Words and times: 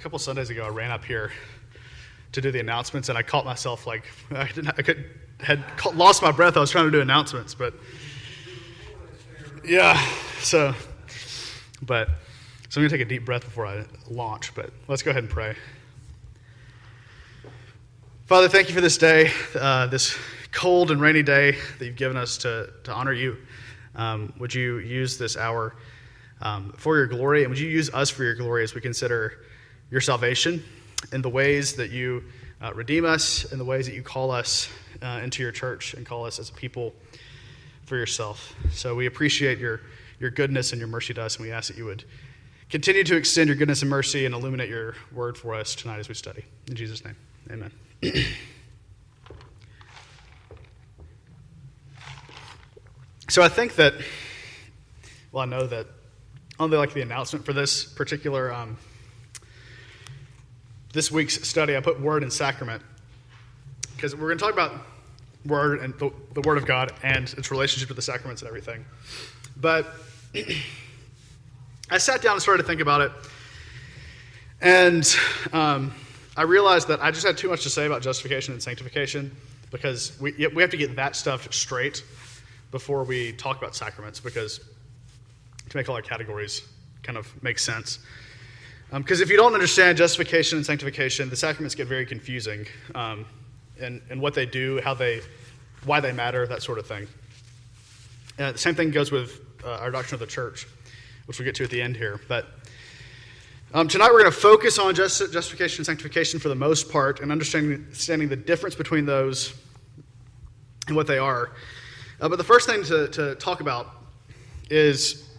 couple 0.00 0.18
Sundays 0.18 0.50
ago, 0.50 0.64
I 0.64 0.68
ran 0.68 0.90
up 0.90 1.04
here 1.04 1.32
to 2.32 2.40
do 2.40 2.50
the 2.50 2.60
announcements, 2.60 3.08
and 3.08 3.18
I 3.18 3.22
caught 3.22 3.44
myself 3.44 3.86
like 3.86 4.04
I 4.30 4.46
didn't, 4.46 4.68
I 4.78 4.82
could 4.82 5.04
had 5.40 5.62
lost 5.94 6.22
my 6.22 6.30
breath. 6.30 6.56
I 6.56 6.60
was 6.60 6.70
trying 6.70 6.86
to 6.86 6.90
do 6.90 7.00
announcements, 7.00 7.54
but 7.54 7.74
yeah. 9.64 10.00
So, 10.40 10.74
but 11.82 12.08
so 12.68 12.80
I'm 12.80 12.86
gonna 12.86 12.88
take 12.90 13.06
a 13.06 13.08
deep 13.08 13.24
breath 13.24 13.44
before 13.44 13.66
I 13.66 13.84
launch. 14.08 14.54
But 14.54 14.70
let's 14.88 15.02
go 15.02 15.10
ahead 15.10 15.24
and 15.24 15.30
pray. 15.30 15.54
Father, 18.26 18.48
thank 18.48 18.68
you 18.68 18.74
for 18.74 18.80
this 18.80 18.96
day, 18.96 19.30
uh, 19.58 19.88
this 19.88 20.16
cold 20.52 20.90
and 20.90 21.00
rainy 21.00 21.22
day 21.22 21.58
that 21.78 21.84
you've 21.84 21.96
given 21.96 22.16
us 22.16 22.38
to 22.38 22.70
to 22.84 22.92
honor 22.92 23.12
you. 23.12 23.36
Um, 23.94 24.32
would 24.38 24.54
you 24.54 24.78
use 24.78 25.18
this 25.18 25.36
hour 25.36 25.76
um, 26.40 26.72
for 26.78 26.96
your 26.96 27.06
glory, 27.06 27.42
and 27.42 27.50
would 27.50 27.58
you 27.58 27.68
use 27.68 27.92
us 27.92 28.10
for 28.10 28.24
your 28.24 28.34
glory 28.34 28.62
as 28.64 28.74
we 28.74 28.80
consider 28.80 29.44
your 29.92 30.00
salvation 30.00 30.64
in 31.12 31.20
the 31.20 31.28
ways 31.28 31.74
that 31.74 31.90
you 31.90 32.24
uh, 32.62 32.72
redeem 32.74 33.04
us 33.04 33.44
in 33.52 33.58
the 33.58 33.64
ways 33.64 33.84
that 33.86 33.94
you 33.94 34.02
call 34.02 34.30
us 34.30 34.70
uh, 35.02 35.20
into 35.22 35.42
your 35.42 35.52
church 35.52 35.92
and 35.92 36.06
call 36.06 36.24
us 36.24 36.38
as 36.38 36.48
a 36.48 36.52
people 36.54 36.94
for 37.84 37.96
yourself. 37.98 38.54
So 38.70 38.94
we 38.94 39.04
appreciate 39.04 39.58
your, 39.58 39.82
your 40.18 40.30
goodness 40.30 40.72
and 40.72 40.78
your 40.78 40.88
mercy 40.88 41.12
to 41.12 41.22
us, 41.22 41.36
and 41.36 41.44
we 41.44 41.52
ask 41.52 41.68
that 41.68 41.76
you 41.76 41.84
would 41.84 42.04
continue 42.70 43.04
to 43.04 43.16
extend 43.16 43.48
your 43.48 43.56
goodness 43.56 43.82
and 43.82 43.90
mercy 43.90 44.24
and 44.24 44.34
illuminate 44.34 44.70
your 44.70 44.94
word 45.12 45.36
for 45.36 45.54
us 45.54 45.74
tonight 45.74 45.98
as 45.98 46.08
we 46.08 46.14
study. 46.14 46.42
In 46.68 46.74
Jesus' 46.74 47.04
name, 47.04 47.16
amen. 47.50 47.70
so 53.28 53.42
I 53.42 53.50
think 53.50 53.74
that, 53.76 53.92
well, 55.32 55.42
I 55.42 55.46
know 55.46 55.66
that 55.66 55.86
only 56.58 56.78
like 56.78 56.94
the 56.94 57.02
announcement 57.02 57.44
for 57.44 57.52
this 57.52 57.84
particular 57.84 58.50
um, 58.54 58.78
this 60.92 61.10
week's 61.10 61.46
study, 61.48 61.76
I 61.76 61.80
put 61.80 62.00
word 62.00 62.22
and 62.22 62.32
sacrament 62.32 62.82
because 63.96 64.14
we're 64.14 64.28
going 64.28 64.38
to 64.38 64.44
talk 64.44 64.52
about 64.52 64.72
word 65.46 65.80
and 65.80 65.94
the, 65.94 66.12
the, 66.34 66.40
word 66.42 66.58
of 66.58 66.66
God 66.66 66.92
and 67.02 67.32
its 67.36 67.50
relationship 67.50 67.88
to 67.88 67.94
the 67.94 68.02
sacraments 68.02 68.42
and 68.42 68.48
everything. 68.48 68.84
But 69.56 69.86
I 71.90 71.98
sat 71.98 72.22
down 72.22 72.34
and 72.34 72.42
started 72.42 72.62
to 72.62 72.66
think 72.66 72.80
about 72.80 73.00
it, 73.00 73.12
and 74.60 75.16
um, 75.52 75.92
I 76.36 76.42
realized 76.42 76.88
that 76.88 77.02
I 77.02 77.10
just 77.10 77.26
had 77.26 77.36
too 77.36 77.48
much 77.48 77.62
to 77.64 77.70
say 77.70 77.86
about 77.86 78.02
justification 78.02 78.52
and 78.52 78.62
sanctification 78.62 79.34
because 79.70 80.18
we, 80.20 80.32
we 80.54 80.62
have 80.62 80.70
to 80.70 80.76
get 80.76 80.96
that 80.96 81.16
stuff 81.16 81.52
straight 81.52 82.04
before 82.70 83.04
we 83.04 83.32
talk 83.32 83.58
about 83.58 83.74
sacraments 83.74 84.20
because 84.20 84.60
to 85.68 85.76
make 85.76 85.88
all 85.88 85.96
our 85.96 86.02
categories 86.02 86.62
kind 87.02 87.18
of 87.18 87.42
make 87.42 87.58
sense. 87.58 87.98
Because 88.92 89.20
um, 89.20 89.22
if 89.22 89.30
you 89.30 89.38
don't 89.38 89.54
understand 89.54 89.96
justification 89.96 90.58
and 90.58 90.66
sanctification, 90.66 91.30
the 91.30 91.36
sacraments 91.36 91.74
get 91.74 91.86
very 91.86 92.04
confusing 92.04 92.66
um, 92.94 93.24
in, 93.78 94.02
in 94.10 94.20
what 94.20 94.34
they 94.34 94.44
do, 94.44 94.82
how 94.84 94.92
they, 94.92 95.22
why 95.84 95.98
they 95.98 96.12
matter, 96.12 96.46
that 96.46 96.62
sort 96.62 96.78
of 96.78 96.86
thing. 96.86 97.08
Uh, 98.38 98.52
the 98.52 98.58
same 98.58 98.74
thing 98.74 98.90
goes 98.90 99.10
with 99.10 99.40
uh, 99.64 99.78
our 99.78 99.90
doctrine 99.90 100.16
of 100.16 100.20
the 100.20 100.26
church, 100.26 100.66
which 101.24 101.38
we'll 101.38 101.46
get 101.46 101.54
to 101.54 101.64
at 101.64 101.70
the 101.70 101.80
end 101.80 101.96
here. 101.96 102.20
But 102.28 102.48
um, 103.72 103.88
tonight 103.88 104.10
we're 104.12 104.20
going 104.20 104.30
to 104.30 104.38
focus 104.38 104.78
on 104.78 104.94
just, 104.94 105.32
justification 105.32 105.80
and 105.80 105.86
sanctification 105.86 106.38
for 106.38 106.50
the 106.50 106.54
most 106.54 106.90
part 106.92 107.20
and 107.20 107.32
understanding, 107.32 107.86
understanding 107.86 108.28
the 108.28 108.36
difference 108.36 108.74
between 108.74 109.06
those 109.06 109.54
and 110.86 110.94
what 110.94 111.06
they 111.06 111.18
are. 111.18 111.52
Uh, 112.20 112.28
but 112.28 112.36
the 112.36 112.44
first 112.44 112.68
thing 112.68 112.84
to, 112.84 113.08
to 113.08 113.36
talk 113.36 113.62
about 113.62 113.88
is 114.68 115.30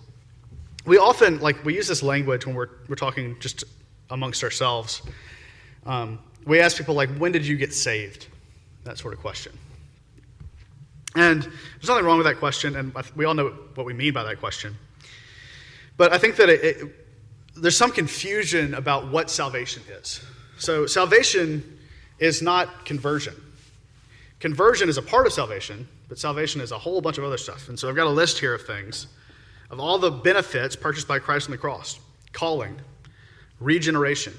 we 0.85 0.97
often 0.97 1.39
like 1.39 1.63
we 1.63 1.75
use 1.75 1.87
this 1.87 2.03
language 2.03 2.45
when 2.45 2.55
we're, 2.55 2.69
we're 2.87 2.95
talking 2.95 3.37
just 3.39 3.63
amongst 4.09 4.43
ourselves. 4.43 5.01
Um, 5.85 6.19
we 6.45 6.59
ask 6.59 6.77
people 6.77 6.95
like 6.95 7.09
when 7.17 7.31
did 7.31 7.45
you 7.45 7.55
get 7.55 7.73
saved? 7.73 8.27
That 8.83 8.97
sort 8.97 9.13
of 9.13 9.19
question. 9.19 9.57
And 11.15 11.43
there's 11.43 11.87
nothing 11.87 12.05
wrong 12.05 12.17
with 12.17 12.27
that 12.27 12.37
question 12.37 12.75
and 12.75 12.93
we 13.15 13.25
all 13.25 13.33
know 13.33 13.49
what 13.75 13.85
we 13.85 13.93
mean 13.93 14.13
by 14.13 14.23
that 14.23 14.39
question. 14.39 14.75
But 15.95 16.11
i 16.11 16.17
think 16.17 16.37
that 16.37 16.49
it, 16.49 16.63
it, 16.63 16.95
there's 17.55 17.77
some 17.77 17.91
confusion 17.91 18.73
about 18.73 19.09
what 19.09 19.29
salvation 19.29 19.83
is. 19.89 20.21
So 20.57 20.85
salvation 20.85 21.79
is 22.19 22.41
not 22.41 22.85
conversion. 22.85 23.35
Conversion 24.39 24.89
is 24.89 24.97
a 24.97 25.01
part 25.01 25.27
of 25.27 25.33
salvation 25.33 25.87
but 26.09 26.19
salvation 26.19 26.61
is 26.61 26.71
a 26.71 26.77
whole 26.77 27.01
bunch 27.01 27.17
of 27.17 27.23
other 27.23 27.37
stuff. 27.37 27.69
And 27.69 27.79
so 27.79 27.87
i've 27.87 27.95
got 27.95 28.07
a 28.07 28.09
list 28.09 28.39
here 28.39 28.53
of 28.53 28.65
things 28.65 29.07
of 29.73 29.79
all 29.79 29.97
the 29.97 30.11
benefits 30.11 30.75
purchased 30.75 31.07
by 31.07 31.17
Christ 31.17 31.47
on 31.47 31.51
the 31.51 31.57
cross 31.57 31.99
calling, 32.31 32.75
regeneration, 33.59 34.33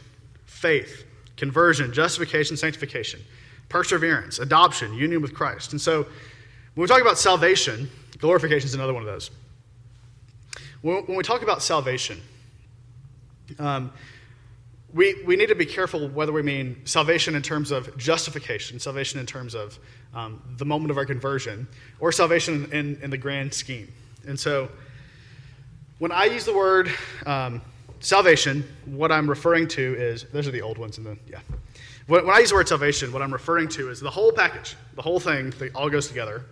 faith, 0.47 1.05
conversion, 1.37 1.93
justification, 1.93 2.57
sanctification, 2.57 3.21
perseverance, 3.69 4.39
adoption, 4.39 4.95
union 4.95 5.21
with 5.21 5.35
Christ. 5.35 5.73
And 5.73 5.81
so 5.81 6.05
when 6.75 6.83
we 6.83 6.87
talk 6.87 7.01
about 7.01 7.19
salvation, 7.19 7.91
glorification 8.19 8.67
is 8.67 8.75
another 8.75 8.95
one 8.95 9.03
of 9.03 9.07
those. 9.07 9.31
When 10.83 11.17
we 11.17 11.23
talk 11.25 11.43
about 11.43 11.63
salvation, 11.63 12.21
um, 13.59 13.93
we, 14.93 15.21
we 15.25 15.35
need 15.35 15.49
to 15.49 15.57
be 15.57 15.67
careful 15.67 16.09
whether 16.09 16.33
we 16.33 16.43
mean 16.43 16.81
salvation 16.85 17.35
in 17.35 17.43
terms 17.43 17.73
of 17.73 17.97
justification, 17.97 18.79
salvation 18.79 19.19
in 19.19 19.27
terms 19.27 19.55
of 19.55 19.79
um, 20.15 20.41
the 20.59 20.65
moment 20.65 20.93
of 20.93 20.97
our 20.97 21.07
conversion, 21.07 21.67
or 21.99 22.13
salvation 22.13 22.71
in, 22.73 23.01
in 23.03 23.11
the 23.11 23.19
grand 23.19 23.53
scheme. 23.53 23.93
And 24.27 24.39
so 24.39 24.69
when 25.99 26.11
I 26.11 26.25
use 26.25 26.45
the 26.45 26.55
word 26.55 26.91
um, 27.25 27.63
salvation, 28.01 28.65
what 28.85 29.13
I'm 29.13 29.29
referring 29.29 29.69
to 29.69 29.95
is 29.95 30.25
those 30.33 30.49
are 30.49 30.51
the 30.51 30.63
old 30.63 30.79
ones 30.79 30.99
in 30.99 31.05
the 31.05 31.17
yeah. 31.29 31.39
When, 32.07 32.27
when 32.27 32.35
I 32.35 32.41
use 32.41 32.51
the 32.51 32.57
word 32.57 32.69
salvation, 32.69 33.13
what 33.13 33.23
I'm 33.23 33.33
referring 33.33 33.69
to 33.71 33.91
is 33.91 34.01
the 34.01 34.11
whole 34.11 34.33
package, 34.33 34.77
the 34.95 35.03
whole 35.03 35.21
thing 35.21 35.51
that 35.59 35.75
all 35.75 35.89
goes 35.89 36.09
together. 36.09 36.45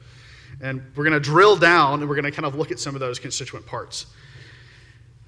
And 0.61 0.83
we're 0.95 1.05
going 1.05 1.15
to 1.15 1.21
drill 1.21 1.57
down 1.57 2.01
and 2.01 2.09
we're 2.09 2.15
going 2.15 2.25
to 2.25 2.31
kind 2.31 2.47
of 2.47 2.55
look 2.55 2.71
at 2.71 2.79
some 2.79 2.95
of 2.95 3.01
those 3.01 3.19
constituent 3.19 3.67
parts. 3.67 4.07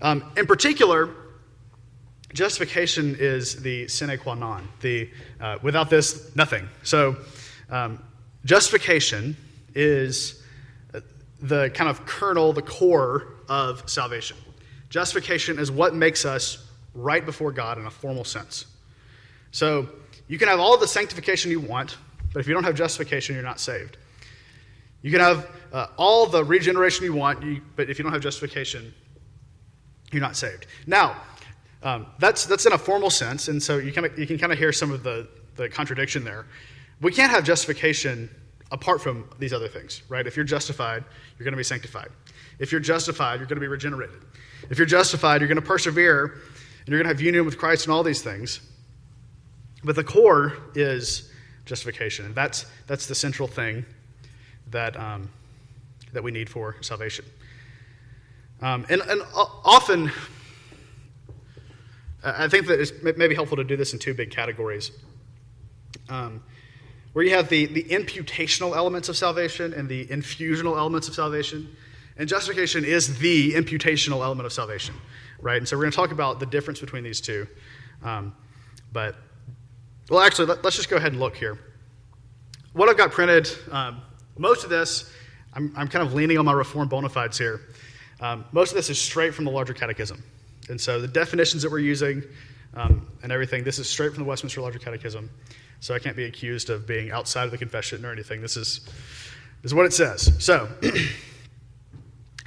Um, 0.00 0.32
in 0.36 0.46
particular, 0.46 1.10
justification 2.32 3.16
is 3.18 3.60
the 3.62 3.88
sine 3.88 4.16
qua 4.18 4.34
non. 4.34 4.68
The, 4.80 5.10
uh, 5.40 5.58
without 5.62 5.90
this, 5.90 6.34
nothing. 6.36 6.68
So, 6.84 7.16
um, 7.68 8.02
justification 8.44 9.36
is 9.74 10.42
the 11.40 11.70
kind 11.70 11.90
of 11.90 12.06
kernel, 12.06 12.52
the 12.52 12.62
core 12.62 13.33
of 13.48 13.88
salvation. 13.88 14.36
Justification 14.90 15.58
is 15.58 15.70
what 15.70 15.94
makes 15.94 16.24
us 16.24 16.70
right 16.94 17.24
before 17.24 17.52
God 17.52 17.78
in 17.78 17.86
a 17.86 17.90
formal 17.90 18.24
sense. 18.24 18.66
So 19.50 19.88
you 20.28 20.38
can 20.38 20.48
have 20.48 20.60
all 20.60 20.76
the 20.76 20.86
sanctification 20.86 21.50
you 21.50 21.60
want, 21.60 21.96
but 22.32 22.40
if 22.40 22.48
you 22.48 22.54
don't 22.54 22.64
have 22.64 22.74
justification, 22.74 23.34
you're 23.34 23.44
not 23.44 23.60
saved. 23.60 23.96
You 25.02 25.10
can 25.10 25.20
have 25.20 25.50
uh, 25.72 25.86
all 25.96 26.26
the 26.26 26.42
regeneration 26.42 27.04
you 27.04 27.12
want, 27.12 27.42
you, 27.42 27.60
but 27.76 27.90
if 27.90 27.98
you 27.98 28.02
don't 28.02 28.12
have 28.12 28.22
justification, 28.22 28.94
you're 30.12 30.22
not 30.22 30.36
saved. 30.36 30.66
Now, 30.86 31.16
um, 31.82 32.06
that's, 32.18 32.46
that's 32.46 32.64
in 32.64 32.72
a 32.72 32.78
formal 32.78 33.10
sense, 33.10 33.48
and 33.48 33.62
so 33.62 33.78
you, 33.78 33.92
kinda, 33.92 34.10
you 34.16 34.26
can 34.26 34.38
kind 34.38 34.52
of 34.52 34.58
hear 34.58 34.72
some 34.72 34.90
of 34.90 35.02
the, 35.02 35.28
the 35.56 35.68
contradiction 35.68 36.24
there. 36.24 36.46
We 37.00 37.12
can't 37.12 37.30
have 37.30 37.44
justification 37.44 38.30
apart 38.70 39.02
from 39.02 39.28
these 39.38 39.52
other 39.52 39.68
things, 39.68 40.02
right? 40.08 40.26
If 40.26 40.36
you're 40.36 40.44
justified, 40.44 41.04
you're 41.38 41.44
going 41.44 41.52
to 41.52 41.58
be 41.58 41.64
sanctified. 41.64 42.08
If 42.58 42.72
you're 42.72 42.80
justified, 42.80 43.40
you're 43.40 43.46
going 43.46 43.56
to 43.56 43.60
be 43.60 43.66
regenerated. 43.68 44.22
If 44.70 44.78
you're 44.78 44.86
justified, 44.86 45.40
you're 45.40 45.48
going 45.48 45.60
to 45.60 45.66
persevere 45.66 46.24
and 46.24 46.88
you're 46.88 46.98
going 46.98 47.04
to 47.04 47.14
have 47.14 47.20
union 47.20 47.44
with 47.44 47.58
Christ 47.58 47.86
and 47.86 47.94
all 47.94 48.02
these 48.02 48.22
things. 48.22 48.60
But 49.82 49.96
the 49.96 50.04
core 50.04 50.54
is 50.74 51.30
justification. 51.66 52.26
And 52.26 52.34
that's, 52.34 52.66
that's 52.86 53.06
the 53.06 53.14
central 53.14 53.48
thing 53.48 53.84
that, 54.70 54.98
um, 54.98 55.30
that 56.12 56.22
we 56.22 56.30
need 56.30 56.48
for 56.48 56.76
salvation. 56.80 57.24
Um, 58.62 58.86
and, 58.88 59.02
and 59.02 59.22
often, 59.34 60.10
I 62.22 62.48
think 62.48 62.66
that 62.68 62.80
it 62.80 63.18
may 63.18 63.28
be 63.28 63.34
helpful 63.34 63.56
to 63.56 63.64
do 63.64 63.76
this 63.76 63.92
in 63.92 63.98
two 63.98 64.14
big 64.14 64.30
categories. 64.30 64.90
Um, 66.08 66.42
where 67.12 67.24
you 67.24 67.30
have 67.30 67.48
the, 67.48 67.66
the 67.66 67.84
imputational 67.84 68.76
elements 68.76 69.08
of 69.08 69.16
salvation 69.16 69.72
and 69.72 69.88
the 69.88 70.06
infusional 70.06 70.76
elements 70.76 71.08
of 71.08 71.14
salvation. 71.14 71.74
And 72.16 72.28
justification 72.28 72.84
is 72.84 73.18
the 73.18 73.52
imputational 73.54 74.22
element 74.22 74.46
of 74.46 74.52
salvation, 74.52 74.94
right? 75.40 75.56
And 75.56 75.66
so 75.66 75.76
we're 75.76 75.82
going 75.82 75.92
to 75.92 75.96
talk 75.96 76.12
about 76.12 76.40
the 76.40 76.46
difference 76.46 76.80
between 76.80 77.02
these 77.02 77.20
two. 77.20 77.46
Um, 78.02 78.34
but, 78.92 79.16
well, 80.08 80.20
actually, 80.20 80.46
let, 80.46 80.64
us 80.64 80.76
just 80.76 80.88
go 80.88 80.96
ahead 80.96 81.12
and 81.12 81.20
look 81.20 81.36
here. 81.36 81.58
What 82.72 82.88
I've 82.88 82.96
got 82.96 83.10
printed, 83.10 83.50
um, 83.70 84.00
most 84.38 84.64
of 84.64 84.70
this, 84.70 85.12
I'm, 85.54 85.72
I'm, 85.76 85.88
kind 85.88 86.06
of 86.06 86.14
leaning 86.14 86.38
on 86.38 86.44
my 86.44 86.52
Reformed 86.52 86.90
bona 86.90 87.08
fides 87.08 87.38
here. 87.38 87.60
Um, 88.20 88.44
most 88.52 88.70
of 88.70 88.76
this 88.76 88.90
is 88.90 89.00
straight 89.00 89.34
from 89.34 89.44
the 89.44 89.50
larger 89.50 89.74
catechism. 89.74 90.22
And 90.68 90.80
so 90.80 91.00
the 91.00 91.08
definitions 91.08 91.62
that 91.62 91.70
we're 91.70 91.78
using 91.80 92.22
um, 92.74 93.06
and 93.22 93.30
everything, 93.30 93.64
this 93.64 93.78
is 93.78 93.88
straight 93.88 94.12
from 94.12 94.24
the 94.24 94.28
Westminster 94.28 94.60
Larger 94.60 94.78
Catechism. 94.78 95.30
So 95.80 95.94
I 95.94 95.98
can't 95.98 96.16
be 96.16 96.24
accused 96.24 96.70
of 96.70 96.86
being 96.86 97.10
outside 97.10 97.44
of 97.44 97.50
the 97.50 97.58
confession 97.58 98.04
or 98.04 98.10
anything. 98.10 98.40
This 98.40 98.56
is, 98.56 98.80
this 99.62 99.70
is 99.70 99.74
what 99.74 99.86
it 99.86 99.92
says. 99.92 100.32
So, 100.38 100.68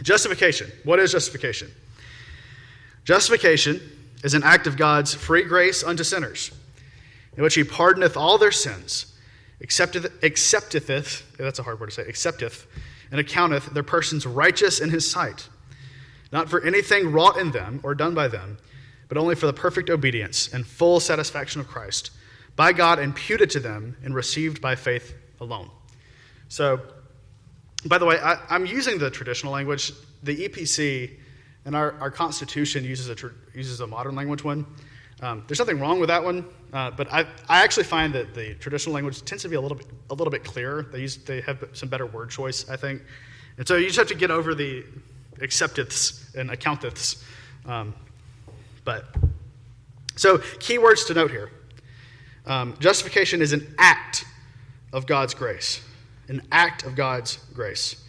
Justification. 0.02 0.72
What 0.84 1.00
is 1.00 1.12
justification? 1.12 1.72
Justification 3.04 3.82
is 4.24 4.34
an 4.34 4.44
act 4.44 4.68
of 4.68 4.78
God's 4.78 5.14
free 5.14 5.44
grace 5.44 5.84
unto 5.84 6.04
sinners, 6.04 6.52
in 7.36 7.44
which 7.44 7.56
he 7.56 7.64
pardoneth 7.64 8.18
all 8.18 8.38
their 8.38 8.52
sins, 8.52 9.16
accepteth, 9.62 10.12
accepteth 10.24 10.88
that's 11.38 11.60
a 11.60 11.64
hard 11.64 11.80
word 11.80 11.90
to 11.90 11.96
say, 11.96 12.04
accepteth, 12.04 12.68
and 13.12 13.20
accounteth 13.20 13.68
their 13.68 13.84
persons 13.84 14.26
righteous 14.26 14.80
in 14.80 14.90
his 14.90 15.10
sight, 15.10 15.48
not 16.32 16.50
for 16.50 16.62
anything 16.64 17.12
wrought 17.12 17.38
in 17.38 17.52
them 17.52 17.80
or 17.84 17.96
done 17.96 18.14
by 18.14 18.28
them, 18.28 18.58
but 19.08 19.18
only 19.18 19.36
for 19.36 19.46
the 19.46 19.54
perfect 19.54 19.90
obedience 19.90 20.54
and 20.54 20.68
full 20.68 21.00
satisfaction 21.00 21.62
of 21.62 21.68
Christ, 21.68 22.12
by 22.56 22.74
God 22.74 23.00
imputed 23.00 23.50
to 23.52 23.60
them 23.60 23.96
and 24.04 24.14
received 24.14 24.62
by 24.62 24.76
faith 24.76 25.16
alone. 25.40 25.70
So, 26.50 26.82
by 27.88 27.98
the 27.98 28.06
way, 28.06 28.20
I, 28.20 28.56
am 28.56 28.66
using 28.66 28.98
the 28.98 29.10
traditional 29.10 29.54
language. 29.54 29.92
The 30.24 30.48
EPC 30.48 31.12
and 31.66 31.76
our, 31.76 31.94
our 32.00 32.10
Constitution 32.10 32.84
uses 32.84 33.10
a, 33.10 33.16
tr- 33.16 33.28
uses 33.54 33.80
a 33.82 33.88
modern 33.88 34.16
language 34.16 34.44
one. 34.44 34.66
Um, 35.22 35.44
there's 35.48 35.60
nothing 35.60 35.80
wrong 35.80 36.00
with 36.00 36.10
that 36.10 36.24
one, 36.24 36.46
uh, 36.74 36.92
but 36.92 37.12
I, 37.12 37.22
I 37.50 37.64
actually 37.64 37.86
find 37.86 38.14
that 38.14 38.34
the 38.34 38.54
traditional 38.56 38.94
language 38.94 39.24
tends 39.24 39.42
to 39.44 39.50
be 39.50 39.56
a 39.56 39.62
little 39.62 39.78
bit, 39.78 39.88
a 40.10 40.14
little 40.14 40.32
bit 40.32 40.44
clearer. 40.44 40.84
They, 40.84 41.02
use, 41.02 41.18
they 41.18 41.42
have 41.42 41.64
some 41.74 41.90
better 41.90 42.06
word 42.06 42.30
choice, 42.30 42.70
I 42.70 42.76
think. 42.76 43.02
And 43.58 43.68
so 43.68 43.76
you 43.76 43.88
just 43.88 43.98
have 43.98 44.08
to 44.08 44.16
get 44.16 44.32
over 44.32 44.54
the 44.54 44.86
accepteths 45.40 46.36
and 46.36 46.50
accounteths. 46.50 47.24
Um, 47.66 47.94
but 48.86 49.06
so, 50.16 50.38
keywords 50.38 51.06
to 51.08 51.14
note 51.14 51.32
here 51.32 51.52
um, 52.46 52.76
justification 52.80 53.42
is 53.42 53.54
an 53.54 53.76
act 53.78 54.26
of 54.94 55.06
God's 55.06 55.34
grace 55.34 55.82
an 56.28 56.42
act 56.52 56.84
of 56.84 56.96
God's 56.96 57.38
grace. 57.54 58.04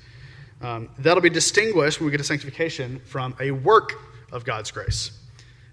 Um, 0.60 0.88
that'll 0.98 1.22
be 1.22 1.30
distinguished 1.30 2.00
when 2.00 2.06
we 2.06 2.10
get 2.10 2.18
to 2.18 2.24
sanctification 2.24 3.00
from 3.00 3.34
a 3.40 3.50
work 3.50 3.94
of 4.32 4.44
God's 4.44 4.70
grace. 4.70 5.12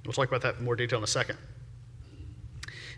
We'll 0.05 0.13
talk 0.13 0.27
about 0.27 0.41
that 0.41 0.57
in 0.57 0.65
more 0.65 0.75
detail 0.75 0.99
in 0.99 1.03
a 1.03 1.07
second. 1.07 1.37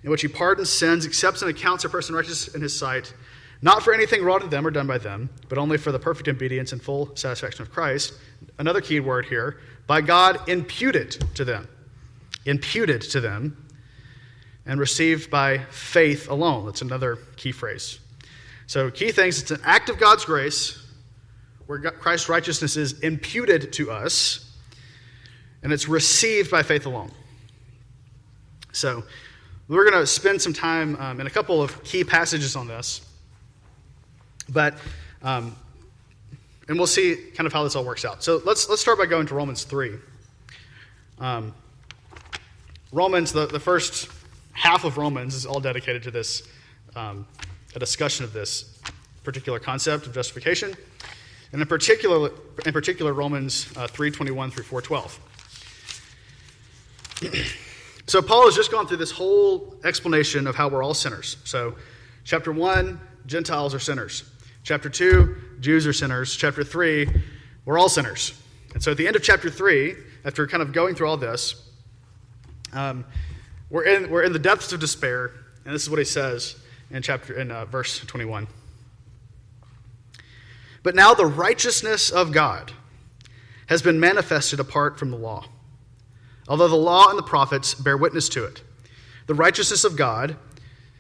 In 0.04 0.12
which 0.12 0.22
he 0.22 0.28
pardons 0.28 0.70
sins, 0.70 1.06
accepts 1.06 1.42
and 1.42 1.50
accounts 1.50 1.86
a 1.86 1.90
person 1.90 2.14
righteous 2.14 2.50
in 2.50 2.62
his 2.62 2.78
sight, 2.78 3.14
not 3.62 3.82
for 3.82 3.94
anything 3.94 4.24
wrought 4.24 4.44
in 4.44 4.50
them 4.50 4.68
or 4.68 4.72
done 4.72 4.88
by 4.88 4.98
them, 4.98 5.30
but 5.50 5.58
only 5.58 5.78
for 5.78 5.92
the 5.92 6.00
perfect 6.00 6.28
obedience 6.28 6.74
and 6.74 6.82
full 6.82 7.16
satisfaction 7.16 7.64
of 7.64 7.72
Christ. 7.72 8.14
Another 8.60 8.82
key 8.82 9.00
word 9.00 9.26
here 9.26 9.60
by 9.88 10.02
God 10.02 10.48
imputed 10.48 11.12
to 11.36 11.46
them. 11.46 11.68
Imputed 12.46 13.02
to 13.02 13.22
them 13.22 13.66
and 14.66 14.80
received 14.80 15.32
by 15.32 15.60
faith 15.72 16.30
alone. 16.30 16.66
That's 16.66 16.82
another 16.82 17.18
key 17.38 17.52
phrase. 17.52 18.00
So, 18.68 18.92
key 18.92 19.12
things 19.12 19.42
it's 19.42 19.52
an 19.52 19.62
act 19.64 19.90
of 19.90 19.98
God's 19.98 20.26
grace 20.26 20.84
where 21.66 21.80
Christ's 21.80 22.30
righteousness 22.30 22.78
is 22.78 23.00
imputed 23.00 23.74
to 23.74 23.92
us, 23.92 24.52
and 25.64 25.74
it's 25.74 25.88
received 25.88 26.52
by 26.52 26.64
faith 26.64 26.86
alone. 26.86 27.12
So, 28.74 29.04
we're 29.70 29.90
going 29.90 30.00
to 30.00 30.08
spend 30.08 30.42
some 30.42 30.54
time 30.54 30.96
um, 30.98 31.20
in 31.20 31.28
a 31.28 31.30
couple 31.30 31.62
of 31.62 31.84
key 31.84 32.04
passages 32.04 32.56
on 32.56 32.68
this, 32.68 33.02
but 34.50 34.78
um, 35.24 35.56
and 36.68 36.78
we'll 36.78 36.88
see 36.88 37.16
kind 37.36 37.48
of 37.48 37.54
how 37.54 37.64
this 37.64 37.76
all 37.76 37.86
works 37.86 38.06
out. 38.06 38.24
So 38.24 38.42
let's 38.46 38.70
let's 38.70 38.82
start 38.82 38.98
by 38.98 39.06
going 39.06 39.28
to 39.28 39.36
Romans 39.36 39.64
three. 39.64 39.96
Um, 41.20 41.54
Romans, 42.92 43.34
the, 43.34 43.48
the 43.48 43.60
first 43.60 44.10
half 44.54 44.84
of 44.84 44.98
Romans 44.98 45.36
is 45.36 45.46
all 45.46 45.60
dedicated 45.60 46.04
to 46.04 46.12
this 46.12 46.44
um, 46.96 47.28
a 47.76 47.80
discussion 47.80 48.26
of 48.26 48.34
this 48.34 48.80
particular 49.24 49.60
concept 49.60 50.08
of 50.08 50.14
justification, 50.14 50.74
and 51.52 51.62
in 51.62 51.68
particular, 51.68 52.32
in 52.66 52.74
particular 52.74 53.14
Romans 53.14 53.72
uh, 53.76 53.88
3.21 53.88 54.52
through 54.52 54.64
4.12. 54.82 55.20
so 58.08 58.22
Paul 58.22 58.46
has 58.46 58.56
just 58.56 58.72
gone 58.72 58.88
through 58.88 58.98
this 58.98 59.12
whole 59.12 59.76
explanation 59.84 60.48
of 60.48 60.56
how 60.56 60.68
we're 60.68 60.84
all 60.84 60.94
sinners. 60.94 61.38
So 61.44 61.76
chapter 62.24 62.52
1, 62.52 63.00
Gentiles 63.26 63.74
are 63.74 63.80
sinners. 63.80 64.24
Chapter 64.64 64.90
2, 64.90 65.36
Jews 65.60 65.88
are 65.88 65.94
sinners. 65.94 66.36
Chapter 66.36 66.64
3, 66.64 67.10
we're 67.66 67.78
all 67.78 67.90
sinners. 67.90 68.34
And 68.74 68.84
so 68.84 68.92
at 68.92 68.98
the 68.98 69.08
end 69.08 69.16
of 69.16 69.24
chapter 69.24 69.50
3, 69.50 69.96
after 70.26 70.46
kind 70.48 70.62
of 70.62 70.74
going 70.74 70.96
through 70.96 71.10
all 71.10 71.18
this, 71.18 71.70
um, 72.74 73.06
we're, 73.70 73.84
in, 73.84 74.10
we're 74.10 74.24
in 74.24 74.34
the 74.34 74.40
depths 74.40 74.72
of 74.74 74.80
despair, 74.80 75.32
and 75.66 75.74
this 75.74 75.84
is 75.84 75.90
what 75.90 76.00
he 76.00 76.06
says 76.06 76.56
in 76.92 77.02
chapter 77.02 77.34
in 77.34 77.52
uh, 77.52 77.66
verse 77.66 78.00
21. 78.00 78.48
But 80.84 80.96
now 80.96 81.14
the 81.14 81.26
righteousness 81.26 82.10
of 82.10 82.32
God 82.32 82.72
has 83.68 83.82
been 83.82 84.00
manifested 84.00 84.60
apart 84.60 84.98
from 84.98 85.12
the 85.12 85.18
law. 85.18 85.46
Although 86.48 86.70
the 86.70 86.76
law 86.76 87.10
and 87.10 87.18
the 87.18 87.24
prophets 87.24 87.74
bear 87.74 87.98
witness 87.98 88.30
to 88.30 88.46
it, 88.46 88.64
the 89.26 89.34
righteousness 89.34 89.84
of 89.84 89.98
God 89.98 90.38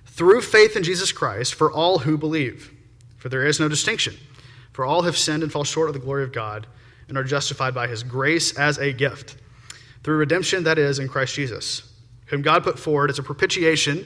through 0.06 0.42
faith 0.42 0.75
in 0.75 0.84
Jesus 0.84 1.12
Christ 1.12 1.56
for 1.56 1.72
all 1.72 2.00
who 2.00 2.18
believe. 2.18 2.74
For 3.18 3.30
there 3.30 3.45
is 3.45 3.60
no 3.60 3.69
distinction, 3.69 4.18
for 4.74 4.86
all 4.86 5.04
have 5.04 5.18
sinned 5.18 5.44
and 5.44 5.51
fall 5.51 5.63
short 5.63 5.90
of 5.90 5.94
the 5.94 6.00
glory 6.00 6.24
of 6.24 6.33
God 6.33 6.68
and 7.07 7.18
are 7.18 7.24
justified 7.24 7.74
by 7.74 7.88
his 7.88 8.04
grace 8.04 8.57
as 8.57 8.78
a 8.78 8.92
gift 8.92 9.38
through 10.04 10.18
redemption 10.18 10.63
that 10.66 10.78
is 10.78 11.00
in 11.00 11.07
Christ 11.07 11.36
Jesus, 11.36 11.94
whom 12.25 12.42
God 12.42 12.63
put 12.63 12.78
forward 12.78 13.10
as 13.10 13.19
a 13.19 13.24
propitiation 13.24 14.06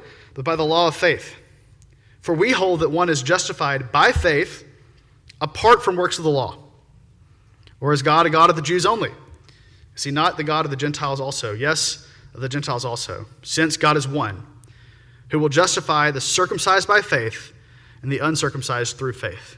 but 0.33 0.45
by 0.45 0.55
the 0.55 0.65
law 0.65 0.87
of 0.87 0.95
faith. 0.95 1.35
For 2.21 2.33
we 2.35 2.51
hold 2.51 2.81
that 2.81 2.89
one 2.89 3.09
is 3.09 3.23
justified 3.23 3.91
by 3.91 4.11
faith 4.11 4.63
apart 5.39 5.83
from 5.83 5.95
works 5.95 6.17
of 6.17 6.23
the 6.23 6.29
law. 6.29 6.57
Or 7.79 7.93
is 7.93 8.03
God 8.03 8.25
a 8.27 8.29
God 8.29 8.49
of 8.49 8.55
the 8.55 8.61
Jews 8.61 8.85
only? 8.85 9.11
Is 9.95 10.03
he 10.03 10.11
not 10.11 10.37
the 10.37 10.43
God 10.43 10.65
of 10.65 10.71
the 10.71 10.77
Gentiles 10.77 11.19
also? 11.19 11.53
Yes, 11.53 12.07
of 12.33 12.41
the 12.41 12.49
Gentiles 12.49 12.85
also, 12.85 13.25
since 13.41 13.75
God 13.75 13.97
is 13.97 14.07
one, 14.07 14.45
who 15.29 15.39
will 15.39 15.49
justify 15.49 16.11
the 16.11 16.21
circumcised 16.21 16.87
by 16.87 17.01
faith 17.01 17.51
and 18.01 18.11
the 18.11 18.19
uncircumcised 18.19 18.97
through 18.97 19.13
faith. 19.13 19.57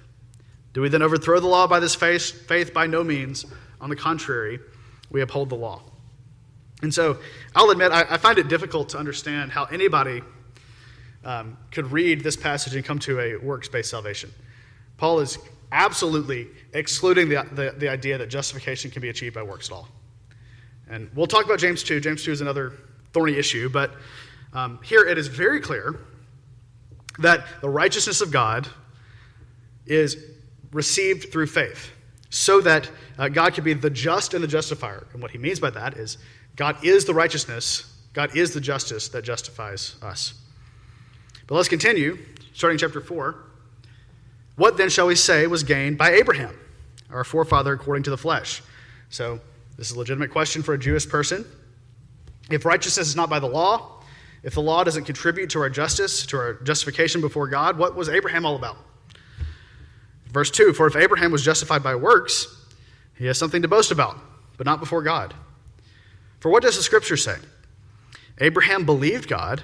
Do 0.74 0.82
we 0.82 0.90
then 0.90 1.02
overthrow 1.02 1.40
the 1.40 1.48
law 1.48 1.68
by 1.68 1.80
this 1.80 1.96
faith? 1.96 2.48
Faith 2.48 2.74
by 2.74 2.88
no 2.88 3.04
means. 3.04 3.46
On 3.80 3.90
the 3.90 3.96
contrary, 3.96 4.60
we 5.12 5.22
uphold 5.22 5.50
the 5.50 5.56
law. 5.56 5.84
And 6.82 6.94
so 6.94 7.18
I'll 7.56 7.70
admit, 7.70 7.92
I, 7.92 8.02
I 8.10 8.18
find 8.18 8.40
it 8.40 8.48
difficult 8.48 8.90
to 8.90 8.98
understand 8.98 9.52
how 9.52 9.66
anybody 9.66 10.22
um, 11.24 11.58
could 11.72 11.92
read 11.92 12.22
this 12.22 12.36
passage 12.36 12.76
and 12.76 12.84
come 12.84 13.00
to 13.00 13.20
a 13.20 13.38
works 13.38 13.70
based 13.70 13.90
salvation. 13.90 14.32
Paul 14.98 15.20
is 15.20 15.38
absolutely 15.72 16.48
excluding 16.74 17.30
the, 17.30 17.48
the, 17.52 17.74
the, 17.78 17.90
idea 17.90 18.18
that 18.18 18.30
justification 18.30 18.92
can 18.92 19.02
be 19.02 19.10
achieved 19.10 19.34
by 19.34 19.42
works 19.42 19.70
at 19.70 19.74
all. 19.74 19.88
And 20.88 21.10
we'll 21.16 21.28
talk 21.28 21.46
about 21.46 21.58
James 21.60 21.82
2. 21.84 22.00
James 22.00 22.24
2 22.24 22.32
is 22.32 22.42
another 22.42 22.74
thorny 23.12 23.34
issue, 23.38 23.70
but 23.70 23.96
um, 24.54 24.80
here 24.84 25.04
it 25.04 25.18
is 25.18 25.28
very 25.28 25.60
clear 25.60 26.00
that 27.20 27.46
the 27.62 27.70
righteousness 27.70 28.22
of 28.22 28.32
God 28.32 28.68
is 29.86 30.18
received 30.72 31.32
through 31.32 31.48
faith, 31.48 31.92
so 32.30 32.62
that 32.62 32.90
uh, 33.18 33.30
God 33.30 33.54
can 33.54 33.64
be 33.64 33.74
the 33.74 33.90
just 33.90 34.34
and 34.34 34.44
the 34.44 34.48
justifier. 34.48 35.08
And 35.14 35.22
what 35.22 35.32
he 35.32 35.38
means 35.38 35.60
by 35.60 35.70
that 35.72 35.98
is 35.98 36.18
God 36.56 36.84
is 36.84 37.06
the 37.06 37.14
righteousness, 37.14 37.96
God 38.14 38.36
is 38.36 38.54
the 38.54 38.62
justice 38.62 39.08
that 39.10 39.24
justifies 39.24 39.96
us. 40.02 40.34
But 41.48 41.56
let's 41.56 41.70
continue, 41.70 42.18
starting 42.54 42.78
chapter 42.78 43.02
4. 43.02 43.36
What 44.56 44.78
then 44.78 44.90
shall 44.90 45.08
we 45.08 45.16
say 45.16 45.48
was 45.48 45.64
gained 45.64 45.98
by 45.98 46.12
Abraham, 46.12 46.58
our 47.10 47.24
forefather 47.24 47.74
according 47.74 48.04
to 48.04 48.10
the 48.10 48.18
flesh? 48.18 48.62
So, 49.10 49.40
this 49.78 49.90
is 49.90 49.96
a 49.96 50.00
legitimate 50.00 50.32
question 50.32 50.62
for 50.62 50.74
a 50.74 50.78
Jewish 50.78 51.08
person. 51.08 51.46
If 52.52 52.66
righteousness 52.66 53.08
is 53.08 53.16
not 53.16 53.30
by 53.30 53.40
the 53.40 53.48
law, 53.48 54.02
if 54.44 54.54
the 54.54 54.62
law 54.62 54.84
doesn't 54.84 55.06
contribute 55.06 55.50
to 55.52 55.60
our 55.60 55.70
justice, 55.70 56.26
to 56.28 56.38
our 56.38 56.54
justification 56.56 57.22
before 57.22 57.48
God, 57.48 57.78
what 57.78 57.96
was 57.96 58.10
Abraham 58.10 58.46
all 58.46 58.56
about? 58.56 58.78
Verse 60.28 60.52
2 60.52 60.74
For 60.74 60.88
if 60.88 60.96
Abraham 60.96 61.32
was 61.32 61.44
justified 61.44 61.82
by 61.82 61.96
works, 61.96 62.48
he 63.18 63.26
has 63.26 63.38
something 63.38 63.62
to 63.62 63.68
boast 63.68 63.92
about, 63.92 64.20
but 64.58 64.66
not 64.66 64.80
before 64.80 65.02
God. 65.02 65.34
For 66.40 66.52
what 66.52 66.62
does 66.62 66.76
the 66.76 66.84
scripture 66.84 67.18
say? 67.18 67.38
Abraham 68.40 68.86
believed 68.86 69.30
God, 69.30 69.64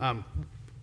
um, 0.00 0.24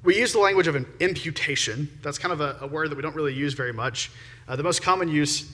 we 0.04 0.18
use 0.18 0.34
the 0.34 0.40
language 0.40 0.68
of 0.68 0.76
an 0.76 0.86
imputation. 1.00 1.90
That's 2.04 2.18
kind 2.18 2.32
of 2.32 2.42
a, 2.42 2.58
a 2.62 2.68
word 2.68 2.92
that 2.92 2.96
we 2.96 3.02
don't 3.02 3.16
really 3.16 3.34
use 3.34 3.54
very 3.54 3.74
much. 3.74 4.12
Uh, 4.48 4.56
the 4.56 4.64
most 4.64 4.82
common 4.82 5.08
use 5.08 5.52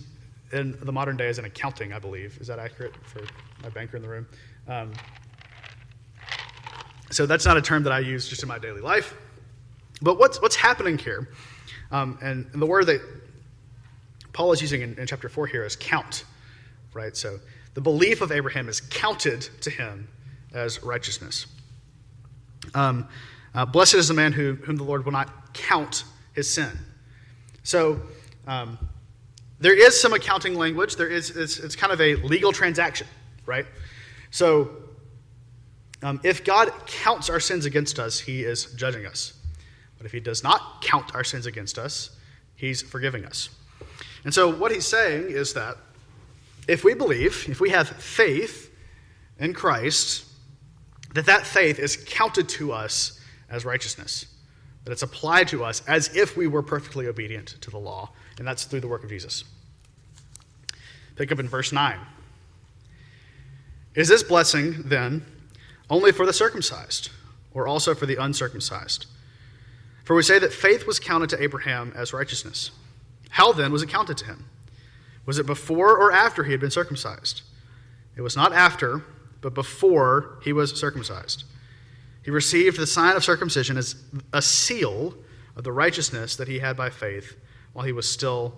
in 0.51 0.77
the 0.81 0.91
modern 0.91 1.15
day 1.15 1.29
is 1.29 1.39
in 1.39 1.45
accounting, 1.45 1.93
I 1.93 1.99
believe. 1.99 2.37
Is 2.41 2.47
that 2.47 2.59
accurate 2.59 2.93
for 3.05 3.21
my 3.63 3.69
banker 3.69 3.95
in 3.95 4.03
the 4.03 4.09
room? 4.09 4.27
Um, 4.67 4.91
so 7.09 7.25
that's 7.25 7.45
not 7.45 7.57
a 7.57 7.61
term 7.61 7.83
that 7.83 7.93
I 7.93 7.99
use 7.99 8.27
just 8.27 8.43
in 8.43 8.49
my 8.49 8.59
daily 8.59 8.81
life. 8.81 9.15
But 10.01 10.17
what's, 10.17 10.41
what's 10.41 10.55
happening 10.55 10.97
here, 10.97 11.29
um, 11.91 12.17
and, 12.21 12.47
and, 12.53 12.61
the 12.61 12.65
word 12.65 12.87
that 12.87 13.01
Paul 14.33 14.51
is 14.51 14.61
using 14.61 14.81
in, 14.81 14.97
in 14.97 15.07
chapter 15.07 15.29
4 15.29 15.45
here 15.47 15.63
is 15.63 15.75
count, 15.75 16.25
right? 16.93 17.15
So 17.15 17.39
the 17.73 17.81
belief 17.81 18.21
of 18.21 18.31
Abraham 18.31 18.67
is 18.67 18.81
counted 18.81 19.41
to 19.61 19.69
him 19.69 20.07
as 20.53 20.81
righteousness. 20.83 21.45
Um, 22.73 23.07
uh, 23.53 23.65
blessed 23.65 23.96
is 23.96 24.08
the 24.08 24.13
man 24.13 24.31
who, 24.34 24.55
whom 24.55 24.77
the 24.77 24.84
Lord 24.84 25.05
will 25.05 25.12
not 25.12 25.53
count 25.53 26.03
his 26.34 26.51
sin. 26.51 26.70
So 27.63 28.01
um, 28.48 28.77
there 29.60 29.77
is 29.77 30.00
some 30.00 30.13
accounting 30.13 30.55
language. 30.55 30.96
There 30.96 31.08
is 31.08 31.29
it's, 31.31 31.60
it's 31.60 31.75
kind 31.75 31.91
of 31.91 32.01
a 32.01 32.15
legal 32.15 32.51
transaction, 32.51 33.08
right? 33.46 33.65
So 34.31 34.72
um, 36.01 36.20
if 36.24 36.43
God 36.43 36.72
counts 36.88 37.29
our 37.29 37.39
sins 37.39 37.65
against 37.65 38.00
us, 38.00 38.20
he 38.20 38.43
is 38.43 38.74
judging 38.74 39.05
us. 39.05 39.34
But 39.98 40.05
if 40.05 40.12
he 40.12 40.20
does 40.20 40.43
not 40.43 40.81
count 40.81 41.13
our 41.13 41.24
sins 41.24 41.46
against 41.46 41.77
us, 41.77 42.10
he's 42.55 42.81
forgiving 42.81 43.25
us. 43.25 43.50
And 44.24 44.34
so 44.34 44.50
what 44.50 44.72
he's 44.72 44.88
saying 44.88 45.29
is 45.29 45.53
that 45.53 45.77
if 46.67 46.84
we 46.84 46.93
believe, 46.93 47.46
if 47.50 47.60
we 47.60 47.70
have 47.70 47.88
faith 47.88 48.74
in 49.38 49.53
Christ, 49.53 50.25
that 51.13 51.25
that 51.25 51.46
faith 51.46 51.77
is 51.77 51.98
counted 52.08 52.48
to 52.50 52.72
us 52.72 53.20
as 53.51 53.65
righteousness, 53.65 54.25
that 54.84 54.91
it's 54.91 55.03
applied 55.03 55.48
to 55.50 55.63
us 55.63 55.84
as 55.88 56.15
if 56.15 56.36
we 56.36 56.48
were 56.48 56.63
perfectly 56.63 57.08
obedient 57.08 57.48
to 57.62 57.70
the 57.70 57.77
law, 57.77 58.10
and 58.39 58.48
that's 58.48 58.63
through 58.63 58.79
the 58.79 58.88
work 58.88 59.03
of 59.03 59.10
Jesus. 59.10 59.43
Pick 61.15 61.31
up 61.31 61.39
in 61.39 61.48
verse 61.48 61.72
9. 61.72 62.00
Is 63.93 64.08
this 64.08 64.24
blessing, 64.24 64.84
then, 64.86 65.25
only 65.89 66.12
for 66.12 66.25
the 66.25 66.34
circumcised, 66.34 67.10
or 67.53 67.67
also 67.67 67.93
for 67.93 68.05
the 68.05 68.15
uncircumcised? 68.15 69.05
For 70.05 70.15
we 70.15 70.24
say 70.24 70.39
that 70.39 70.53
faith 70.53 70.88
was 70.88 71.00
counted 71.00 71.29
to 71.31 71.43
Abraham 71.43 71.91
as 71.96 72.13
righteousness. 72.13 72.72
How 73.29 73.51
then 73.51 73.72
was 73.72 73.84
it 73.84 73.89
counted 73.89 74.17
to 74.17 74.25
him? 74.25 74.46
Was 75.25 75.38
it 75.38 75.46
before 75.46 75.96
or 75.96 76.12
after 76.12 76.43
he 76.43 76.51
had 76.51 76.62
been 76.62 76.72
circumcised? 76.72 77.43
It 78.15 78.22
was 78.22 78.36
not 78.36 78.53
after, 78.53 79.03
but 79.41 79.53
before 79.53 80.38
he 80.43 80.53
was 80.53 80.77
circumcised. 80.79 81.43
He 82.23 82.31
received 82.31 82.77
the 82.77 82.87
sign 82.87 83.15
of 83.15 83.23
circumcision 83.23 83.77
as 83.77 83.95
a 84.33 84.41
seal 84.41 85.15
of 85.55 85.63
the 85.63 85.71
righteousness 85.71 86.35
that 86.35 86.47
he 86.47 86.59
had 86.59 86.77
by 86.77 86.89
faith 86.89 87.35
while 87.73 87.85
he 87.85 87.91
was 87.91 88.09
still 88.09 88.53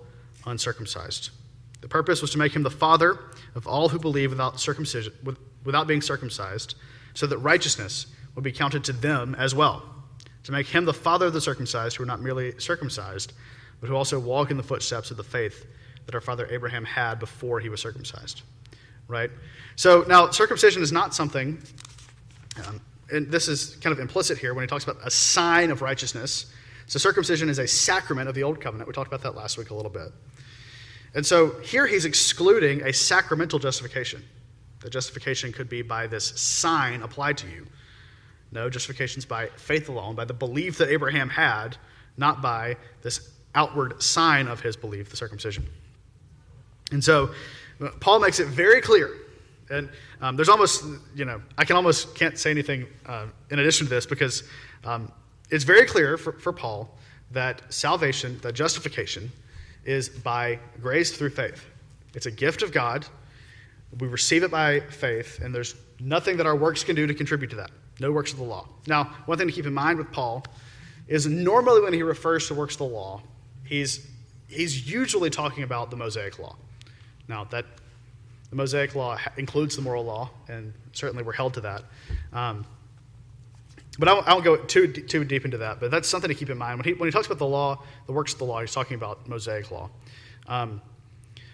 uncircumcised. 0.46 1.30
The 1.82 1.88
purpose 1.88 2.22
was 2.22 2.32
to 2.32 2.38
make 2.38 2.56
him 2.56 2.64
the 2.64 2.70
father 2.72 3.20
of 3.56 3.68
all 3.68 3.90
who 3.90 4.00
believe 4.00 4.32
without 4.32 4.60
circumcision, 4.60 5.14
without 5.64 5.88
being 5.88 6.02
circumcised, 6.02 6.76
so 7.14 7.28
that 7.28 7.38
righteousness 7.38 8.08
would 8.36 8.44
be 8.44 8.52
counted 8.52 8.84
to 8.86 8.94
them 8.94 9.36
as 9.36 9.54
well. 9.54 9.84
To 10.44 10.52
make 10.52 10.68
him 10.68 10.86
the 10.86 10.94
father 10.94 11.28
of 11.28 11.34
the 11.34 11.42
circumcised 11.42 11.96
who 11.96 12.04
are 12.04 12.08
not 12.08 12.22
merely 12.22 12.58
circumcised, 12.60 13.34
but 13.80 13.90
who 13.90 13.96
also 13.96 14.20
walk 14.20 14.52
in 14.52 14.58
the 14.58 14.64
footsteps 14.64 15.12
of 15.12 15.18
the 15.18 15.24
faith 15.24 15.66
that 16.06 16.16
our 16.16 16.22
father 16.22 16.48
Abraham 16.50 16.84
had 16.84 17.20
before 17.20 17.60
he 17.60 17.70
was 17.70 17.82
circumcised. 17.82 18.42
Right? 19.08 19.30
So 19.76 20.06
now, 20.08 20.32
circumcision 20.32 20.82
is 20.82 20.92
not 20.92 21.14
something, 21.14 21.62
um, 22.66 22.82
and 23.14 23.32
this 23.32 23.48
is 23.48 23.78
kind 23.78 23.94
of 23.94 24.00
implicit 24.00 24.38
here 24.38 24.54
when 24.54 24.64
he 24.64 24.68
talks 24.68 24.84
about 24.84 24.98
a 25.06 25.12
sign 25.12 25.72
of 25.72 25.82
righteousness. 25.82 26.48
So, 26.88 27.00
circumcision 27.00 27.48
is 27.48 27.60
a 27.60 27.68
sacrament 27.68 28.28
of 28.28 28.36
the 28.36 28.44
Old 28.44 28.60
Covenant. 28.60 28.88
We 28.88 28.94
talked 28.94 29.08
about 29.08 29.22
that 29.22 29.36
last 29.36 29.58
week 29.58 29.70
a 29.70 29.76
little 29.76 29.92
bit. 29.92 30.12
And 31.16 31.26
so 31.26 31.60
here 31.60 31.86
he's 31.86 32.06
excluding 32.06 32.82
a 32.82 32.94
sacramental 32.94 33.60
justification. 33.60 34.24
The 34.82 34.90
justification 34.90 35.52
could 35.52 35.70
be 35.70 35.82
by 35.82 36.08
this 36.08 36.26
sign 36.40 37.04
applied 37.04 37.38
to 37.40 37.48
you. 37.48 37.68
No, 38.52 38.70
justification 38.70 39.20
is 39.20 39.26
by 39.26 39.48
faith 39.56 39.90
alone, 39.90 40.16
by 40.16 40.26
the 40.26 40.34
belief 40.34 40.78
that 40.80 40.90
Abraham 40.90 41.30
had, 41.30 41.78
not 42.18 42.42
by 42.42 42.78
this 43.02 43.32
outward 43.56 44.02
sign 44.02 44.48
of 44.48 44.62
his 44.62 44.76
belief, 44.76 45.10
the 45.10 45.18
circumcision. 45.18 45.66
And 46.92 47.04
so 47.04 47.32
uh, 47.82 47.90
Paul 48.00 48.20
makes 48.20 48.40
it 48.40 48.48
very 48.48 48.82
clear. 48.82 49.10
And 49.70 49.90
um, 50.22 50.36
there's 50.36 50.50
almost, 50.50 50.86
you 51.16 51.26
know, 51.26 51.42
I 51.58 51.66
can 51.66 51.76
almost 51.76 52.16
can't 52.16 52.38
say 52.38 52.52
anything 52.52 52.86
uh, 53.06 53.28
in 53.50 53.60
addition 53.60 53.88
to 53.88 53.90
this 53.90 54.06
because 54.06 54.44
um, 54.84 55.12
it's 55.50 55.64
very 55.64 55.86
clear 55.86 56.18
for, 56.18 56.34
for 56.34 56.54
Paul 56.54 56.98
that 57.32 57.62
salvation, 57.74 58.40
that 58.42 58.54
justification, 58.54 59.32
is 59.86 60.10
by 60.10 60.60
grace 60.82 61.16
through 61.16 61.32
faith. 61.32 61.66
It's 62.14 62.26
a 62.26 62.32
gift 62.32 62.62
of 62.62 62.72
God. 62.72 63.06
We 64.00 64.08
receive 64.08 64.44
it 64.44 64.52
by 64.52 64.80
faith, 64.80 65.40
and 65.42 65.54
there's 65.54 65.76
nothing 66.00 66.38
that 66.38 66.46
our 66.46 66.56
works 66.56 66.84
can 66.84 66.96
do 66.96 67.08
to 67.08 67.14
contribute 67.14 67.50
to 67.50 67.56
that. 67.58 67.72
No 68.00 68.12
works 68.12 68.32
of 68.32 68.40
the 68.40 68.44
law. 68.44 68.68
Now, 68.88 69.16
one 69.26 69.38
thing 69.38 69.48
to 69.48 69.54
keep 69.54 69.66
in 69.66 69.74
mind 69.74 69.98
with 69.98 70.12
Paul 70.12 70.44
is 71.08 71.28
normally 71.28 71.82
when 71.82 71.94
he 71.94 72.02
refers 72.02 72.48
to 72.48 72.54
works 72.54 72.76
of 72.76 72.80
the 72.80 72.86
law, 72.86 73.22
he's, 73.64 74.08
he's 74.48 74.90
usually 74.90 75.30
talking 75.30 75.64
about 75.64 75.92
the 75.92 75.98
Mosaic 75.98 76.40
law. 76.40 76.56
Now, 77.28 77.44
that 77.46 77.66
the 78.54 78.58
Mosaic 78.58 78.94
law 78.94 79.18
includes 79.38 79.76
the 79.76 79.82
moral 79.82 80.06
law, 80.06 80.30
and 80.48 80.76
certainly 80.92 81.24
we're 81.24 81.34
held 81.34 81.56
to 81.56 81.62
that. 81.62 81.84
Um, 82.32 82.68
but 83.98 84.08
I 84.08 84.14
won't, 84.14 84.28
I 84.28 84.34
won't, 84.34 84.46
go 84.46 84.58
too, 84.58 84.88
too 84.88 85.24
deep 85.24 85.44
into 85.44 85.58
that, 85.58 85.80
but 85.80 85.90
that's 85.90 86.08
something 86.08 86.28
to 86.28 86.36
keep 86.36 86.52
in 86.52 86.58
mind. 86.60 86.78
When 86.78 86.86
he, 86.86 86.94
when 86.94 87.08
he 87.08 87.12
talks 87.12 87.26
about 87.26 87.40
the 87.40 87.48
law, 87.48 87.82
the 88.06 88.12
works 88.14 88.34
of 88.34 88.38
the 88.38 88.46
law, 88.46 88.62
he's 88.62 88.72
talking 88.72 88.94
about 88.94 89.28
Mosaic 89.28 89.72
law. 89.72 89.90
Um, 90.46 90.84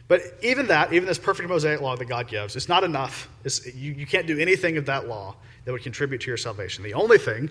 but 0.10 0.24
even 0.42 0.68
that, 0.68 0.92
even 0.92 1.08
this 1.08 1.18
perfect 1.18 1.48
Mosaic 1.48 1.80
law 1.80 1.96
that 1.96 2.04
God 2.04 2.28
gives, 2.28 2.58
it's 2.58 2.68
not 2.68 2.84
enough. 2.84 3.30
It's, 3.46 3.66
you, 3.74 3.94
you 3.94 4.06
can't 4.06 4.28
do 4.28 4.38
anything 4.38 4.76
of 4.76 4.86
that 4.88 5.08
law 5.08 5.38
that 5.64 5.72
would 5.72 5.84
contribute 5.84 6.20
to 6.20 6.28
your 6.28 6.36
salvation. 6.36 6.84
The 6.84 6.96
only 6.96 7.18
thing 7.18 7.50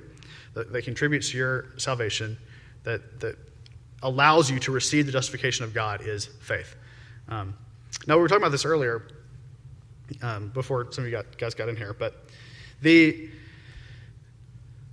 that, 0.53 0.75
that 0.75 0.83
contributes 0.83 1.31
to 1.31 1.39
your 1.39 1.67
salvation, 1.79 2.37
that, 2.85 3.21
that 3.21 3.37
allows 4.03 4.51
you 4.51 4.59
to 4.59 4.73
receive 4.73 5.07
the 5.07 5.13
justification 5.13 5.65
of 5.65 5.73
God, 5.73 6.03
is 6.07 6.27
faith. 6.27 6.77
Um, 7.31 7.55
now, 8.07 8.17
we 8.17 8.21
were 8.21 8.29
talking 8.29 8.43
about 8.43 8.53
this 8.53 8.67
earlier 8.67 9.07
um, 10.23 10.49
before 10.49 10.91
some 10.91 11.05
of 11.05 11.11
you 11.11 11.23
guys 11.37 11.55
got 11.55 11.69
in 11.69 11.77
here, 11.77 11.93
but 11.93 12.27
the 12.83 13.29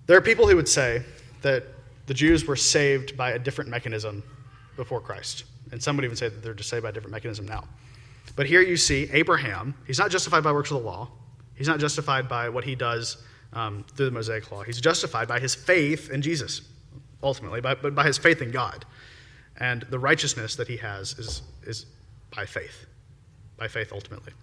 there 0.07 0.17
are 0.17 0.21
people 0.21 0.47
who 0.47 0.55
would 0.55 0.69
say 0.69 1.03
that 1.41 1.63
the 2.05 2.13
Jews 2.13 2.45
were 2.45 2.55
saved 2.55 3.17
by 3.17 3.31
a 3.31 3.39
different 3.39 3.69
mechanism 3.69 4.23
before 4.75 5.01
Christ. 5.01 5.45
And 5.71 5.81
some 5.81 5.95
would 5.95 6.05
even 6.05 6.15
say 6.15 6.29
that 6.29 6.43
they're 6.43 6.53
just 6.53 6.69
saved 6.69 6.83
by 6.83 6.89
a 6.89 6.91
different 6.91 7.11
mechanism 7.11 7.47
now. 7.47 7.63
But 8.35 8.45
here 8.45 8.61
you 8.61 8.77
see 8.77 9.09
Abraham, 9.11 9.73
he's 9.87 9.99
not 9.99 10.11
justified 10.11 10.43
by 10.43 10.51
works 10.51 10.69
of 10.71 10.81
the 10.81 10.87
law, 10.87 11.09
he's 11.55 11.67
not 11.67 11.79
justified 11.79 12.27
by 12.27 12.49
what 12.49 12.63
he 12.63 12.75
does 12.75 13.17
um, 13.53 13.85
through 13.95 14.07
the 14.07 14.11
Mosaic 14.11 14.51
law. 14.51 14.61
He's 14.63 14.81
justified 14.81 15.27
by 15.27 15.39
his 15.39 15.55
faith 15.55 16.09
in 16.11 16.21
Jesus, 16.21 16.61
ultimately, 17.23 17.61
by, 17.61 17.75
but 17.75 17.95
by 17.95 18.05
his 18.05 18.17
faith 18.17 18.41
in 18.41 18.51
God. 18.51 18.85
And 19.57 19.83
the 19.89 19.97
righteousness 19.97 20.55
that 20.57 20.67
he 20.67 20.77
has 20.77 21.17
is, 21.17 21.41
is 21.63 21.85
by 22.35 22.45
faith, 22.45 22.85
by 23.57 23.67
faith 23.67 23.91
ultimately. 23.93 24.33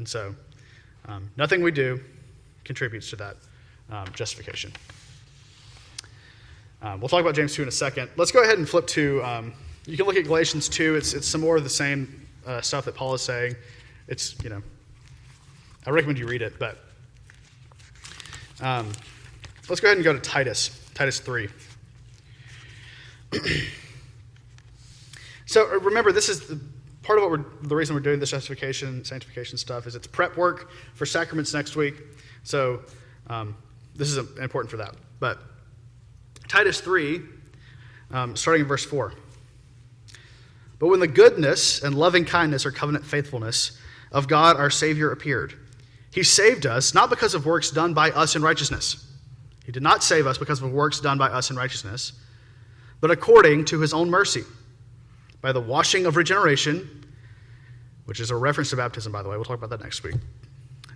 And 0.00 0.08
so, 0.08 0.34
um, 1.08 1.30
nothing 1.36 1.62
we 1.62 1.70
do 1.70 2.00
contributes 2.64 3.10
to 3.10 3.16
that 3.16 3.36
um, 3.90 4.06
justification. 4.14 4.72
Um, 6.80 7.00
we'll 7.00 7.10
talk 7.10 7.20
about 7.20 7.34
James 7.34 7.54
2 7.54 7.60
in 7.60 7.68
a 7.68 7.70
second. 7.70 8.08
Let's 8.16 8.32
go 8.32 8.42
ahead 8.42 8.56
and 8.56 8.66
flip 8.66 8.86
to, 8.86 9.22
um, 9.22 9.52
you 9.84 9.98
can 9.98 10.06
look 10.06 10.16
at 10.16 10.24
Galatians 10.24 10.70
2. 10.70 10.94
It's, 10.94 11.12
it's 11.12 11.26
some 11.26 11.42
more 11.42 11.58
of 11.58 11.64
the 11.64 11.68
same 11.68 12.26
uh, 12.46 12.62
stuff 12.62 12.86
that 12.86 12.94
Paul 12.94 13.12
is 13.12 13.20
saying. 13.20 13.56
It's, 14.08 14.42
you 14.42 14.48
know, 14.48 14.62
I 15.86 15.90
recommend 15.90 16.18
you 16.18 16.26
read 16.26 16.40
it, 16.40 16.58
but 16.58 16.78
um, 18.62 18.90
let's 19.68 19.82
go 19.82 19.88
ahead 19.88 19.98
and 19.98 20.04
go 20.04 20.14
to 20.14 20.18
Titus, 20.18 20.80
Titus 20.94 21.20
3. 21.20 21.46
so 25.44 25.70
uh, 25.70 25.78
remember, 25.80 26.10
this 26.10 26.30
is 26.30 26.48
the, 26.48 26.58
part 27.10 27.18
of 27.18 27.28
what 27.28 27.40
we're, 27.40 27.66
the 27.66 27.74
reason 27.74 27.96
we're 27.96 28.00
doing 28.00 28.20
this 28.20 28.30
justification, 28.30 29.04
sanctification 29.04 29.58
stuff 29.58 29.88
is 29.88 29.96
it's 29.96 30.06
prep 30.06 30.36
work 30.36 30.70
for 30.94 31.04
sacraments 31.04 31.52
next 31.52 31.74
week. 31.74 31.96
So 32.44 32.84
um, 33.26 33.56
this 33.96 34.08
is 34.12 34.18
important 34.38 34.70
for 34.70 34.76
that. 34.76 34.94
But 35.18 35.40
Titus 36.46 36.80
3, 36.80 37.20
um, 38.12 38.36
starting 38.36 38.62
in 38.62 38.68
verse 38.68 38.84
4. 38.84 39.12
But 40.78 40.86
when 40.86 41.00
the 41.00 41.08
goodness 41.08 41.82
and 41.82 41.96
loving 41.96 42.24
kindness 42.24 42.64
or 42.64 42.70
covenant 42.70 43.04
faithfulness 43.04 43.76
of 44.12 44.28
God 44.28 44.56
our 44.56 44.70
Savior 44.70 45.10
appeared, 45.10 45.54
He 46.12 46.22
saved 46.22 46.64
us 46.64 46.94
not 46.94 47.10
because 47.10 47.34
of 47.34 47.44
works 47.44 47.72
done 47.72 47.92
by 47.92 48.12
us 48.12 48.36
in 48.36 48.42
righteousness. 48.42 49.04
He 49.66 49.72
did 49.72 49.82
not 49.82 50.04
save 50.04 50.28
us 50.28 50.38
because 50.38 50.62
of 50.62 50.72
works 50.72 51.00
done 51.00 51.18
by 51.18 51.30
us 51.30 51.50
in 51.50 51.56
righteousness, 51.56 52.12
but 53.00 53.10
according 53.10 53.64
to 53.64 53.80
his 53.80 53.92
own 53.92 54.10
mercy, 54.10 54.44
by 55.40 55.52
the 55.52 55.60
washing 55.60 56.06
of 56.06 56.16
regeneration, 56.16 57.06
which 58.04 58.20
is 58.20 58.30
a 58.30 58.36
reference 58.36 58.70
to 58.70 58.76
baptism, 58.76 59.12
by 59.12 59.22
the 59.22 59.28
way. 59.28 59.36
We'll 59.36 59.44
talk 59.44 59.58
about 59.58 59.70
that 59.70 59.82
next 59.82 60.02
week, 60.02 60.16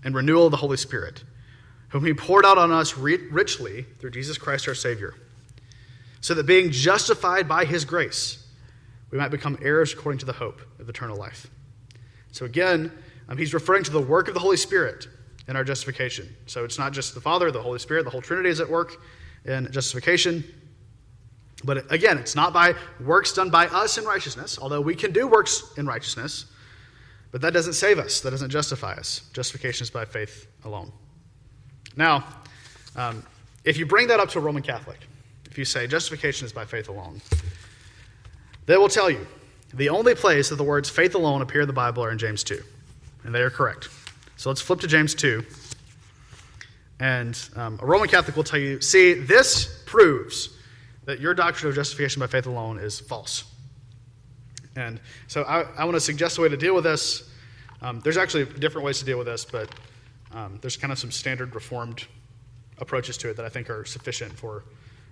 and 0.03 0.15
renewal 0.15 0.47
of 0.47 0.51
the 0.51 0.57
Holy 0.57 0.77
Spirit, 0.77 1.25
whom 1.89 2.05
he 2.05 2.13
poured 2.13 2.45
out 2.45 2.59
on 2.59 2.73
us 2.73 2.97
richly 2.97 3.83
through 4.01 4.11
Jesus 4.11 4.37
Christ 4.39 4.69
our 4.69 4.75
Savior, 4.75 5.15
so 6.21 6.35
that 6.35 6.47
being 6.47 6.71
justified 6.71 7.49
by 7.49 7.65
his 7.65 7.85
grace, 7.85 8.47
we 9.11 9.19
might 9.19 9.31
become 9.31 9.59
heirs 9.63 9.93
according 9.93 10.19
to 10.19 10.27
the 10.27 10.33
hope 10.33 10.61
of 10.81 10.89
eternal 10.89 11.17
life. 11.17 11.49
So 12.33 12.45
again, 12.45 12.91
um, 13.29 13.39
he's 13.39 13.55
referring 13.55 13.85
to 13.85 13.91
the 13.91 14.01
work 14.01 14.29
of 14.29 14.35
the 14.35 14.41
Holy 14.41 14.57
Spirit 14.57 15.07
in 15.47 15.57
our 15.57 15.65
justification. 15.65 16.35
So 16.47 16.65
it's 16.65 16.79
not 16.79 16.93
just 16.93 17.15
the 17.15 17.21
Father, 17.21 17.51
the 17.51 17.63
Holy 17.63 17.79
Spirit, 17.79 18.05
the 18.05 18.11
whole 18.11 18.23
Trinity 18.23 18.49
is 18.49 18.61
at 18.61 18.69
work 18.69 19.01
in 19.45 19.71
justification. 19.71 20.43
But 21.65 21.91
again, 21.91 22.19
it's 22.19 22.37
not 22.37 22.53
by 22.53 22.75
works 23.01 23.33
done 23.33 23.51
by 23.51 23.67
us 23.69 23.97
in 23.99 24.05
righteousness, 24.05 24.59
although 24.61 24.81
we 24.81 24.95
can 24.95 25.13
do 25.13 25.27
works 25.27 25.73
in 25.77 25.87
righteousness, 25.87 26.47
but 27.33 27.41
that 27.41 27.53
doesn't 27.53 27.73
save 27.73 27.99
us, 27.99 28.21
that 28.21 28.31
doesn't 28.31 28.51
justify 28.51 28.93
us. 28.93 29.23
Justification 29.33 29.83
is 29.83 29.91
by 29.91 30.05
faith 30.05 30.47
alone. 30.65 30.93
Now, 31.97 32.25
um, 32.97 33.25
if 33.65 33.79
you 33.79 33.87
bring 33.87 34.09
that 34.09 34.21
up 34.21 34.29
to 34.31 34.39
a 34.39 34.43
Roman 34.43 34.63
Catholic, 34.63 34.99
if 35.51 35.59
you 35.59 35.65
say 35.65 35.87
justification 35.87 36.45
is 36.45 36.53
by 36.53 36.65
faith 36.65 36.89
alone, 36.89 37.21
they 38.67 38.77
will 38.77 38.89
tell 38.89 39.11
you 39.11 39.27
the 39.73 39.89
only 39.89 40.15
place 40.15 40.51
that 40.51 40.57
the 40.57 40.65
words 40.65 40.91
faith 40.91 41.15
alone 41.15 41.43
appear 41.43 41.63
in 41.63 41.67
the 41.67 41.73
Bible 41.73 42.05
are 42.05 42.13
in 42.13 42.19
James 42.19 42.45
2 42.45 42.63
and 43.25 43.35
they 43.35 43.41
are 43.41 43.51
correct. 43.51 43.89
So 44.37 44.51
let's 44.51 44.61
flip 44.61 44.81
to 44.81 44.87
James 44.87 45.15
2. 45.15 45.45
And 47.01 47.39
um, 47.57 47.79
a 47.83 47.87
Roman 47.87 48.09
Catholic 48.09 48.37
will 48.37 48.45
tell 48.45 48.61
you 48.61 48.81
see, 48.81 49.15
this 49.15 49.83
proves 49.87 50.57
that 51.05 51.21
your 51.21 51.35
doctrine 51.35 51.69
of 51.69 51.75
justification 51.75 52.21
by 52.21 52.27
faith 52.27 52.47
alone 52.47 52.79
is 52.79 53.01
false. 53.01 53.45
And 54.77 55.01
so 55.29 55.43
I, 55.43 55.63
I 55.77 55.85
want 55.85 55.95
to 55.95 56.01
suggest 56.01 56.39
a 56.39 56.41
way 56.41 56.49
to 56.49 56.57
deal 56.57 56.75
with 56.75 56.85
this. 56.85 57.31
Um, 57.83 58.01
there's 58.01 58.17
actually 58.17 58.47
different 58.47 58.85
ways 58.85 58.99
to 58.99 59.05
deal 59.05 59.19
with 59.19 59.27
this, 59.27 59.45
but 59.45 59.69
um, 60.33 60.59
there's 60.61 60.77
kind 60.77 60.93
of 60.93 60.99
some 60.99 61.11
standard 61.11 61.55
reformed 61.55 62.07
approaches 62.79 63.17
to 63.19 63.31
it 63.31 63.37
that 63.37 63.45
I 63.45 63.49
think 63.49 63.71
are 63.71 63.85
sufficient 63.85 64.33
for 64.33 64.65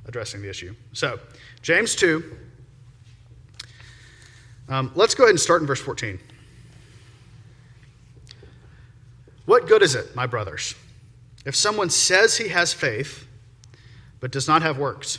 addressing 0.07 0.43
the 0.43 0.49
issue. 0.49 0.75
So, 0.93 1.19
James 1.61 1.95
2. 1.95 2.39
Um, 4.69 4.91
let's 4.95 5.15
go 5.15 5.25
ahead 5.25 5.31
and 5.31 5.41
start 5.41 5.61
in 5.61 5.67
verse 5.67 5.81
14. 5.81 6.19
What 9.45 9.67
good 9.67 9.83
is 9.83 9.95
it, 9.95 10.15
my 10.15 10.27
brothers, 10.27 10.75
if 11.45 11.55
someone 11.57 11.91
says 11.91 12.39
he 12.39 12.49
has 12.49 12.73
faith 12.73 13.27
but 14.21 14.31
does 14.31 14.47
not 14.47 14.63
have 14.63 14.79
works? 14.79 15.19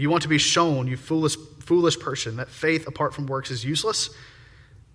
Do 0.00 0.02
you 0.02 0.08
want 0.08 0.22
to 0.22 0.30
be 0.30 0.38
shown, 0.38 0.86
you 0.86 0.96
foolish, 0.96 1.36
foolish 1.58 2.00
person, 2.00 2.36
that 2.36 2.48
faith 2.48 2.88
apart 2.88 3.12
from 3.12 3.26
works 3.26 3.50
is 3.50 3.66
useless? 3.66 4.08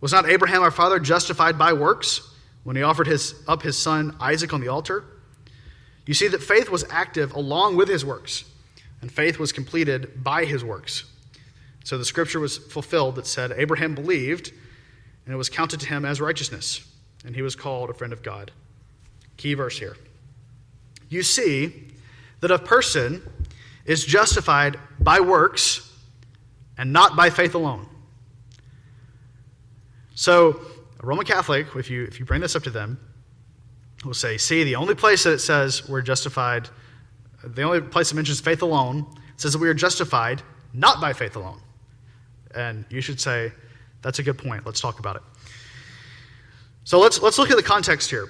Was 0.02 0.12
not 0.12 0.28
Abraham 0.28 0.64
our 0.64 0.72
father 0.72 0.98
justified 0.98 1.60
by 1.60 1.74
works 1.74 2.28
when 2.64 2.76
he 2.76 2.82
offered 2.82 3.06
his, 3.06 3.36
up 3.48 3.62
his 3.62 3.78
son 3.78 4.16
Isaac 4.20 4.52
on 4.52 4.62
the 4.62 4.68
altar? 4.70 5.06
You 6.08 6.16
see 6.16 6.28
that 6.30 6.42
faith 6.42 6.72
was 6.72 6.86
active 6.90 7.36
along 7.36 7.76
with 7.76 7.88
his 7.88 8.04
works, 8.04 8.46
and 9.00 9.12
faith 9.12 9.38
was 9.38 9.52
completed 9.52 10.24
by 10.24 10.44
his 10.44 10.64
works. 10.64 11.04
So 11.84 12.00
the 12.00 12.04
scripture 12.04 12.40
was 12.40 12.58
fulfilled 12.58 13.14
that 13.18 13.28
said, 13.28 13.52
Abraham 13.56 13.94
believed 13.94 14.54
and 15.26 15.36
it 15.36 15.38
was 15.38 15.50
counted 15.50 15.82
to 15.82 15.86
him 15.88 16.04
as 16.04 16.20
righteousness, 16.20 16.84
and 17.24 17.36
he 17.36 17.44
was 17.44 17.56
called 17.56 17.92
a 17.92 17.94
friend 17.94 18.12
of 18.12 18.24
God. 18.24 18.50
Key 19.38 19.54
verse 19.54 19.78
here. 19.78 19.98
You 21.10 21.22
see 21.22 21.92
that 22.40 22.50
a 22.50 22.58
person 22.58 23.22
is 23.86 24.04
justified 24.04 24.78
by 25.00 25.20
works 25.20 25.92
and 26.78 26.92
not 26.92 27.16
by 27.16 27.30
faith 27.30 27.56
alone. 27.56 27.88
So, 30.16 30.62
a 31.00 31.06
Roman 31.06 31.26
Catholic, 31.26 31.68
if 31.76 31.90
you, 31.90 32.04
if 32.04 32.20
you 32.20 32.26
bring 32.26 32.42
this 32.42 32.56
up 32.56 32.64
to 32.64 32.70
them, 32.70 33.00
will 34.04 34.14
say, 34.14 34.38
see, 34.38 34.64
the 34.64 34.76
only 34.76 34.96
place 34.96 35.24
that 35.24 35.34
it 35.34 35.40
says 35.40 35.88
we're 35.90 36.02
justified, 36.02 36.70
the 37.44 37.64
only 37.64 37.82
place 37.82 38.10
that 38.10 38.16
mentions 38.16 38.40
faith 38.40 38.62
alone, 38.62 39.06
says 39.38 39.54
that 39.54 39.60
we 39.60 39.68
are 39.68 39.74
justified 39.74 40.42
not 40.74 41.02
by 41.02 41.14
faith 41.14 41.36
alone. 41.36 41.60
And 42.54 42.86
you 42.90 43.02
should 43.02 43.20
say, 43.20 43.52
that's 44.02 44.20
a 44.20 44.24
good 44.24 44.38
point. 44.38 44.66
Let's 44.66 44.80
talk 44.80 45.00
about 45.00 45.18
it. 45.18 45.22
So 46.84 47.00
let's, 47.00 47.22
let's 47.22 47.38
look 47.38 47.50
at 47.50 47.58
the 47.58 47.64
context 47.64 48.10
here. 48.10 48.30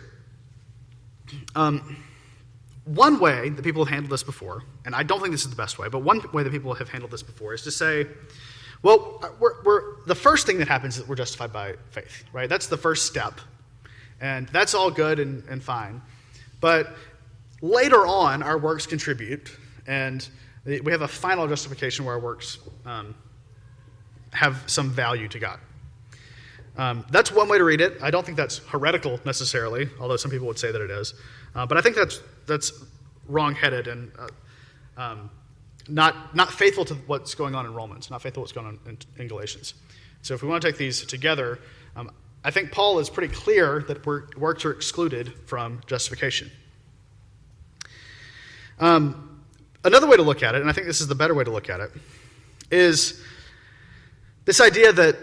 Um, 1.56 1.98
one 2.86 3.20
way 3.20 3.50
that 3.50 3.64
people 3.64 3.84
have 3.84 3.92
handled 3.92 4.12
this 4.12 4.24
before, 4.24 4.64
and 4.86 4.96
I 4.96 5.04
don't 5.04 5.20
think 5.20 5.32
this 5.32 5.44
is 5.44 5.50
the 5.50 5.56
best 5.56 5.80
way, 5.80 5.90
but 5.90 6.00
one 6.00 6.22
way 6.32 6.44
that 6.44 6.52
people 6.52 6.74
have 6.76 6.90
handled 6.90 7.12
this 7.12 7.24
before 7.24 7.54
is 7.54 7.64
to 7.64 7.72
say, 7.72 8.08
well, 8.84 9.24
we're, 9.40 9.64
we're, 9.64 9.82
the 10.06 10.16
first 10.16 10.46
thing 10.46 10.60
that 10.60 10.68
happens 10.68 10.96
is 10.96 11.02
that 11.02 11.10
we're 11.10 11.16
justified 11.16 11.52
by 11.52 11.74
faith, 11.90 12.24
right? 12.32 12.48
That's 12.48 12.68
the 12.68 12.78
first 12.78 13.08
step. 13.08 13.42
And 14.22 14.48
that's 14.50 14.76
all 14.76 14.92
good 14.92 15.20
and, 15.20 15.44
and 15.50 15.64
fine. 15.64 16.02
But 16.62 16.96
later 17.62 18.06
on, 18.06 18.44
our 18.44 18.58
works 18.58 18.86
contribute, 18.86 19.52
and 19.88 20.28
we 20.66 20.92
have 20.92 21.02
a 21.02 21.08
final 21.08 21.48
justification 21.48 22.06
where 22.06 22.16
our 22.16 22.22
works 22.22 22.60
um, 22.86 23.16
have 24.32 24.64
some 24.68 24.90
value 24.92 25.28
to 25.30 25.40
God. 25.40 25.60
Um, 26.78 27.06
that's 27.10 27.32
one 27.32 27.48
way 27.48 27.58
to 27.58 27.64
read 27.64 27.82
it. 27.82 27.98
I 28.02 28.12
don't 28.12 28.26
think 28.26 28.38
that's 28.38 28.58
heretical 28.58 29.20
necessarily, 29.26 29.90
although 30.00 30.18
some 30.18 30.30
people 30.30 30.48
would 30.48 30.60
say 30.60 30.72
that 30.72 30.82
it 30.82 30.92
is. 30.92 31.14
Uh, 31.56 31.66
but 31.66 31.78
I 31.78 31.82
think 31.82 31.96
that's, 31.96 32.20
that's 32.48 32.84
wrong-headed 33.28 33.88
and 33.88 34.12
uh, 34.20 35.02
um, 35.02 35.30
not, 35.88 36.36
not 36.36 36.52
faithful 36.52 36.84
to 36.86 36.96
what's 37.08 37.34
going 37.34 37.56
on 37.56 37.66
in 37.66 37.74
Romans, 37.74 38.12
not 38.12 38.22
faithful 38.22 38.42
to 38.42 38.44
what's 38.44 38.52
going 38.52 38.68
on 38.68 38.80
in, 38.88 38.98
in 39.18 39.28
Galatians. 39.28 39.74
So 40.22 40.34
if 40.34 40.42
we 40.42 40.50
want 40.50 40.62
to 40.64 40.68
take 40.68 40.78
these 40.78 41.06
together, 41.06 41.60
um, 41.96 42.12
I 42.44 42.52
think 42.52 42.72
Paul 42.72 43.00
is 43.00 43.10
pretty 43.10 43.34
clear 43.34 43.84
that 43.88 44.06
works 44.06 44.66
are 44.66 44.72
excluded 44.72 45.34
from 45.46 45.82
justification. 45.88 46.52
Um, 48.80 49.42
another 49.84 50.08
way 50.08 50.18
to 50.18 50.24
look 50.24 50.44
at 50.44 50.56
it, 50.56 50.62
and 50.62 50.70
I 50.70 50.74
think 50.74 50.88
this 50.88 51.00
is 51.00 51.08
the 51.08 51.16
better 51.16 51.34
way 51.34 51.44
to 51.44 51.52
look 51.52 51.70
at 51.70 51.80
it, 51.80 51.92
is 52.70 53.22
this 54.44 54.60
idea 54.60 54.92
that, 54.92 55.16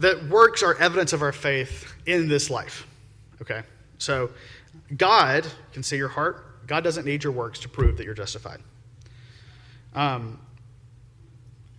that 0.00 0.28
works 0.28 0.62
are 0.62 0.74
evidence 0.76 1.12
of 1.12 1.22
our 1.22 1.32
faith 1.32 1.92
in 2.06 2.28
this 2.28 2.50
life. 2.50 2.86
Okay? 3.40 3.62
So, 3.98 4.30
God 4.96 5.46
can 5.72 5.82
see 5.82 5.96
your 5.96 6.08
heart. 6.08 6.66
God 6.66 6.84
doesn't 6.84 7.04
need 7.04 7.22
your 7.22 7.32
works 7.32 7.58
to 7.60 7.68
prove 7.68 7.96
that 7.96 8.04
you're 8.04 8.14
justified. 8.14 8.60
Um, 9.94 10.38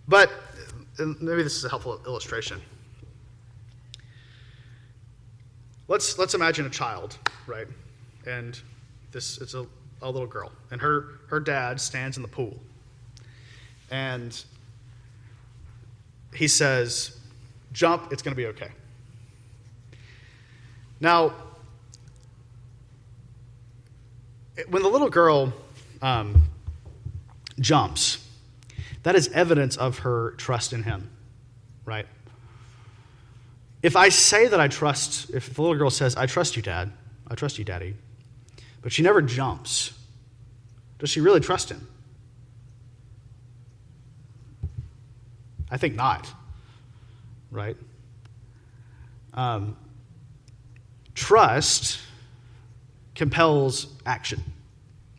but 0.06 0.30
maybe 0.98 1.42
this 1.42 1.56
is 1.56 1.64
a 1.64 1.68
helpful 1.68 2.00
illustration. 2.06 2.60
Let's, 5.88 6.18
let's 6.18 6.34
imagine 6.34 6.66
a 6.66 6.70
child, 6.70 7.18
right? 7.46 7.66
And 8.26 8.58
this 9.10 9.38
it's 9.38 9.54
a, 9.54 9.66
a 10.00 10.10
little 10.10 10.26
girl, 10.26 10.52
and 10.70 10.80
her, 10.80 11.20
her 11.28 11.40
dad 11.40 11.80
stands 11.80 12.16
in 12.16 12.22
the 12.22 12.28
pool. 12.28 12.58
And 13.90 14.42
he 16.34 16.48
says, 16.48 17.18
Jump, 17.72 18.12
it's 18.12 18.22
going 18.22 18.32
to 18.32 18.36
be 18.36 18.46
okay. 18.46 18.70
Now, 21.00 21.34
when 24.68 24.82
the 24.82 24.88
little 24.88 25.10
girl 25.10 25.52
um, 26.00 26.42
jumps, 27.58 28.26
that 29.02 29.14
is 29.16 29.28
evidence 29.28 29.76
of 29.76 30.00
her 30.00 30.32
trust 30.32 30.72
in 30.72 30.84
him, 30.84 31.10
right? 31.84 32.06
If 33.82 33.96
I 33.96 34.10
say 34.10 34.46
that 34.46 34.60
I 34.60 34.68
trust, 34.68 35.30
if 35.30 35.54
the 35.54 35.62
little 35.62 35.76
girl 35.76 35.90
says, 35.90 36.14
I 36.14 36.26
trust 36.26 36.56
you, 36.56 36.62
Dad, 36.62 36.92
I 37.28 37.34
trust 37.34 37.58
you, 37.58 37.64
Daddy, 37.64 37.96
but 38.80 38.92
she 38.92 39.02
never 39.02 39.20
jumps, 39.22 39.92
does 40.98 41.10
she 41.10 41.20
really 41.20 41.40
trust 41.40 41.70
him? 41.70 41.88
I 45.70 45.78
think 45.78 45.96
not, 45.96 46.28
right? 47.52 47.76
Um, 49.34 49.76
trust 51.14 52.00
compels 53.14 53.86
action. 54.04 54.42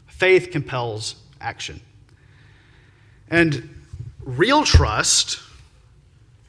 Faith 0.07 0.51
compels 0.51 1.15
action. 1.39 1.79
And 3.29 3.69
real 4.23 4.63
trust 4.63 5.39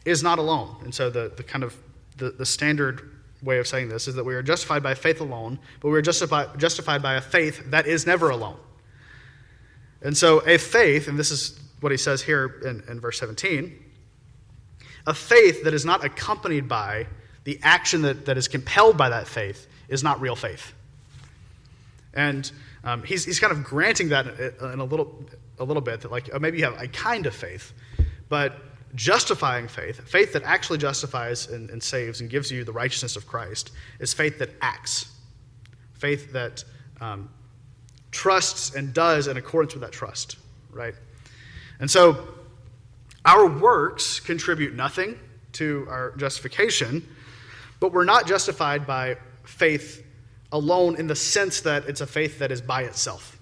is 0.04 0.22
not 0.22 0.38
alone. 0.38 0.76
And 0.82 0.94
so 0.94 1.10
the, 1.10 1.32
the 1.36 1.42
kind 1.42 1.62
of 1.62 1.76
the, 2.16 2.30
the 2.30 2.46
standard 2.46 3.10
way 3.42 3.58
of 3.58 3.66
saying 3.66 3.88
this 3.88 4.08
is 4.08 4.14
that 4.14 4.24
we 4.24 4.34
are 4.34 4.42
justified 4.42 4.82
by 4.82 4.94
faith 4.94 5.20
alone, 5.20 5.58
but 5.80 5.90
we 5.90 5.98
are 5.98 6.02
justified, 6.02 6.58
justified 6.58 7.02
by 7.02 7.14
a 7.14 7.20
faith 7.20 7.70
that 7.70 7.86
is 7.86 8.06
never 8.06 8.30
alone. 8.30 8.56
And 10.02 10.16
so 10.16 10.38
a 10.40 10.58
faith, 10.58 11.08
and 11.08 11.18
this 11.18 11.30
is 11.30 11.58
what 11.80 11.92
he 11.92 11.98
says 11.98 12.22
here 12.22 12.60
in, 12.64 12.82
in 12.88 13.00
verse 13.00 13.18
17, 13.18 13.83
a 15.06 15.14
faith 15.14 15.64
that 15.64 15.74
is 15.74 15.84
not 15.84 16.04
accompanied 16.04 16.68
by 16.68 17.06
the 17.44 17.58
action 17.62 18.02
that, 18.02 18.26
that 18.26 18.38
is 18.38 18.48
compelled 18.48 18.96
by 18.96 19.10
that 19.10 19.26
faith 19.28 19.66
is 19.88 20.02
not 20.02 20.20
real 20.20 20.36
faith. 20.36 20.72
And 22.14 22.50
um, 22.84 23.02
he's, 23.02 23.24
he's 23.24 23.38
kind 23.38 23.52
of 23.52 23.64
granting 23.64 24.08
that 24.10 24.26
in 24.60 24.80
a 24.80 24.84
little, 24.84 25.24
a 25.58 25.64
little 25.64 25.82
bit 25.82 26.00
that, 26.02 26.10
like, 26.10 26.30
oh, 26.32 26.38
maybe 26.38 26.58
you 26.58 26.64
have 26.64 26.80
a 26.80 26.88
kind 26.88 27.26
of 27.26 27.34
faith, 27.34 27.72
but 28.28 28.56
justifying 28.94 29.68
faith, 29.68 30.00
faith 30.08 30.32
that 30.32 30.42
actually 30.44 30.78
justifies 30.78 31.48
and, 31.48 31.68
and, 31.70 31.82
saves 31.82 32.20
and 32.20 32.30
gives 32.30 32.50
you 32.50 32.64
the 32.64 32.72
righteousness 32.72 33.16
of 33.16 33.26
Christ, 33.26 33.72
is 33.98 34.14
faith 34.14 34.38
that 34.38 34.50
acts, 34.60 35.12
faith 35.94 36.32
that 36.32 36.64
um, 37.00 37.28
trusts 38.10 38.74
and 38.74 38.94
does 38.94 39.26
in 39.26 39.36
accordance 39.36 39.74
with 39.74 39.82
that 39.82 39.92
trust, 39.92 40.36
right? 40.70 40.94
And 41.80 41.90
so 41.90 42.28
our 43.24 43.46
works 43.46 44.20
contribute 44.20 44.74
nothing 44.74 45.18
to 45.52 45.86
our 45.88 46.12
justification, 46.16 47.06
but 47.80 47.92
we're 47.92 48.04
not 48.04 48.26
justified 48.26 48.86
by 48.86 49.16
faith 49.44 50.04
alone 50.52 50.96
in 50.96 51.06
the 51.06 51.16
sense 51.16 51.62
that 51.62 51.88
it's 51.88 52.00
a 52.00 52.06
faith 52.06 52.38
that 52.38 52.52
is 52.52 52.60
by 52.60 52.82
itself. 52.82 53.38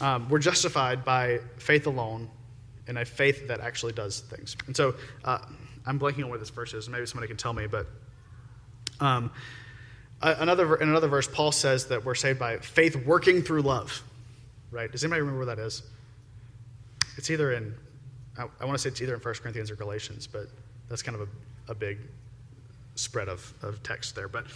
Um, 0.00 0.28
we're 0.28 0.38
justified 0.38 1.04
by 1.04 1.40
faith 1.58 1.86
alone 1.86 2.30
in 2.86 2.96
a 2.96 3.04
faith 3.04 3.48
that 3.48 3.60
actually 3.60 3.92
does 3.92 4.20
things. 4.20 4.56
And 4.66 4.76
so 4.76 4.94
uh, 5.24 5.38
I'm 5.86 5.98
blanking 5.98 6.24
on 6.24 6.30
where 6.30 6.38
this 6.38 6.50
verse 6.50 6.74
is. 6.74 6.88
Maybe 6.88 7.06
somebody 7.06 7.28
can 7.28 7.36
tell 7.36 7.52
me, 7.52 7.66
but 7.66 7.86
um, 9.00 9.30
another, 10.22 10.76
in 10.76 10.88
another 10.88 11.08
verse, 11.08 11.28
Paul 11.28 11.52
says 11.52 11.86
that 11.86 12.04
we're 12.04 12.14
saved 12.14 12.38
by 12.38 12.58
faith 12.58 12.96
working 12.96 13.42
through 13.42 13.62
love. 13.62 14.02
Right? 14.70 14.90
Does 14.90 15.04
anybody 15.04 15.22
remember 15.22 15.46
where 15.46 15.54
that 15.54 15.62
is? 15.62 15.82
It's 17.16 17.30
either 17.30 17.52
in, 17.52 17.74
I, 18.38 18.46
I 18.60 18.64
want 18.64 18.76
to 18.76 18.78
say 18.78 18.88
it's 18.88 19.00
either 19.00 19.14
in 19.14 19.20
1 19.20 19.34
Corinthians 19.34 19.70
or 19.70 19.76
Galatians, 19.76 20.26
but 20.26 20.46
that's 20.88 21.02
kind 21.02 21.20
of 21.20 21.28
a, 21.68 21.72
a 21.72 21.74
big 21.74 21.98
spread 22.94 23.28
of, 23.28 23.52
of 23.62 23.82
text 23.82 24.14
there. 24.14 24.28
But 24.28 24.46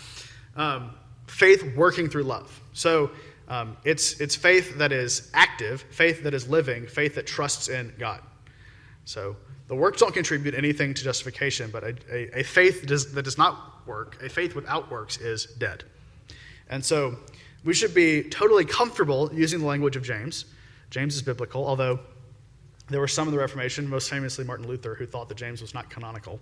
um, 0.57 0.93
faith 1.27 1.77
working 1.77 2.09
through 2.09 2.25
love. 2.25 2.61
So 2.73 3.11
um, 3.49 3.77
it's, 3.85 4.21
it's 4.21 4.37
faith 4.37 4.79
that 4.79 4.93
is 4.93 5.31
active, 5.35 5.83
faith 5.91 6.23
that 6.23 6.35
is 6.35 6.49
living, 6.49 6.87
faith 6.87 7.15
that 7.17 7.27
trusts 7.27 7.69
in 7.69 7.93
God. 7.99 8.21
So 9.05 9.37
the 9.69 9.75
works 9.75 10.01
don't 10.01 10.15
contribute 10.15 10.55
anything 10.55 10.95
to 10.95 11.03
justification, 11.03 11.71
but 11.71 11.85
a, 11.85 11.97
a, 12.11 12.41
a 12.41 12.43
faith 12.43 12.87
does, 12.87 13.13
that 13.13 13.23
does 13.23 13.39
not 13.39 13.87
work, 13.87 14.23
a 14.23 14.29
faith 14.29 14.55
without 14.55 14.91
works, 14.91 15.19
is 15.19 15.47
dead. 15.59 15.85
And 16.69 16.85
so 16.85 17.17
we 17.65 17.75
should 17.75 17.95
be 17.95 18.23
totally 18.23 18.65
comfortable 18.65 19.31
using 19.33 19.61
the 19.61 19.67
language 19.67 19.97
of 19.97 20.03
James. 20.03 20.47
James 20.91 21.15
is 21.15 21.23
biblical, 21.23 21.67
although 21.67 22.01
there 22.91 23.01
were 23.01 23.09
some 23.09 23.29
of 23.29 23.33
the 23.33 23.39
Reformation, 23.39 23.89
most 23.89 24.11
famously 24.11 24.45
Martin 24.45 24.67
Luther, 24.67 24.95
who 24.95 25.07
thought 25.07 25.29
that 25.29 25.37
James 25.37 25.61
was 25.61 25.75
not 25.75 25.91
canonical 25.91 26.41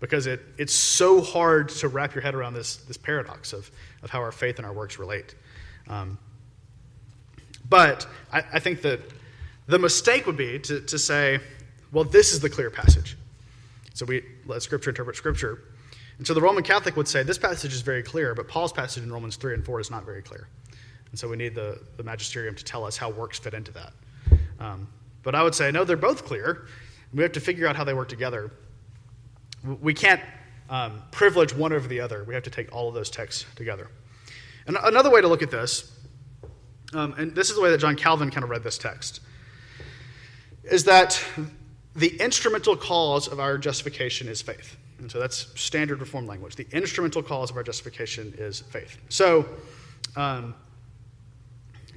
because 0.00 0.26
it, 0.26 0.40
it's 0.58 0.72
so 0.72 1.20
hard 1.20 1.68
to 1.68 1.88
wrap 1.88 2.14
your 2.14 2.22
head 2.22 2.34
around 2.34 2.54
this, 2.54 2.76
this 2.76 2.96
paradox 2.96 3.52
of, 3.52 3.70
of 4.02 4.10
how 4.10 4.20
our 4.20 4.32
faith 4.32 4.58
and 4.58 4.66
our 4.66 4.72
works 4.72 4.98
relate. 4.98 5.34
Um, 5.88 6.18
but 7.68 8.06
I, 8.32 8.42
I, 8.52 8.58
think 8.60 8.82
that 8.82 9.00
the 9.66 9.78
mistake 9.78 10.26
would 10.26 10.36
be 10.36 10.58
to, 10.60 10.80
to 10.82 10.98
say, 10.98 11.40
well, 11.92 12.04
this 12.04 12.32
is 12.32 12.40
the 12.40 12.48
clear 12.48 12.70
passage. 12.70 13.16
So 13.94 14.06
we 14.06 14.22
let 14.46 14.62
Scripture 14.62 14.90
interpret 14.90 15.16
Scripture. 15.16 15.64
And 16.18 16.26
so 16.26 16.34
the 16.34 16.40
Roman 16.40 16.62
Catholic 16.62 16.96
would 16.96 17.08
say 17.08 17.22
this 17.22 17.38
passage 17.38 17.72
is 17.72 17.80
very 17.80 18.02
clear, 18.02 18.34
but 18.34 18.48
Paul's 18.48 18.72
passage 18.72 19.02
in 19.02 19.12
Romans 19.12 19.36
3 19.36 19.54
and 19.54 19.64
4 19.64 19.80
is 19.80 19.90
not 19.90 20.04
very 20.04 20.22
clear. 20.22 20.46
And 21.10 21.18
so 21.18 21.28
we 21.28 21.36
need 21.36 21.54
the, 21.54 21.80
the 21.96 22.02
magisterium 22.02 22.54
to 22.54 22.64
tell 22.64 22.84
us 22.84 22.96
how 22.96 23.10
works 23.10 23.38
fit 23.38 23.54
into 23.54 23.72
that. 23.72 23.92
Um, 24.60 24.88
but 25.28 25.34
I 25.34 25.42
would 25.42 25.54
say, 25.54 25.70
no, 25.70 25.84
they're 25.84 25.98
both 25.98 26.24
clear. 26.24 26.64
We 27.12 27.22
have 27.22 27.32
to 27.32 27.40
figure 27.40 27.66
out 27.66 27.76
how 27.76 27.84
they 27.84 27.92
work 27.92 28.08
together. 28.08 28.50
We 29.62 29.92
can't 29.92 30.22
um, 30.70 31.02
privilege 31.10 31.54
one 31.54 31.70
over 31.70 31.86
the 31.86 32.00
other. 32.00 32.24
We 32.24 32.32
have 32.32 32.44
to 32.44 32.50
take 32.50 32.74
all 32.74 32.88
of 32.88 32.94
those 32.94 33.10
texts 33.10 33.44
together. 33.54 33.90
And 34.66 34.78
another 34.82 35.10
way 35.10 35.20
to 35.20 35.28
look 35.28 35.42
at 35.42 35.50
this, 35.50 35.92
um, 36.94 37.12
and 37.18 37.34
this 37.34 37.50
is 37.50 37.56
the 37.56 37.60
way 37.60 37.68
that 37.68 37.76
John 37.76 37.94
Calvin 37.94 38.30
kind 38.30 38.42
of 38.42 38.48
read 38.48 38.62
this 38.62 38.78
text, 38.78 39.20
is 40.64 40.84
that 40.84 41.22
the 41.94 42.18
instrumental 42.22 42.74
cause 42.74 43.28
of 43.28 43.38
our 43.38 43.58
justification 43.58 44.28
is 44.28 44.40
faith. 44.40 44.78
And 44.98 45.12
so 45.12 45.20
that's 45.20 45.48
standard 45.60 46.00
reform 46.00 46.26
language. 46.26 46.56
The 46.56 46.68
instrumental 46.72 47.22
cause 47.22 47.50
of 47.50 47.58
our 47.58 47.62
justification 47.62 48.32
is 48.38 48.60
faith. 48.60 48.96
So, 49.10 49.44
um, 50.16 50.54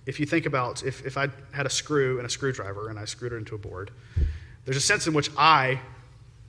if 0.05 0.19
you 0.19 0.25
think 0.25 0.45
about 0.45 0.83
if, 0.83 1.05
if 1.05 1.17
I 1.17 1.29
had 1.51 1.65
a 1.65 1.69
screw 1.69 2.17
and 2.17 2.25
a 2.25 2.29
screwdriver 2.29 2.89
and 2.89 2.97
I 2.97 3.05
screwed 3.05 3.33
it 3.33 3.37
into 3.37 3.55
a 3.55 3.57
board, 3.57 3.91
there's 4.65 4.77
a 4.77 4.81
sense 4.81 5.07
in 5.07 5.13
which 5.13 5.29
I 5.37 5.79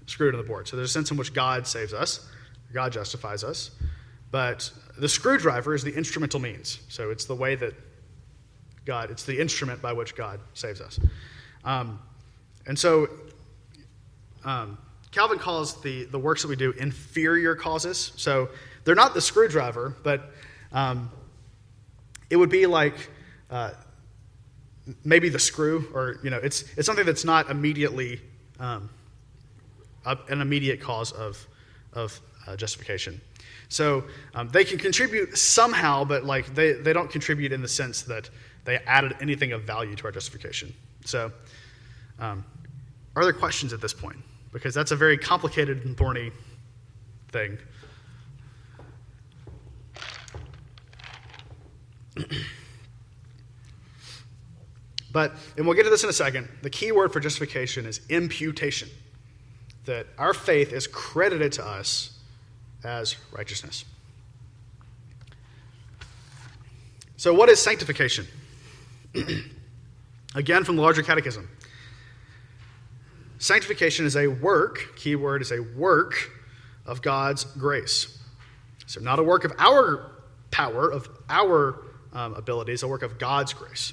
screwed 0.07 0.35
into 0.35 0.43
the 0.43 0.49
board. 0.49 0.69
So 0.69 0.77
there's 0.77 0.91
a 0.91 0.93
sense 0.93 1.11
in 1.11 1.17
which 1.17 1.33
God 1.33 1.67
saves 1.67 1.93
us, 1.93 2.29
God 2.73 2.93
justifies 2.93 3.45
us. 3.45 3.71
But 4.31 4.71
the 4.97 5.09
screwdriver 5.09 5.75
is 5.75 5.85
the 5.85 5.95
instrumental 5.95 6.41
means. 6.41 6.81
So 6.89 7.11
it's 7.11 7.27
the 7.27 7.35
way 7.35 7.55
that 7.57 7.75
God, 8.87 9.11
it's 9.11 9.25
the 9.25 9.39
instrument 9.39 9.83
by 9.83 9.93
which 9.93 10.17
God 10.17 10.41
saves 10.55 10.81
us. 10.81 10.99
Um, 11.65 12.01
and 12.67 12.79
so 12.79 13.09
um, 14.45 14.79
Calvin 15.11 15.39
calls 15.39 15.81
the, 15.83 16.05
the 16.05 16.19
works 16.19 16.43
that 16.43 16.49
we 16.49 16.57
do 16.57 16.73
inferior 16.73 17.55
causes. 17.55 18.13
So 18.17 18.49
they're 18.85 18.95
not 18.95 19.13
the 19.13 19.21
screwdriver, 19.21 19.95
but 20.03 20.31
um, 20.73 21.11
it 22.31 22.37
would 22.37 22.51
be 22.51 22.67
like 22.67 23.11
uh, 23.53 23.71
maybe 25.05 25.29
the 25.29 25.39
screw, 25.39 25.87
or, 25.95 26.19
you 26.25 26.31
know, 26.31 26.39
it's, 26.39 26.65
it's 26.77 26.87
something 26.87 27.07
that's 27.07 27.25
not 27.25 27.51
immediately 27.51 28.21
um, 28.59 28.89
an 30.05 30.41
immediate 30.41 30.81
cause 30.81 31.13
of, 31.13 31.47
of 31.93 32.19
uh, 32.47 32.57
justification. 32.57 33.21
So 33.69 34.05
um, 34.35 34.49
they 34.49 34.65
can 34.65 34.79
contribute 34.79 35.37
somehow, 35.37 36.05
but 36.05 36.25
like 36.25 36.55
they, 36.55 36.73
they 36.73 36.93
don't 36.93 37.11
contribute 37.11 37.53
in 37.53 37.63
the 37.63 37.69
sense 37.69 38.03
that 38.03 38.31
they 38.65 38.79
added 38.79 39.15
anything 39.21 39.53
of 39.53 39.63
value 39.65 39.95
to 39.97 40.05
our 40.05 40.13
justification. 40.13 40.75
So, 41.05 41.31
um, 42.19 42.45
are 43.15 43.25
there 43.25 43.33
questions 43.33 43.73
at 43.73 43.81
this 43.81 43.93
point? 43.93 44.17
Because 44.53 44.75
that's 44.75 44.91
a 44.91 44.97
very 44.97 45.19
complicated 45.19 45.85
and 45.85 45.97
thorny 45.97 46.33
thing. 47.31 47.59
but, 55.13 55.35
and 55.57 55.67
we'll 55.67 55.77
get 55.77 55.85
to 55.85 55.91
this 55.91 56.03
in 56.03 56.11
a 56.11 56.15
second, 56.15 56.49
the 56.63 56.71
key 56.71 56.91
word 56.91 57.13
for 57.13 57.21
justification 57.21 57.87
is 57.87 58.01
imputation 58.09 58.89
that 59.85 60.07
our 60.19 60.33
faith 60.33 60.73
is 60.73 60.87
credited 60.87 61.53
to 61.53 61.65
us 61.65 62.19
as 62.85 63.17
righteousness. 63.33 63.85
So, 67.17 67.35
what 67.35 67.49
is 67.49 67.61
sanctification? 67.61 68.27
Again, 70.35 70.65
from 70.65 70.77
the 70.77 70.83
larger 70.83 71.03
catechism. 71.03 71.49
Sanctification 73.39 74.07
is 74.07 74.17
a 74.17 74.29
work, 74.29 74.97
key 74.97 75.17
word 75.17 75.43
is 75.43 75.53
a 75.53 75.61
work 75.61 76.31
of 76.87 77.03
God's 77.03 77.45
grace. 77.45 78.19
So, 78.87 79.01
not 79.01 79.19
a 79.19 79.23
work 79.23 79.45
of 79.45 79.53
our 79.59 80.13
power, 80.51 80.91
of 80.91 81.09
our 81.29 81.83
um, 82.13 82.35
abilities, 82.35 82.83
a 82.83 82.89
work 82.89 83.03
of 83.03 83.19
God's 83.19 83.53
grace. 83.53 83.93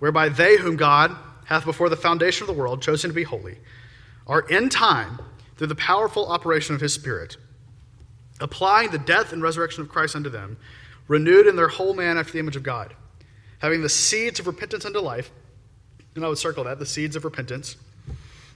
Whereby 0.00 0.28
they 0.28 0.56
whom 0.56 0.76
God 0.76 1.16
hath 1.44 1.64
before 1.64 1.88
the 1.88 1.96
foundation 1.96 2.42
of 2.42 2.54
the 2.54 2.60
world 2.60 2.82
chosen 2.82 3.10
to 3.10 3.14
be 3.14 3.22
holy 3.22 3.58
are 4.26 4.40
in 4.40 4.68
time, 4.68 5.20
through 5.56 5.66
the 5.66 5.74
powerful 5.74 6.26
operation 6.28 6.74
of 6.74 6.80
his 6.80 6.94
Spirit, 6.94 7.36
applying 8.40 8.90
the 8.90 8.98
death 8.98 9.32
and 9.32 9.42
resurrection 9.42 9.82
of 9.82 9.90
Christ 9.90 10.16
unto 10.16 10.30
them, 10.30 10.56
renewed 11.06 11.46
in 11.46 11.56
their 11.56 11.68
whole 11.68 11.92
man 11.92 12.16
after 12.16 12.32
the 12.32 12.38
image 12.38 12.56
of 12.56 12.62
God, 12.62 12.94
having 13.58 13.82
the 13.82 13.88
seeds 13.88 14.40
of 14.40 14.46
repentance 14.46 14.86
unto 14.86 15.00
life, 15.00 15.30
and 16.14 16.24
I 16.24 16.28
would 16.28 16.38
circle 16.38 16.64
that, 16.64 16.78
the 16.78 16.86
seeds 16.86 17.14
of 17.14 17.24
repentance, 17.24 17.76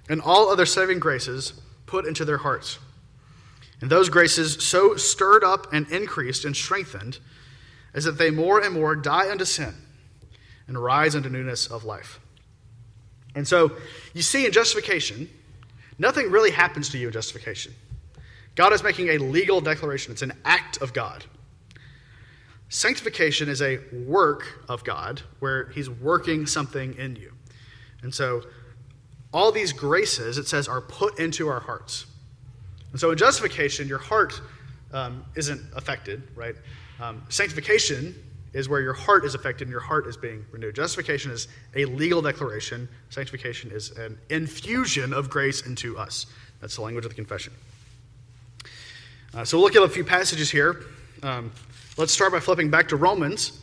and 0.09 0.21
all 0.21 0.49
other 0.49 0.65
saving 0.65 0.99
graces 0.99 1.61
put 1.85 2.07
into 2.07 2.25
their 2.25 2.39
hearts. 2.39 2.79
And 3.83 3.91
those 3.91 4.09
graces 4.09 4.65
so 4.65 4.97
stirred 4.97 5.45
up 5.45 5.73
and 5.75 5.87
increased 5.89 6.47
and 6.47 6.57
strengthened 6.57 7.19
as 7.93 8.05
that 8.05 8.17
they 8.17 8.31
more 8.31 8.61
and 8.61 8.73
more 8.73 8.97
die 8.97 9.31
unto 9.31 9.45
sin 9.45 9.75
and 10.67 10.79
rise 10.83 11.15
into 11.15 11.29
newness 11.31 11.67
of 11.67 11.85
life. 11.85 12.21
And 13.35 13.47
so 13.47 13.73
you 14.13 14.23
see 14.23 14.47
in 14.47 14.53
justification, 14.53 15.29
Nothing 15.99 16.31
really 16.31 16.51
happens 16.51 16.89
to 16.91 16.99
you 16.99 17.09
in 17.09 17.13
justification. 17.13 17.75
God 18.55 18.73
is 18.73 18.83
making 18.83 19.11
a 19.11 19.19
legal 19.19 19.61
declaration, 19.61 20.13
it's 20.13 20.23
an 20.23 20.33
act 20.45 20.79
of 20.79 20.93
God. 20.93 21.25
Sanctification 22.69 23.49
is 23.49 23.63
a 23.63 23.79
work 23.93 24.65
of 24.69 24.85
God 24.85 25.23
where 25.39 25.67
He's 25.71 25.89
working 25.89 26.47
something 26.47 26.95
in 26.95 27.17
you. 27.17 27.33
And 28.03 28.13
so, 28.13 28.43
all 29.33 29.51
these 29.51 29.73
graces, 29.73 30.39
it 30.39 30.47
says, 30.47 30.69
are 30.69 30.81
put 30.81 31.19
into 31.19 31.49
our 31.49 31.61
hearts. 31.61 32.07
And 32.93 33.01
so, 33.01 33.11
in 33.11 33.19
justification, 33.19 33.87
your 33.89 33.99
heart 33.99 34.41
um, 34.93 35.25
isn't 35.37 35.61
affected, 35.75 36.23
right? 36.37 36.55
Um, 37.01 37.23
sanctification 37.29 38.15
is 38.55 38.69
where 38.69 38.81
your 38.81 38.95
heart 38.95 39.25
is 39.25 39.35
affected 39.35 39.65
and 39.65 39.73
your 39.73 39.81
heart 39.81 40.07
is 40.07 40.17
being 40.17 40.47
renewed. 40.53 40.77
Justification 40.77 41.33
is 41.33 41.49
a 41.75 41.85
legal 41.85 42.23
declaration, 42.23 42.89
sanctification 43.11 43.71
is 43.73 43.91
an 43.91 44.17
infusion 44.31 45.13
of 45.13 45.29
grace 45.29 45.67
into 45.67 45.99
us. 45.99 46.27
That's 46.61 46.77
the 46.77 46.83
language 46.83 47.05
of 47.05 47.11
the 47.11 47.17
confession. 47.17 47.53
Uh, 49.35 49.45
so 49.45 49.59
we'll 49.59 49.65
look 49.67 49.77
at 49.77 49.83
a 49.83 49.89
few 49.89 50.05
passages 50.05 50.51
here. 50.51 50.85
Um, 51.23 51.51
let's 51.97 52.13
start 52.13 52.33
by 52.33 52.39
flipping 52.39 52.71
back 52.71 52.89
to 52.89 52.97
Romans. 52.97 53.61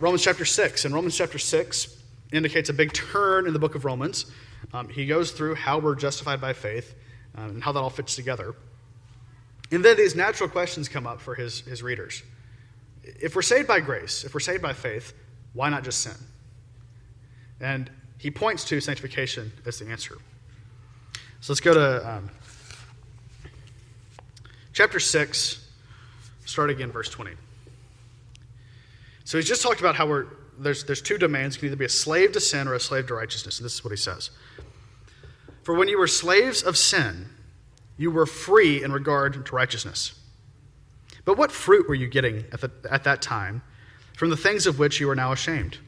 Romans 0.00 0.22
chapter 0.22 0.44
6. 0.44 0.84
And 0.84 0.92
Romans 0.92 1.16
chapter 1.16 1.38
6 1.38 1.96
indicates 2.32 2.68
a 2.68 2.72
big 2.72 2.92
turn 2.92 3.46
in 3.46 3.52
the 3.52 3.60
book 3.60 3.76
of 3.76 3.84
Romans. 3.84 4.26
Um, 4.72 4.88
he 4.88 5.06
goes 5.06 5.30
through 5.30 5.54
how 5.54 5.78
we're 5.78 5.94
justified 5.94 6.40
by 6.40 6.52
faith 6.52 6.96
um, 7.36 7.50
and 7.50 7.62
how 7.62 7.70
that 7.70 7.78
all 7.78 7.90
fits 7.90 8.16
together. 8.16 8.54
And 9.70 9.84
then 9.84 9.96
these 9.96 10.16
natural 10.16 10.48
questions 10.48 10.88
come 10.88 11.06
up 11.06 11.20
for 11.20 11.36
his, 11.36 11.60
his 11.60 11.82
readers. 11.82 12.22
If 13.04 13.36
we're 13.36 13.42
saved 13.42 13.68
by 13.68 13.80
grace, 13.80 14.24
if 14.24 14.34
we're 14.34 14.40
saved 14.40 14.62
by 14.62 14.72
faith, 14.72 15.12
why 15.52 15.68
not 15.68 15.84
just 15.84 16.00
sin? 16.00 16.16
And 17.60 17.90
he 18.18 18.30
points 18.30 18.64
to 18.66 18.80
sanctification 18.80 19.52
as 19.66 19.78
the 19.78 19.86
answer. 19.86 20.16
So 21.40 21.52
let's 21.52 21.60
go 21.60 21.74
to 21.74 22.10
um, 22.10 22.30
chapter 24.72 24.98
6, 24.98 25.68
start 26.46 26.70
again, 26.70 26.90
verse 26.90 27.10
20. 27.10 27.32
So 29.24 29.38
he's 29.38 29.48
just 29.48 29.62
talked 29.62 29.80
about 29.80 29.94
how 29.94 30.06
we're, 30.06 30.26
there's, 30.58 30.84
there's 30.84 31.02
two 31.02 31.18
domains. 31.18 31.56
You 31.56 31.60
can 31.60 31.66
either 31.68 31.76
be 31.76 31.84
a 31.84 31.88
slave 31.88 32.32
to 32.32 32.40
sin 32.40 32.66
or 32.66 32.74
a 32.74 32.80
slave 32.80 33.06
to 33.08 33.14
righteousness. 33.14 33.58
And 33.58 33.64
this 33.64 33.74
is 33.74 33.84
what 33.84 33.90
he 33.90 33.96
says 33.96 34.30
For 35.62 35.74
when 35.74 35.88
you 35.88 35.98
were 35.98 36.06
slaves 36.06 36.62
of 36.62 36.76
sin, 36.76 37.26
you 37.96 38.10
were 38.10 38.26
free 38.26 38.82
in 38.82 38.92
regard 38.92 39.46
to 39.46 39.54
righteousness. 39.54 40.18
But 41.24 41.38
what 41.38 41.50
fruit 41.52 41.88
were 41.88 41.94
you 41.94 42.08
getting 42.08 42.44
at, 42.52 42.60
the, 42.60 42.70
at 42.90 43.04
that 43.04 43.22
time 43.22 43.62
from 44.14 44.30
the 44.30 44.36
things 44.36 44.66
of 44.66 44.78
which 44.78 45.00
you 45.00 45.08
are 45.10 45.14
now 45.14 45.32
ashamed? 45.32 45.78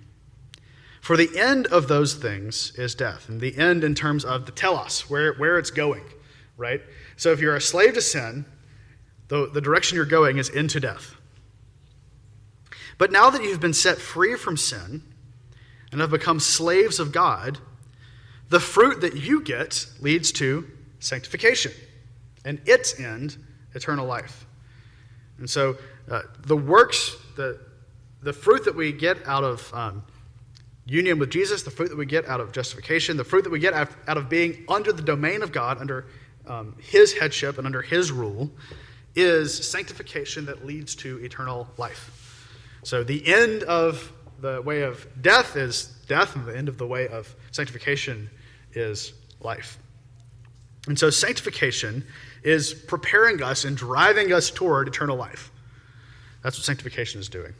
For 1.00 1.16
the 1.16 1.38
end 1.38 1.66
of 1.68 1.88
those 1.88 2.14
things 2.14 2.72
is 2.76 2.94
death. 2.94 3.28
And 3.28 3.40
the 3.40 3.56
end 3.56 3.84
in 3.84 3.94
terms 3.94 4.24
of 4.24 4.46
the 4.46 4.52
telos, 4.52 5.08
where, 5.08 5.34
where 5.34 5.58
it's 5.58 5.70
going, 5.70 6.04
right? 6.56 6.80
So 7.16 7.32
if 7.32 7.40
you're 7.40 7.54
a 7.54 7.60
slave 7.60 7.94
to 7.94 8.00
sin, 8.00 8.44
the, 9.28 9.50
the 9.52 9.60
direction 9.60 9.96
you're 9.96 10.04
going 10.04 10.38
is 10.38 10.48
into 10.48 10.80
death. 10.80 11.16
But 12.98 13.12
now 13.12 13.30
that 13.30 13.42
you've 13.42 13.60
been 13.60 13.74
set 13.74 13.98
free 13.98 14.36
from 14.36 14.56
sin 14.56 15.02
and 15.92 16.00
have 16.00 16.10
become 16.10 16.40
slaves 16.40 16.98
of 16.98 17.12
God, 17.12 17.58
the 18.48 18.60
fruit 18.60 19.00
that 19.00 19.16
you 19.16 19.42
get 19.42 19.86
leads 20.00 20.32
to 20.32 20.70
sanctification, 20.98 21.72
and 22.44 22.60
its 22.64 22.98
end, 22.98 23.36
eternal 23.74 24.06
life. 24.06 24.45
And 25.38 25.48
so 25.48 25.76
uh, 26.10 26.22
the 26.40 26.56
works, 26.56 27.16
the, 27.36 27.60
the 28.22 28.32
fruit 28.32 28.64
that 28.64 28.74
we 28.74 28.92
get 28.92 29.26
out 29.26 29.44
of 29.44 29.72
um, 29.74 30.02
union 30.86 31.18
with 31.18 31.30
Jesus, 31.30 31.62
the 31.62 31.70
fruit 31.70 31.88
that 31.88 31.98
we 31.98 32.06
get 32.06 32.26
out 32.26 32.40
of 32.40 32.52
justification, 32.52 33.16
the 33.16 33.24
fruit 33.24 33.42
that 33.44 33.50
we 33.50 33.58
get 33.58 33.74
out, 33.74 33.90
of 34.06 34.28
being 34.28 34.64
under 34.68 34.92
the 34.92 35.02
domain 35.02 35.42
of 35.42 35.52
God, 35.52 35.78
under 35.78 36.06
um, 36.46 36.76
His 36.80 37.12
headship 37.12 37.58
and 37.58 37.66
under 37.66 37.82
His 37.82 38.12
rule, 38.12 38.50
is 39.14 39.68
sanctification 39.68 40.46
that 40.46 40.64
leads 40.64 40.94
to 40.96 41.18
eternal 41.24 41.68
life. 41.76 42.48
So 42.82 43.02
the 43.02 43.26
end 43.26 43.62
of 43.64 44.12
the 44.40 44.62
way 44.62 44.82
of 44.82 45.06
death 45.20 45.56
is 45.56 45.86
death, 46.06 46.36
and 46.36 46.46
the 46.46 46.56
end 46.56 46.68
of 46.68 46.78
the 46.78 46.86
way 46.86 47.08
of 47.08 47.34
sanctification 47.50 48.30
is 48.74 49.12
life. 49.40 49.78
And 50.86 50.98
so 50.98 51.10
sanctification 51.10 52.04
is 52.46 52.72
preparing 52.72 53.42
us 53.42 53.64
and 53.64 53.76
driving 53.76 54.32
us 54.32 54.52
toward 54.52 54.86
eternal 54.86 55.16
life. 55.16 55.50
That's 56.44 56.56
what 56.56 56.64
sanctification 56.64 57.20
is 57.20 57.28
doing. 57.28 57.52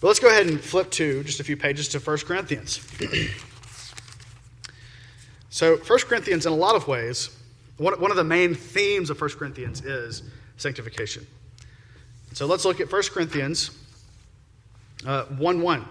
But 0.00 0.08
let's 0.08 0.18
go 0.18 0.28
ahead 0.28 0.48
and 0.48 0.60
flip 0.60 0.90
to 0.92 1.22
just 1.22 1.38
a 1.38 1.44
few 1.44 1.56
pages 1.56 1.86
to 1.90 2.00
1 2.00 2.18
Corinthians. 2.18 2.84
so, 5.50 5.76
1 5.76 5.98
Corinthians, 6.00 6.46
in 6.46 6.52
a 6.52 6.56
lot 6.56 6.74
of 6.74 6.88
ways, 6.88 7.30
one, 7.76 7.98
one 8.00 8.10
of 8.10 8.16
the 8.16 8.24
main 8.24 8.54
themes 8.54 9.08
of 9.08 9.20
1 9.20 9.30
Corinthians 9.30 9.84
is 9.84 10.24
sanctification. 10.56 11.24
So, 12.32 12.46
let's 12.46 12.64
look 12.64 12.80
at 12.80 12.90
1 12.90 13.02
Corinthians 13.12 13.70
uh, 15.06 15.26
1 15.26 15.62
1. 15.62 15.80
It 15.80 15.86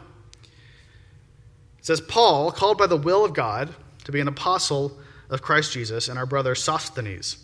says, 1.80 2.02
Paul, 2.02 2.52
called 2.52 2.78
by 2.78 2.88
the 2.88 2.98
will 2.98 3.24
of 3.24 3.34
God 3.34 3.74
to 4.04 4.12
be 4.12 4.20
an 4.20 4.28
apostle 4.28 4.98
of 5.30 5.42
Christ 5.42 5.72
Jesus, 5.74 6.08
and 6.08 6.18
our 6.18 6.26
brother 6.26 6.56
Sosthenes. 6.56 7.38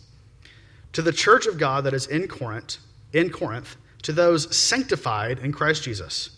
To 0.94 1.02
the 1.02 1.14
church 1.14 1.48
of 1.48 1.58
God 1.58 1.84
that 1.86 1.94
is 1.94 2.08
in 2.08 2.28
Corinth, 2.28 2.78
in 3.14 3.30
Corinth, 3.30 3.78
to 4.04 4.12
those 4.12 4.56
sanctified 4.56 5.40
in 5.40 5.52
Christ 5.52 5.84
Jesus, 5.84 6.32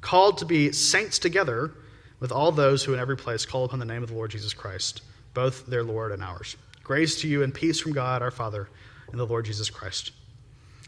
called 0.00 0.38
to 0.38 0.44
be 0.44 0.72
saints 0.72 1.18
together 1.18 1.72
with 2.20 2.32
all 2.32 2.52
those 2.52 2.84
who 2.84 2.94
in 2.94 3.00
every 3.00 3.16
place 3.16 3.44
call 3.44 3.64
upon 3.64 3.78
the 3.78 3.84
name 3.84 4.02
of 4.02 4.08
the 4.08 4.14
Lord 4.14 4.30
Jesus 4.30 4.54
Christ, 4.54 5.02
both 5.34 5.66
their 5.66 5.82
Lord 5.82 6.12
and 6.12 6.22
ours. 6.22 6.56
Grace 6.82 7.20
to 7.20 7.28
you 7.28 7.42
and 7.42 7.52
peace 7.52 7.80
from 7.80 7.92
God 7.92 8.22
our 8.22 8.30
Father 8.30 8.68
and 9.10 9.18
the 9.18 9.26
Lord 9.26 9.44
Jesus 9.44 9.68
Christ. 9.68 10.12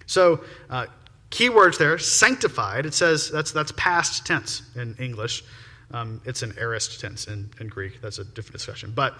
So, 0.07 0.43
uh, 0.71 0.87
key 1.31 1.51
words 1.51 1.77
there 1.77 1.99
sanctified. 1.99 2.87
It 2.87 2.95
says 2.95 3.31
that's, 3.31 3.53
that's 3.53 3.73
past 3.73 4.25
tense 4.25 4.63
in 4.77 4.97
English. 4.99 5.45
Um, 5.91 6.21
it's 6.25 6.43
an 6.43 6.55
aorist 6.59 7.01
tense 7.01 7.27
in, 7.27 7.51
in 7.61 7.69
Greek. 7.69 8.01
That's 8.01 8.19
a 8.19 8.25
different 8.25 8.53
discussion. 8.53 8.93
But 8.95 9.15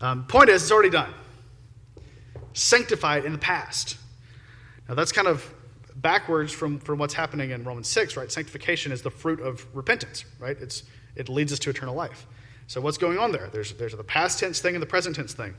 um, 0.00 0.26
point 0.26 0.48
is, 0.48 0.62
it's 0.62 0.72
already 0.72 0.90
done. 0.90 1.12
Sanctified 2.52 3.24
in 3.24 3.32
the 3.32 3.38
past. 3.38 3.96
Now, 4.88 4.94
that's 4.94 5.12
kind 5.12 5.28
of 5.28 5.52
backwards 5.96 6.52
from, 6.52 6.78
from 6.78 6.98
what's 6.98 7.14
happening 7.14 7.50
in 7.50 7.64
Romans 7.64 7.88
6, 7.88 8.16
right? 8.16 8.30
Sanctification 8.30 8.92
is 8.92 9.02
the 9.02 9.10
fruit 9.10 9.40
of 9.40 9.66
repentance, 9.74 10.24
right? 10.38 10.56
It's, 10.60 10.82
it 11.16 11.28
leads 11.28 11.52
us 11.52 11.58
to 11.60 11.70
eternal 11.70 11.94
life. 11.94 12.26
So, 12.66 12.80
what's 12.80 12.98
going 12.98 13.18
on 13.18 13.32
there? 13.32 13.48
There's, 13.52 13.72
there's 13.74 13.94
the 13.94 14.04
past 14.04 14.40
tense 14.40 14.60
thing 14.60 14.74
and 14.74 14.82
the 14.82 14.86
present 14.86 15.16
tense 15.16 15.32
thing. 15.32 15.54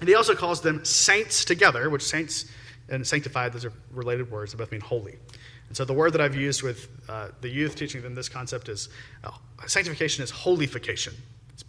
And 0.00 0.08
he 0.08 0.14
also 0.14 0.34
calls 0.34 0.60
them 0.60 0.84
saints 0.84 1.44
together, 1.44 1.88
which 1.88 2.02
saints 2.02 2.46
and 2.88 3.06
sanctified, 3.06 3.52
those 3.52 3.64
are 3.64 3.72
related 3.92 4.30
words. 4.30 4.52
They 4.52 4.58
both 4.58 4.72
mean 4.72 4.80
holy. 4.80 5.16
And 5.68 5.76
so 5.76 5.84
the 5.84 5.92
word 5.92 6.12
that 6.12 6.20
I've 6.20 6.34
used 6.34 6.62
with 6.62 6.88
uh, 7.08 7.28
the 7.40 7.48
youth 7.48 7.76
teaching 7.76 8.02
them 8.02 8.14
this 8.14 8.28
concept 8.28 8.68
is 8.68 8.88
uh, 9.22 9.30
sanctification 9.66 10.22
is 10.22 10.30
holification. 10.30 11.14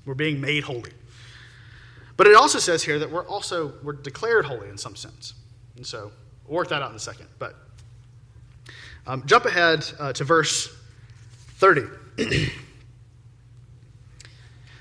We're 0.05 0.13
being 0.13 0.39
made 0.41 0.63
holy. 0.63 0.91
But 2.17 2.27
it 2.27 2.35
also 2.35 2.59
says 2.59 2.83
here 2.83 2.99
that 2.99 3.11
we're 3.11 3.25
also 3.27 3.73
we're 3.83 3.93
declared 3.93 4.45
holy 4.45 4.69
in 4.69 4.77
some 4.77 4.95
sense. 4.95 5.33
And 5.75 5.85
so 5.85 6.11
we'll 6.45 6.57
work 6.57 6.69
that 6.69 6.81
out 6.81 6.89
in 6.89 6.95
a 6.95 6.99
second. 6.99 7.27
But 7.39 7.55
um, 9.05 9.23
jump 9.25 9.45
ahead 9.45 9.85
uh, 9.99 10.13
to 10.13 10.23
verse 10.23 10.73
30. 11.57 11.83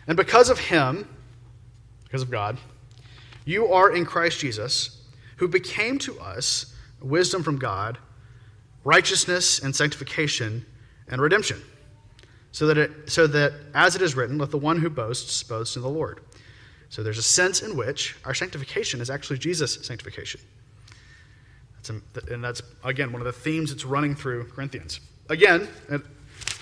and 0.07 0.17
because 0.17 0.49
of 0.51 0.59
him, 0.59 1.09
because 2.05 2.23
of 2.23 2.31
God, 2.31 2.59
you 3.45 3.73
are 3.73 3.91
in 3.95 4.07
Christ 4.07 4.39
Jesus, 4.41 5.03
who 5.37 5.49
became 5.49 5.99
to 5.99 6.19
us 6.21 6.75
wisdom 7.01 7.43
from 7.43 7.59
God 7.59 7.99
righteousness 8.85 9.59
and 9.61 9.75
sanctification 9.75 10.65
and 11.09 11.21
redemption. 11.21 11.61
So 12.55 12.69
that, 12.69 12.79
it, 12.79 13.11
so 13.11 13.27
that, 13.27 13.53
as 13.75 13.97
it 13.97 14.01
is 14.01 14.15
written, 14.15 14.39
let 14.39 14.53
the 14.53 14.59
one 14.59 14.79
who 14.79 14.89
boasts 14.89 15.43
boast 15.43 15.75
in 15.75 15.83
the 15.83 15.89
Lord. 15.89 16.21
So 16.89 17.03
there's 17.03 17.19
a 17.19 17.23
sense 17.23 17.63
in 17.63 17.77
which 17.77 18.15
our 18.25 18.33
sanctification 18.33 19.01
is 19.01 19.11
actually 19.11 19.41
Jesus' 19.41 19.85
sanctification. 19.85 20.41
That's 21.75 21.91
a, 21.91 22.33
and 22.33 22.45
that's, 22.45 22.63
again, 22.85 23.11
one 23.11 23.21
of 23.21 23.27
the 23.27 23.33
themes 23.33 23.73
that's 23.73 23.85
running 23.85 24.15
through 24.15 24.45
Corinthians. 24.53 25.01
Again, 25.29 25.67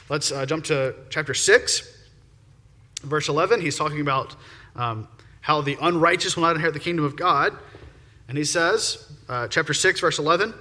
let's 0.09 0.33
uh, 0.33 0.47
jump 0.47 0.65
to 0.65 0.95
chapter 1.11 1.35
6, 1.35 2.07
verse 3.03 3.29
11. 3.29 3.61
He's 3.61 3.77
talking 3.77 4.01
about 4.01 4.35
um, 4.75 5.07
how 5.43 5.61
the 5.61 5.77
unrighteous 5.79 6.37
will 6.37 6.45
not 6.45 6.57
inherit 6.57 6.73
the 6.73 6.81
kingdom 6.81 7.05
of 7.05 7.17
God. 7.17 7.55
And 8.29 8.39
he 8.39 8.45
says, 8.45 9.13
uh, 9.29 9.47
chapter 9.49 9.75
6, 9.75 10.01
verse 10.01 10.19
11, 10.19 10.55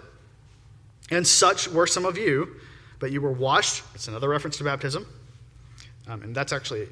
and 1.10 1.26
such 1.26 1.70
were 1.70 1.88
some 1.88 2.04
of 2.04 2.18
you, 2.18 2.58
but 3.00 3.14
you 3.14 3.22
were 3.22 3.32
washed. 3.32 3.86
It's 3.96 4.10
another 4.10 4.28
reference 4.28 4.58
to 4.58 4.66
baptism. 4.66 5.08
Um, 6.12 6.24
and 6.24 6.36
that's 6.36 6.52
actually, 6.52 6.90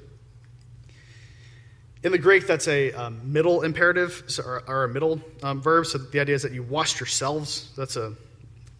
in 2.03 2.13
the 2.13 2.17
Greek, 2.17 2.47
that's 2.47 2.69
a 2.69 2.93
um, 2.93 3.19
middle 3.33 3.63
imperative 3.63 4.23
or, 4.39 4.63
or 4.65 4.85
a 4.85 4.87
middle 4.87 5.21
um, 5.43 5.61
verb. 5.61 5.87
So 5.87 5.97
the 5.97 6.21
idea 6.21 6.35
is 6.35 6.43
that 6.43 6.53
you 6.53 6.63
washed 6.63 7.01
yourselves. 7.01 7.71
That's 7.75 7.97
a, 7.97 8.13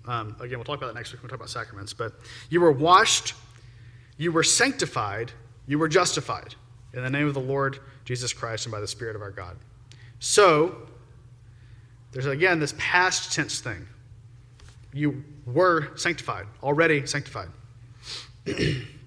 um, 0.05 0.37
again, 0.39 0.57
we'll 0.57 0.63
talk 0.63 0.77
about 0.77 0.87
that 0.87 0.95
next 0.95 1.11
week 1.11 1.21
when 1.21 1.27
we 1.27 1.31
talk 1.31 1.39
about 1.39 1.49
sacraments. 1.49 1.91
But 1.91 2.13
you 2.49 2.61
were 2.61 2.71
washed, 2.71 3.33
you 4.17 4.31
were 4.31 4.43
sanctified, 4.43 5.33
you 5.67 5.77
were 5.77 5.89
justified 5.89 6.55
in 6.93 7.03
the 7.03 7.09
name 7.09 7.27
of 7.27 7.33
the 7.33 7.41
Lord 7.41 7.79
Jesus 8.05 8.31
Christ 8.31 8.65
and 8.65 8.71
by 8.71 8.79
the 8.79 8.87
Spirit 8.87 9.17
of 9.17 9.21
our 9.21 9.31
God. 9.31 9.57
So, 10.19 10.87
there's 12.13 12.25
again 12.27 12.59
this 12.59 12.73
past 12.77 13.33
tense 13.33 13.59
thing. 13.59 13.85
You 14.93 15.23
were 15.45 15.95
sanctified, 15.97 16.45
already 16.63 17.05
sanctified. 17.05 17.49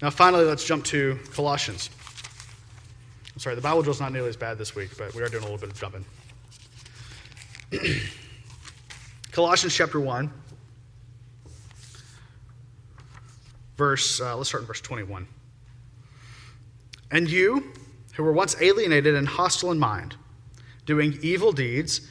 now, 0.00 0.10
finally, 0.10 0.44
let's 0.44 0.64
jump 0.64 0.84
to 0.86 1.18
Colossians. 1.32 1.90
I'm 3.34 3.40
sorry, 3.40 3.56
the 3.56 3.62
Bible 3.62 3.82
drill's 3.82 4.00
not 4.00 4.12
nearly 4.12 4.28
as 4.28 4.36
bad 4.36 4.56
this 4.56 4.76
week, 4.76 4.90
but 4.96 5.12
we 5.12 5.22
are 5.22 5.28
doing 5.28 5.42
a 5.42 5.46
little 5.46 5.58
bit 5.58 5.70
of 5.70 5.80
jumping. 5.80 6.04
Colossians 9.32 9.74
chapter 9.74 9.98
1, 9.98 10.30
verse, 13.76 14.20
uh, 14.20 14.36
let's 14.36 14.50
start 14.50 14.62
in 14.62 14.68
verse 14.68 14.80
21. 14.80 15.26
And 17.10 17.28
you, 17.28 17.72
who 18.14 18.22
were 18.22 18.32
once 18.32 18.60
alienated 18.60 19.16
and 19.16 19.26
hostile 19.26 19.72
in 19.72 19.80
mind, 19.80 20.14
doing 20.86 21.18
evil 21.22 21.50
deeds, 21.50 22.02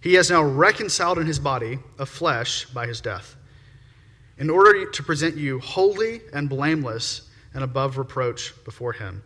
he 0.00 0.14
has 0.14 0.30
now 0.30 0.44
reconciled 0.44 1.18
in 1.18 1.26
his 1.26 1.40
body 1.40 1.80
of 1.98 2.08
flesh 2.08 2.66
by 2.66 2.86
his 2.86 3.00
death, 3.00 3.34
in 4.38 4.48
order 4.48 4.88
to 4.88 5.02
present 5.02 5.36
you 5.36 5.58
holy 5.58 6.20
and 6.32 6.48
blameless 6.48 7.30
and 7.54 7.64
above 7.64 7.98
reproach 7.98 8.52
before 8.64 8.92
him. 8.92 9.22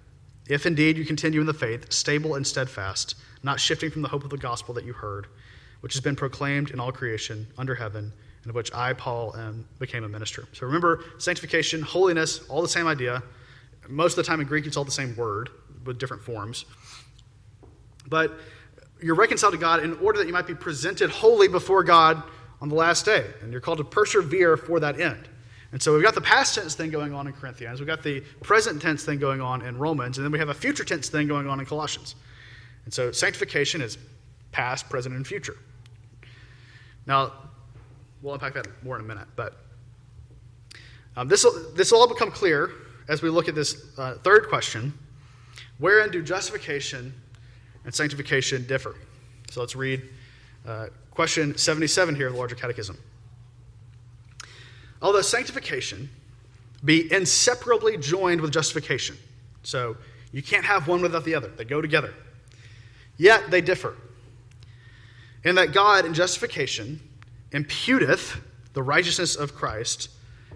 If 0.48 0.66
indeed 0.66 0.96
you 0.96 1.04
continue 1.04 1.40
in 1.40 1.46
the 1.46 1.54
faith, 1.54 1.92
stable 1.92 2.34
and 2.34 2.46
steadfast, 2.46 3.16
not 3.42 3.60
shifting 3.60 3.90
from 3.90 4.02
the 4.02 4.08
hope 4.08 4.24
of 4.24 4.30
the 4.30 4.36
gospel 4.36 4.74
that 4.74 4.84
you 4.84 4.92
heard, 4.92 5.26
which 5.80 5.94
has 5.94 6.00
been 6.00 6.16
proclaimed 6.16 6.70
in 6.70 6.80
all 6.80 6.92
creation 6.92 7.46
under 7.58 7.74
heaven, 7.74 8.12
and 8.42 8.50
of 8.50 8.54
which 8.54 8.72
I, 8.72 8.92
Paul, 8.92 9.34
am, 9.36 9.66
became 9.78 10.04
a 10.04 10.08
minister. 10.08 10.46
So 10.52 10.66
remember, 10.66 11.02
sanctification, 11.18 11.82
holiness, 11.82 12.46
all 12.48 12.62
the 12.62 12.68
same 12.68 12.86
idea. 12.86 13.22
Most 13.88 14.12
of 14.12 14.24
the 14.24 14.28
time 14.28 14.40
in 14.40 14.46
Greek, 14.46 14.66
it's 14.66 14.76
all 14.76 14.84
the 14.84 14.90
same 14.90 15.16
word 15.16 15.50
with 15.84 15.98
different 15.98 16.22
forms. 16.22 16.64
But 18.08 18.38
you're 19.02 19.16
reconciled 19.16 19.52
to 19.52 19.58
God 19.58 19.82
in 19.82 19.94
order 19.98 20.18
that 20.18 20.26
you 20.26 20.32
might 20.32 20.46
be 20.46 20.54
presented 20.54 21.10
holy 21.10 21.48
before 21.48 21.82
God 21.82 22.22
on 22.60 22.68
the 22.68 22.74
last 22.74 23.04
day. 23.04 23.26
And 23.42 23.52
you're 23.52 23.60
called 23.60 23.78
to 23.78 23.84
persevere 23.84 24.56
for 24.56 24.80
that 24.80 25.00
end. 25.00 25.28
And 25.76 25.82
so 25.82 25.92
we've 25.92 26.02
got 26.02 26.14
the 26.14 26.22
past 26.22 26.54
tense 26.54 26.74
thing 26.74 26.90
going 26.90 27.12
on 27.12 27.26
in 27.26 27.34
Corinthians, 27.34 27.80
we've 27.80 27.86
got 27.86 28.02
the 28.02 28.20
present 28.42 28.80
tense 28.80 29.04
thing 29.04 29.18
going 29.18 29.42
on 29.42 29.60
in 29.60 29.76
Romans, 29.76 30.16
and 30.16 30.24
then 30.24 30.32
we 30.32 30.38
have 30.38 30.48
a 30.48 30.54
future 30.54 30.84
tense 30.84 31.10
thing 31.10 31.28
going 31.28 31.46
on 31.46 31.60
in 31.60 31.66
Colossians. 31.66 32.14
And 32.86 32.94
so 32.94 33.12
sanctification 33.12 33.82
is 33.82 33.98
past, 34.52 34.88
present, 34.88 35.14
and 35.14 35.26
future. 35.26 35.58
Now, 37.04 37.30
we'll 38.22 38.32
unpack 38.32 38.54
that 38.54 38.68
more 38.82 38.96
in 38.96 39.04
a 39.04 39.06
minute, 39.06 39.26
but 39.36 39.58
um, 41.14 41.28
this 41.28 41.44
will 41.44 42.00
all 42.00 42.08
become 42.08 42.30
clear 42.30 42.70
as 43.08 43.20
we 43.20 43.28
look 43.28 43.46
at 43.46 43.54
this 43.54 43.98
uh, 43.98 44.14
third 44.14 44.48
question 44.48 44.94
wherein 45.76 46.10
do 46.10 46.22
justification 46.22 47.12
and 47.84 47.94
sanctification 47.94 48.66
differ? 48.66 48.94
So 49.50 49.60
let's 49.60 49.76
read 49.76 50.00
uh, 50.66 50.86
question 51.10 51.54
77 51.54 52.14
here 52.14 52.28
of 52.28 52.32
the 52.32 52.38
Larger 52.38 52.56
Catechism. 52.56 52.96
Although 55.02 55.22
sanctification 55.22 56.10
be 56.84 57.12
inseparably 57.12 57.96
joined 57.96 58.40
with 58.40 58.52
justification, 58.52 59.16
so 59.62 59.96
you 60.32 60.42
can't 60.42 60.64
have 60.64 60.88
one 60.88 61.02
without 61.02 61.24
the 61.24 61.34
other, 61.34 61.48
they 61.48 61.64
go 61.64 61.80
together. 61.80 62.12
Yet 63.16 63.50
they 63.50 63.60
differ. 63.60 63.94
In 65.44 65.54
that 65.56 65.72
God, 65.72 66.04
in 66.04 66.14
justification, 66.14 67.00
imputeth 67.52 68.40
the 68.72 68.82
righteousness 68.82 69.36
of 69.36 69.54
Christ, 69.54 70.10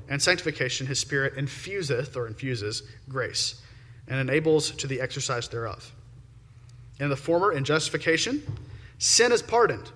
and 0.08 0.20
sanctification, 0.20 0.86
his 0.86 0.98
Spirit 0.98 1.36
infuseth 1.36 2.16
or 2.16 2.26
infuses 2.26 2.82
grace, 3.08 3.62
and 4.08 4.18
enables 4.18 4.72
to 4.72 4.86
the 4.86 5.00
exercise 5.00 5.48
thereof. 5.48 5.92
In 6.98 7.08
the 7.08 7.16
former, 7.16 7.52
in 7.52 7.64
justification, 7.64 8.42
sin 8.98 9.32
is 9.32 9.40
pardoned. 9.40 9.90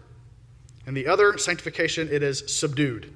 In 0.86 0.94
the 0.94 1.06
other, 1.06 1.36
sanctification, 1.36 2.08
it 2.10 2.22
is 2.22 2.44
subdued. 2.46 3.12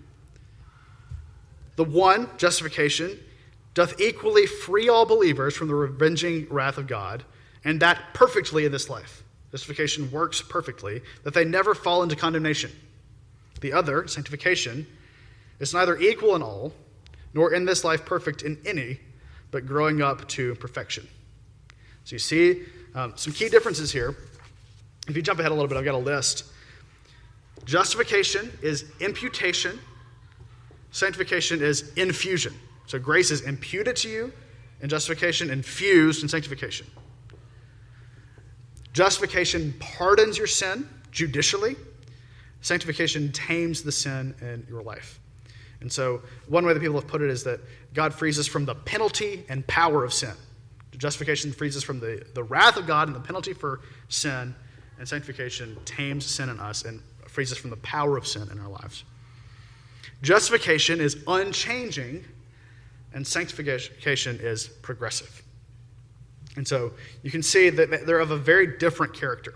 The 1.79 1.85
one, 1.85 2.29
justification, 2.39 3.21
doth 3.73 4.01
equally 4.01 4.47
free 4.47 4.89
all 4.89 5.07
believers 5.07 5.57
from 5.57 5.69
the 5.69 5.77
revenging 5.77 6.49
wrath 6.51 6.77
of 6.77 6.89
God, 6.89 7.23
and 7.65 7.79
that 7.79 8.15
perfectly 8.15 8.65
in 8.65 8.73
this 8.73 8.91
life. 8.91 9.23
Justification 9.53 10.11
works 10.11 10.43
perfectly, 10.43 11.03
that 11.23 11.35
they 11.35 11.45
never 11.45 11.77
fall 11.77 12.03
into 12.03 12.17
condemnation. 12.17 12.73
The 13.61 13.73
other, 13.73 14.09
sanctification, 14.09 14.89
is 15.61 15.73
neither 15.73 15.97
equal 15.97 16.35
in 16.35 16.43
all, 16.43 16.73
nor 17.33 17.55
in 17.55 17.65
this 17.65 17.85
life 17.85 18.05
perfect 18.05 18.43
in 18.43 18.59
any, 18.67 18.99
but 19.53 19.65
growing 19.65 20.03
up 20.03 20.27
to 20.31 20.57
perfection. 20.57 21.07
So 22.03 22.17
you 22.17 22.19
see 22.19 22.65
um, 22.97 23.13
some 23.15 23.33
key 23.33 23.49
differences 23.49 23.93
here. 23.93 24.17
If 25.07 25.15
you 25.15 25.23
jump 25.23 25.39
ahead 25.39 25.53
a 25.53 25.55
little 25.55 25.69
bit, 25.69 25.79
I've 25.79 25.85
got 25.85 25.95
a 25.95 25.99
list. 25.99 26.43
Justification 27.67 28.51
is 28.63 28.85
imputation 28.99 29.79
Sanctification 30.91 31.63
is 31.63 31.93
infusion. 31.97 32.55
So 32.87 32.99
grace 32.99 33.31
is 33.31 33.43
imputed 33.43 33.97
to 33.97 34.09
you 34.09 34.33
and 34.81 34.91
justification, 34.91 35.51
infused 35.51 36.23
in 36.23 36.29
sanctification. 36.29 36.87
Justification 38.93 39.75
pardons 39.79 40.39
your 40.39 40.47
sin 40.47 40.89
judicially. 41.11 41.77
Sanctification 42.61 43.31
tames 43.33 43.83
the 43.83 43.93
sin 43.93 44.35
in 44.41 44.67
your 44.69 44.83
life. 44.83 45.21
And 45.81 45.93
so, 45.93 46.23
one 46.49 46.67
way 46.67 46.73
that 46.73 46.81
people 46.81 46.97
have 46.97 47.07
put 47.07 47.23
it 47.23 47.31
is 47.31 47.45
that 47.45 47.61
God 47.95 48.13
frees 48.13 48.39
us 48.39 48.49
from 48.49 48.65
the 48.65 48.75
penalty 48.75 49.45
and 49.49 49.65
power 49.67 50.03
of 50.05 50.13
sin. 50.13 50.33
Justification 50.97 51.53
frees 51.53 51.77
us 51.77 51.85
from 51.85 52.01
the, 52.01 52.27
the 52.35 52.43
wrath 52.43 52.77
of 52.77 52.87
God 52.87 53.07
and 53.07 53.15
the 53.15 53.21
penalty 53.21 53.53
for 53.53 53.81
sin, 54.09 54.55
and 54.99 55.09
sanctification 55.09 55.77
tames 55.85 56.27
sin 56.27 56.49
in 56.49 56.59
us 56.59 56.85
and 56.85 57.01
frees 57.29 57.53
us 57.53 57.59
from 57.59 57.71
the 57.71 57.77
power 57.77 58.17
of 58.17 58.27
sin 58.27 58.49
in 58.51 58.59
our 58.59 58.69
lives. 58.69 59.05
Justification 60.23 61.01
is 61.01 61.23
unchanging, 61.27 62.25
and 63.13 63.27
sanctification 63.27 64.39
is 64.41 64.67
progressive. 64.83 65.43
And 66.57 66.67
so 66.67 66.93
you 67.23 67.31
can 67.31 67.43
see 67.43 67.71
that 67.71 68.05
they're 68.05 68.19
of 68.19 68.33
a 68.33 68.37
very 68.37 68.79
different 68.79 69.15
character. 69.15 69.55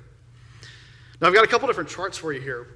Now, 1.20 1.28
I've 1.28 1.34
got 1.34 1.44
a 1.44 1.48
couple 1.48 1.66
different 1.66 1.88
charts 1.88 2.16
for 2.16 2.32
you 2.32 2.40
here. 2.40 2.68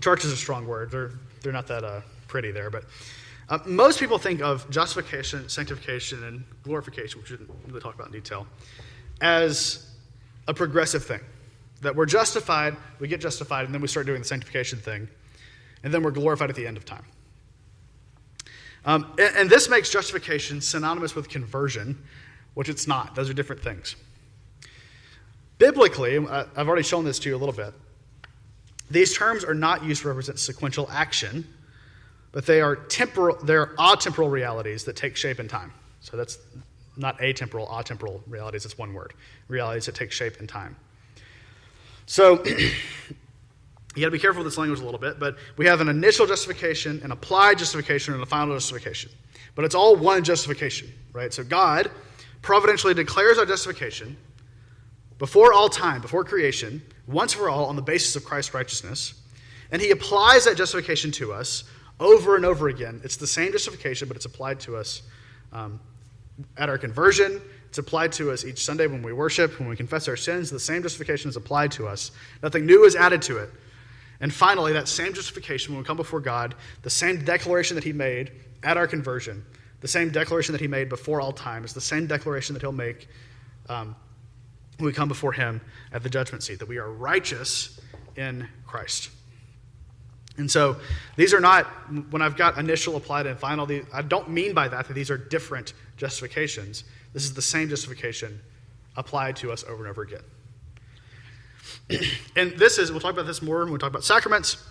Charts 0.00 0.24
is 0.24 0.32
a 0.32 0.36
strong 0.36 0.66
word, 0.66 0.90
they're, 0.90 1.12
they're 1.42 1.52
not 1.52 1.68
that 1.68 1.84
uh, 1.84 2.00
pretty 2.26 2.50
there, 2.50 2.70
but 2.70 2.84
uh, 3.48 3.58
most 3.66 4.00
people 4.00 4.18
think 4.18 4.40
of 4.40 4.68
justification, 4.70 5.48
sanctification, 5.48 6.24
and 6.24 6.42
glorification, 6.64 7.20
which 7.20 7.30
we 7.30 7.36
didn't 7.36 7.54
really 7.68 7.80
talk 7.80 7.94
about 7.94 8.08
in 8.08 8.12
detail, 8.12 8.46
as 9.20 9.90
a 10.48 10.54
progressive 10.54 11.04
thing. 11.04 11.20
That 11.82 11.94
we're 11.94 12.06
justified, 12.06 12.76
we 12.98 13.06
get 13.06 13.20
justified, 13.20 13.66
and 13.66 13.74
then 13.74 13.80
we 13.80 13.88
start 13.88 14.06
doing 14.06 14.20
the 14.20 14.26
sanctification 14.26 14.78
thing 14.78 15.08
and 15.82 15.92
then 15.92 16.02
we're 16.02 16.10
glorified 16.10 16.50
at 16.50 16.56
the 16.56 16.66
end 16.66 16.76
of 16.76 16.84
time. 16.84 17.04
Um, 18.84 19.12
and, 19.18 19.36
and 19.36 19.50
this 19.50 19.68
makes 19.68 19.90
justification 19.90 20.60
synonymous 20.60 21.14
with 21.14 21.28
conversion, 21.28 22.02
which 22.54 22.68
it's 22.68 22.86
not. 22.86 23.14
Those 23.14 23.30
are 23.30 23.34
different 23.34 23.62
things. 23.62 23.96
Biblically, 25.58 26.18
I've 26.18 26.68
already 26.68 26.82
shown 26.82 27.04
this 27.04 27.18
to 27.20 27.28
you 27.28 27.36
a 27.36 27.38
little 27.38 27.54
bit, 27.54 27.72
these 28.90 29.16
terms 29.16 29.44
are 29.44 29.54
not 29.54 29.84
used 29.84 30.02
to 30.02 30.08
represent 30.08 30.38
sequential 30.38 30.88
action, 30.90 31.46
but 32.32 32.44
they 32.46 32.60
are 32.60 32.76
temporal, 32.76 33.38
they're 33.44 33.68
atemporal 33.76 34.30
realities 34.30 34.84
that 34.84 34.96
take 34.96 35.16
shape 35.16 35.40
in 35.40 35.48
time. 35.48 35.72
So 36.00 36.16
that's 36.16 36.38
not 36.96 37.18
atemporal, 37.20 37.68
atemporal 37.70 38.20
realities, 38.26 38.64
it's 38.64 38.76
one 38.76 38.92
word. 38.92 39.14
Realities 39.48 39.86
that 39.86 39.94
take 39.94 40.12
shape 40.12 40.40
in 40.40 40.46
time. 40.46 40.76
So 42.06 42.44
you 43.94 44.00
got 44.00 44.06
to 44.06 44.10
be 44.12 44.18
careful 44.18 44.42
with 44.42 44.52
this 44.52 44.58
language 44.58 44.80
a 44.80 44.84
little 44.84 45.00
bit, 45.00 45.18
but 45.18 45.36
we 45.56 45.66
have 45.66 45.80
an 45.80 45.88
initial 45.88 46.26
justification, 46.26 47.00
an 47.04 47.10
applied 47.10 47.58
justification, 47.58 48.14
and 48.14 48.22
a 48.22 48.26
final 48.26 48.54
justification. 48.54 49.10
But 49.54 49.64
it's 49.64 49.74
all 49.74 49.96
one 49.96 50.24
justification, 50.24 50.90
right? 51.12 51.32
So 51.32 51.44
God 51.44 51.90
providentially 52.40 52.94
declares 52.94 53.38
our 53.38 53.44
justification 53.44 54.16
before 55.18 55.52
all 55.52 55.68
time, 55.68 56.00
before 56.00 56.24
creation, 56.24 56.82
once 57.06 57.32
for 57.32 57.48
all 57.48 57.66
on 57.66 57.76
the 57.76 57.82
basis 57.82 58.16
of 58.16 58.24
Christ's 58.24 58.54
righteousness. 58.54 59.14
And 59.70 59.80
he 59.80 59.90
applies 59.90 60.46
that 60.46 60.56
justification 60.56 61.12
to 61.12 61.32
us 61.32 61.64
over 62.00 62.34
and 62.36 62.44
over 62.44 62.68
again. 62.68 63.00
It's 63.04 63.16
the 63.16 63.26
same 63.26 63.52
justification, 63.52 64.08
but 64.08 64.16
it's 64.16 64.26
applied 64.26 64.60
to 64.60 64.76
us 64.76 65.02
um, 65.52 65.78
at 66.56 66.68
our 66.68 66.78
conversion. 66.78 67.40
It's 67.68 67.78
applied 67.78 68.12
to 68.12 68.30
us 68.30 68.44
each 68.44 68.64
Sunday 68.64 68.86
when 68.86 69.02
we 69.02 69.12
worship, 69.12 69.58
when 69.58 69.68
we 69.68 69.76
confess 69.76 70.08
our 70.08 70.16
sins. 70.16 70.50
The 70.50 70.60
same 70.60 70.82
justification 70.82 71.28
is 71.28 71.36
applied 71.36 71.72
to 71.72 71.86
us. 71.86 72.10
Nothing 72.42 72.66
new 72.66 72.84
is 72.84 72.96
added 72.96 73.22
to 73.22 73.38
it. 73.38 73.50
And 74.22 74.32
finally, 74.32 74.72
that 74.72 74.88
same 74.88 75.12
justification, 75.12 75.74
when 75.74 75.82
we 75.82 75.86
come 75.86 75.96
before 75.96 76.20
God, 76.20 76.54
the 76.82 76.90
same 76.90 77.24
declaration 77.24 77.74
that 77.74 77.84
He 77.84 77.92
made 77.92 78.30
at 78.62 78.76
our 78.76 78.86
conversion, 78.86 79.44
the 79.80 79.88
same 79.88 80.10
declaration 80.10 80.52
that 80.52 80.60
He 80.60 80.68
made 80.68 80.88
before 80.88 81.20
all 81.20 81.32
time, 81.32 81.64
is 81.64 81.74
the 81.74 81.80
same 81.80 82.06
declaration 82.06 82.54
that 82.54 82.60
He'll 82.60 82.72
make 82.72 83.08
um, 83.68 83.96
when 84.78 84.86
we 84.86 84.92
come 84.92 85.08
before 85.08 85.32
Him 85.32 85.60
at 85.92 86.04
the 86.04 86.08
judgment 86.08 86.44
seat, 86.44 86.60
that 86.60 86.68
we 86.68 86.78
are 86.78 86.90
righteous 86.90 87.80
in 88.16 88.48
Christ. 88.64 89.10
And 90.38 90.50
so 90.50 90.76
these 91.16 91.34
are 91.34 91.40
not, 91.40 91.66
when 92.10 92.22
I've 92.22 92.36
got 92.36 92.58
initial, 92.58 92.96
applied, 92.96 93.26
and 93.26 93.38
final, 93.38 93.68
I 93.92 94.02
don't 94.02 94.30
mean 94.30 94.54
by 94.54 94.68
that 94.68 94.86
that 94.86 94.94
these 94.94 95.10
are 95.10 95.18
different 95.18 95.74
justifications. 95.96 96.84
This 97.12 97.24
is 97.24 97.34
the 97.34 97.42
same 97.42 97.68
justification 97.68 98.40
applied 98.96 99.36
to 99.36 99.50
us 99.50 99.64
over 99.64 99.82
and 99.82 99.88
over 99.88 100.02
again. 100.02 100.22
and 102.36 102.52
this 102.52 102.78
is, 102.78 102.90
we'll 102.90 103.00
talk 103.00 103.12
about 103.12 103.26
this 103.26 103.42
more 103.42 103.64
when 103.64 103.72
we 103.72 103.78
talk 103.78 103.90
about 103.90 104.04
sacraments. 104.04 104.64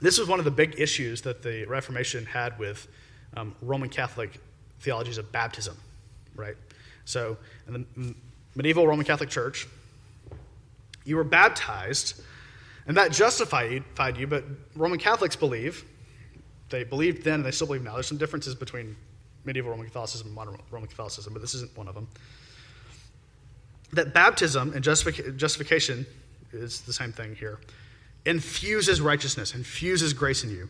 This 0.00 0.18
is 0.18 0.28
one 0.28 0.38
of 0.38 0.44
the 0.44 0.50
big 0.50 0.78
issues 0.78 1.22
that 1.22 1.42
the 1.42 1.64
Reformation 1.64 2.24
had 2.24 2.58
with 2.58 2.86
um, 3.36 3.54
Roman 3.62 3.88
Catholic 3.88 4.40
theologies 4.80 5.18
of 5.18 5.30
baptism, 5.32 5.76
right? 6.36 6.56
So, 7.04 7.36
in 7.66 7.86
the 7.96 8.14
medieval 8.54 8.86
Roman 8.86 9.04
Catholic 9.04 9.28
Church, 9.28 9.66
you 11.04 11.16
were 11.16 11.24
baptized, 11.24 12.20
and 12.86 12.96
that 12.96 13.12
justified 13.12 13.82
you, 14.16 14.26
but 14.26 14.44
Roman 14.76 14.98
Catholics 14.98 15.34
believe, 15.34 15.84
they 16.68 16.84
believed 16.84 17.24
then 17.24 17.34
and 17.34 17.44
they 17.44 17.50
still 17.50 17.66
believe 17.66 17.82
now, 17.82 17.94
there's 17.94 18.06
some 18.06 18.18
differences 18.18 18.54
between 18.54 18.94
medieval 19.44 19.70
Roman 19.70 19.86
Catholicism 19.86 20.26
and 20.26 20.36
modern 20.36 20.58
Roman 20.70 20.88
Catholicism, 20.88 21.32
but 21.32 21.40
this 21.40 21.54
isn't 21.54 21.76
one 21.76 21.88
of 21.88 21.94
them. 21.94 22.06
That 23.92 24.12
baptism 24.12 24.72
and 24.74 24.84
justification 24.84 26.06
is 26.52 26.82
the 26.82 26.92
same 26.92 27.12
thing 27.12 27.34
here 27.34 27.58
infuses 28.24 29.00
righteousness, 29.00 29.54
infuses 29.54 30.12
grace 30.12 30.44
in 30.44 30.50
you. 30.50 30.68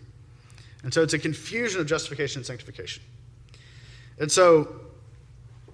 And 0.85 0.95
so 0.95 1.03
it's 1.03 1.15
a 1.15 1.19
confusion 1.19 1.81
of 1.81 1.87
justification 1.87 2.39
and 2.39 2.47
sanctification. 2.47 3.03
And 4.21 4.31
so 4.31 4.81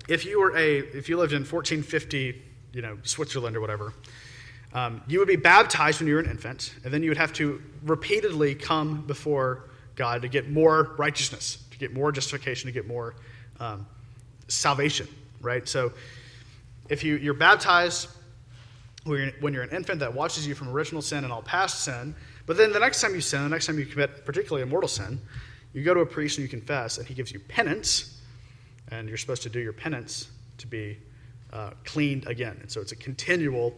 if 0.08 0.24
you 0.24 0.40
were 0.40 0.56
a 0.56 0.78
if 0.78 1.08
you 1.08 1.18
lived 1.18 1.32
in 1.32 1.40
1450, 1.40 2.42
you 2.72 2.82
know, 2.82 2.98
Switzerland 3.02 3.56
or 3.56 3.60
whatever, 3.60 3.92
um, 4.72 5.02
you 5.06 5.18
would 5.18 5.28
be 5.28 5.36
baptized 5.36 6.00
when 6.00 6.08
you 6.08 6.14
were 6.14 6.20
an 6.20 6.30
infant, 6.30 6.74
and 6.84 6.92
then 6.92 7.02
you 7.02 7.10
would 7.10 7.18
have 7.18 7.32
to 7.34 7.62
repeatedly 7.84 8.54
come 8.54 9.02
before 9.06 9.68
God 9.94 10.22
to 10.22 10.28
get 10.28 10.50
more 10.50 10.94
righteousness, 10.98 11.58
to 11.70 11.78
get 11.78 11.94
more 11.94 12.10
justification, 12.10 12.66
to 12.66 12.72
get 12.72 12.86
more 12.86 13.14
um, 13.60 13.86
salvation, 14.48 15.06
right? 15.40 15.68
So 15.68 15.92
if 16.88 17.02
you, 17.04 17.16
you're 17.16 17.34
baptized 17.34 18.08
when 19.04 19.52
you're, 19.52 19.62
an 19.62 19.70
infant, 19.70 20.00
that 20.00 20.14
watches 20.14 20.46
you 20.46 20.54
from 20.54 20.68
original 20.70 21.02
sin 21.02 21.24
and 21.24 21.32
all 21.32 21.42
past 21.42 21.84
sin. 21.84 22.14
But 22.46 22.56
then 22.56 22.72
the 22.72 22.78
next 22.78 23.02
time 23.02 23.14
you 23.14 23.20
sin, 23.20 23.42
the 23.42 23.48
next 23.50 23.66
time 23.66 23.78
you 23.78 23.86
commit 23.86 24.24
particularly 24.24 24.62
a 24.62 24.66
mortal 24.66 24.88
sin, 24.88 25.20
you 25.74 25.82
go 25.82 25.92
to 25.92 26.00
a 26.00 26.06
priest 26.06 26.38
and 26.38 26.42
you 26.42 26.48
confess, 26.48 26.98
and 26.98 27.06
he 27.06 27.14
gives 27.14 27.32
you 27.32 27.40
penance, 27.40 28.20
and 28.90 29.08
you're 29.08 29.18
supposed 29.18 29.42
to 29.42 29.50
do 29.50 29.60
your 29.60 29.72
penance 29.72 30.28
to 30.58 30.66
be 30.66 30.96
uh, 31.52 31.70
cleaned 31.84 32.26
again. 32.26 32.56
And 32.60 32.70
so 32.70 32.80
it's 32.80 32.92
a 32.92 32.96
continual 32.96 33.74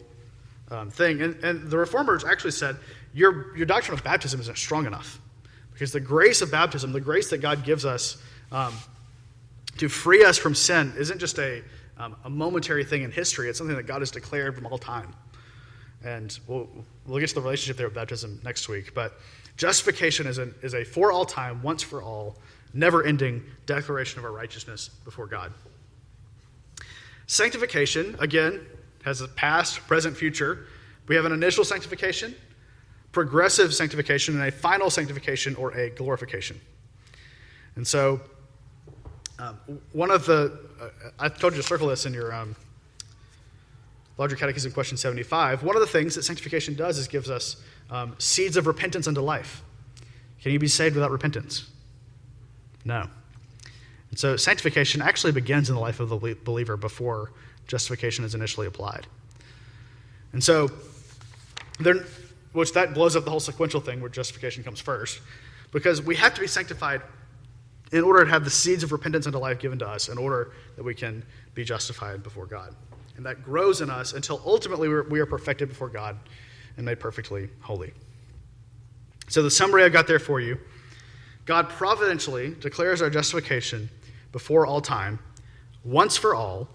um, 0.70 0.90
thing. 0.90 1.22
And, 1.22 1.42
and 1.42 1.70
the 1.70 1.78
reformers 1.78 2.24
actually 2.24 2.50
said 2.52 2.76
your, 3.14 3.56
your 3.56 3.66
doctrine 3.66 3.96
of 3.96 4.04
baptism 4.04 4.40
isn't 4.40 4.58
strong 4.58 4.86
enough 4.86 5.20
because 5.72 5.92
the 5.92 6.00
grace 6.00 6.42
of 6.42 6.50
baptism, 6.50 6.92
the 6.92 7.00
grace 7.00 7.30
that 7.30 7.38
God 7.38 7.64
gives 7.64 7.84
us 7.84 8.22
um, 8.52 8.74
to 9.78 9.88
free 9.88 10.24
us 10.24 10.38
from 10.38 10.54
sin, 10.54 10.92
isn't 10.96 11.18
just 11.18 11.38
a 11.38 11.62
um, 11.98 12.16
a 12.24 12.30
momentary 12.30 12.84
thing 12.84 13.02
in 13.02 13.10
history. 13.10 13.48
It's 13.48 13.58
something 13.58 13.76
that 13.76 13.86
God 13.86 14.00
has 14.00 14.10
declared 14.10 14.54
from 14.54 14.66
all 14.66 14.78
time. 14.78 15.14
And 16.04 16.38
we'll, 16.46 16.68
we'll 17.06 17.18
get 17.18 17.28
to 17.28 17.34
the 17.34 17.40
relationship 17.40 17.76
there 17.76 17.86
with 17.86 17.94
baptism 17.94 18.40
next 18.44 18.68
week. 18.68 18.94
But 18.94 19.18
justification 19.56 20.26
is, 20.26 20.38
an, 20.38 20.54
is 20.62 20.74
a 20.74 20.84
for 20.84 21.10
all 21.10 21.24
time, 21.24 21.62
once 21.62 21.82
for 21.82 22.02
all, 22.02 22.36
never 22.74 23.02
ending 23.02 23.42
declaration 23.64 24.18
of 24.18 24.24
our 24.24 24.32
righteousness 24.32 24.90
before 25.04 25.26
God. 25.26 25.52
Sanctification, 27.26 28.16
again, 28.20 28.64
has 29.04 29.20
a 29.20 29.28
past, 29.28 29.78
present, 29.86 30.16
future. 30.16 30.66
We 31.08 31.16
have 31.16 31.24
an 31.24 31.32
initial 31.32 31.64
sanctification, 31.64 32.34
progressive 33.12 33.74
sanctification, 33.74 34.34
and 34.34 34.44
a 34.44 34.52
final 34.52 34.90
sanctification 34.90 35.54
or 35.56 35.72
a 35.72 35.90
glorification. 35.90 36.60
And 37.74 37.86
so 37.86 38.20
um, 39.38 39.58
one 39.92 40.10
of 40.10 40.26
the, 40.26 40.58
uh, 40.80 40.88
I 41.18 41.28
told 41.28 41.52
you 41.52 41.60
to 41.60 41.66
circle 41.66 41.88
this 41.88 42.06
in 42.06 42.14
your 42.14 42.32
um, 42.32 42.56
larger 44.18 44.36
catechism 44.36 44.72
question 44.72 44.96
75. 44.96 45.62
One 45.62 45.76
of 45.76 45.80
the 45.80 45.86
things 45.86 46.14
that 46.14 46.22
sanctification 46.22 46.74
does 46.74 46.98
is 46.98 47.06
gives 47.06 47.28
us 47.28 47.56
um, 47.90 48.14
seeds 48.18 48.56
of 48.56 48.66
repentance 48.66 49.06
unto 49.06 49.20
life. 49.20 49.62
Can 50.42 50.52
you 50.52 50.58
be 50.58 50.68
saved 50.68 50.94
without 50.94 51.10
repentance? 51.10 51.68
No. 52.84 53.08
And 54.10 54.18
so 54.18 54.36
sanctification 54.36 55.02
actually 55.02 55.32
begins 55.32 55.68
in 55.68 55.74
the 55.74 55.80
life 55.80 56.00
of 56.00 56.08
the 56.08 56.36
believer 56.44 56.76
before 56.76 57.32
justification 57.66 58.24
is 58.24 58.34
initially 58.34 58.66
applied. 58.66 59.06
And 60.32 60.42
so, 60.42 60.70
there, 61.80 62.04
which 62.52 62.72
that 62.72 62.94
blows 62.94 63.16
up 63.16 63.24
the 63.24 63.30
whole 63.30 63.40
sequential 63.40 63.80
thing 63.80 64.00
where 64.00 64.08
justification 64.08 64.62
comes 64.62 64.80
first, 64.80 65.20
because 65.72 66.00
we 66.00 66.14
have 66.16 66.34
to 66.34 66.40
be 66.40 66.46
sanctified 66.46 67.02
in 67.92 68.02
order 68.02 68.24
to 68.24 68.30
have 68.30 68.44
the 68.44 68.50
seeds 68.50 68.82
of 68.82 68.92
repentance 68.92 69.26
unto 69.26 69.38
life 69.38 69.58
given 69.58 69.78
to 69.78 69.86
us, 69.86 70.08
in 70.08 70.18
order 70.18 70.52
that 70.76 70.82
we 70.82 70.94
can 70.94 71.24
be 71.54 71.64
justified 71.64 72.22
before 72.22 72.46
God. 72.46 72.74
And 73.16 73.24
that 73.24 73.42
grows 73.42 73.80
in 73.80 73.90
us 73.90 74.12
until 74.12 74.42
ultimately 74.44 74.88
we 74.88 75.20
are 75.20 75.26
perfected 75.26 75.68
before 75.68 75.88
God 75.88 76.18
and 76.76 76.84
made 76.84 77.00
perfectly 77.00 77.48
holy. 77.60 77.92
So, 79.28 79.42
the 79.42 79.50
summary 79.50 79.84
I've 79.84 79.92
got 79.92 80.06
there 80.06 80.18
for 80.18 80.40
you 80.40 80.58
God 81.46 81.68
providentially 81.68 82.54
declares 82.60 83.00
our 83.00 83.08
justification 83.08 83.88
before 84.32 84.66
all 84.66 84.80
time, 84.80 85.18
once 85.84 86.16
for 86.16 86.34
all, 86.34 86.68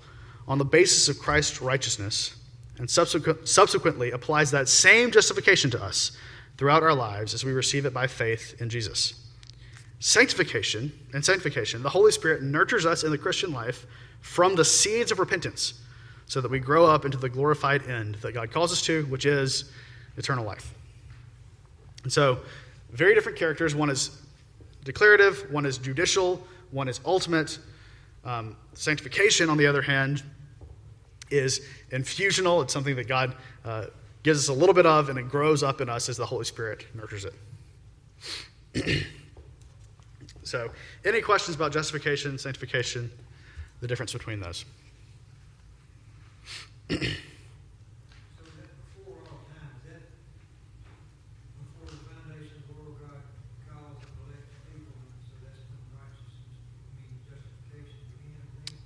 on 0.47 0.57
the 0.57 0.65
basis 0.65 1.09
of 1.09 1.19
Christ's 1.19 1.61
righteousness, 1.61 2.35
and 2.77 2.89
subsequent, 2.89 3.47
subsequently 3.47 4.11
applies 4.11 4.49
that 4.51 4.67
same 4.67 5.11
justification 5.11 5.69
to 5.71 5.83
us 5.83 6.13
throughout 6.57 6.83
our 6.83 6.95
lives 6.95 7.33
as 7.33 7.43
we 7.43 7.51
receive 7.51 7.85
it 7.85 7.93
by 7.93 8.07
faith 8.07 8.59
in 8.59 8.69
Jesus 8.69 9.20
sanctification 10.01 10.91
and 11.13 11.23
sanctification, 11.23 11.83
the 11.83 11.89
Holy 11.89 12.11
Spirit 12.11 12.41
nurtures 12.41 12.85
us 12.85 13.03
in 13.03 13.11
the 13.11 13.17
Christian 13.17 13.53
life 13.53 13.85
from 14.19 14.55
the 14.55 14.65
seeds 14.65 15.11
of 15.11 15.19
repentance 15.19 15.75
so 16.25 16.41
that 16.41 16.49
we 16.49 16.59
grow 16.59 16.85
up 16.87 17.05
into 17.05 17.17
the 17.17 17.29
glorified 17.29 17.87
end 17.87 18.15
that 18.15 18.33
God 18.33 18.51
calls 18.51 18.71
us 18.71 18.81
to, 18.83 19.05
which 19.05 19.25
is 19.25 19.71
eternal 20.17 20.43
life. 20.43 20.73
And 22.03 22.11
so, 22.11 22.39
very 22.91 23.13
different 23.13 23.37
characters. 23.37 23.75
One 23.75 23.89
is 23.89 24.21
declarative, 24.83 25.51
one 25.51 25.65
is 25.67 25.77
judicial, 25.77 26.41
one 26.71 26.87
is 26.87 26.99
ultimate. 27.05 27.59
Um, 28.25 28.55
sanctification, 28.73 29.49
on 29.49 29.57
the 29.57 29.67
other 29.67 29.83
hand, 29.83 30.23
is 31.29 31.61
infusional. 31.91 32.63
It's 32.63 32.73
something 32.73 32.95
that 32.95 33.07
God 33.07 33.35
uh, 33.63 33.85
gives 34.23 34.39
us 34.39 34.55
a 34.55 34.59
little 34.59 34.75
bit 34.75 34.87
of, 34.87 35.09
and 35.09 35.19
it 35.19 35.29
grows 35.29 35.61
up 35.61 35.79
in 35.79 35.89
us 35.89 36.09
as 36.09 36.17
the 36.17 36.25
Holy 36.25 36.45
Spirit 36.45 36.87
nurtures 36.95 37.25
it. 38.73 39.05
So, 40.51 40.69
any 41.05 41.21
questions 41.21 41.55
about 41.55 41.71
justification, 41.71 42.37
sanctification, 42.37 43.09
the 43.79 43.87
difference 43.87 44.11
between 44.11 44.41
those? 44.41 44.65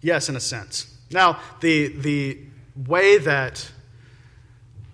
Yes, 0.04 0.30
in 0.30 0.36
a 0.36 0.40
sense. 0.40 0.96
Now, 1.10 1.40
the, 1.62 1.88
the 1.88 2.42
way 2.86 3.18
that, 3.18 3.68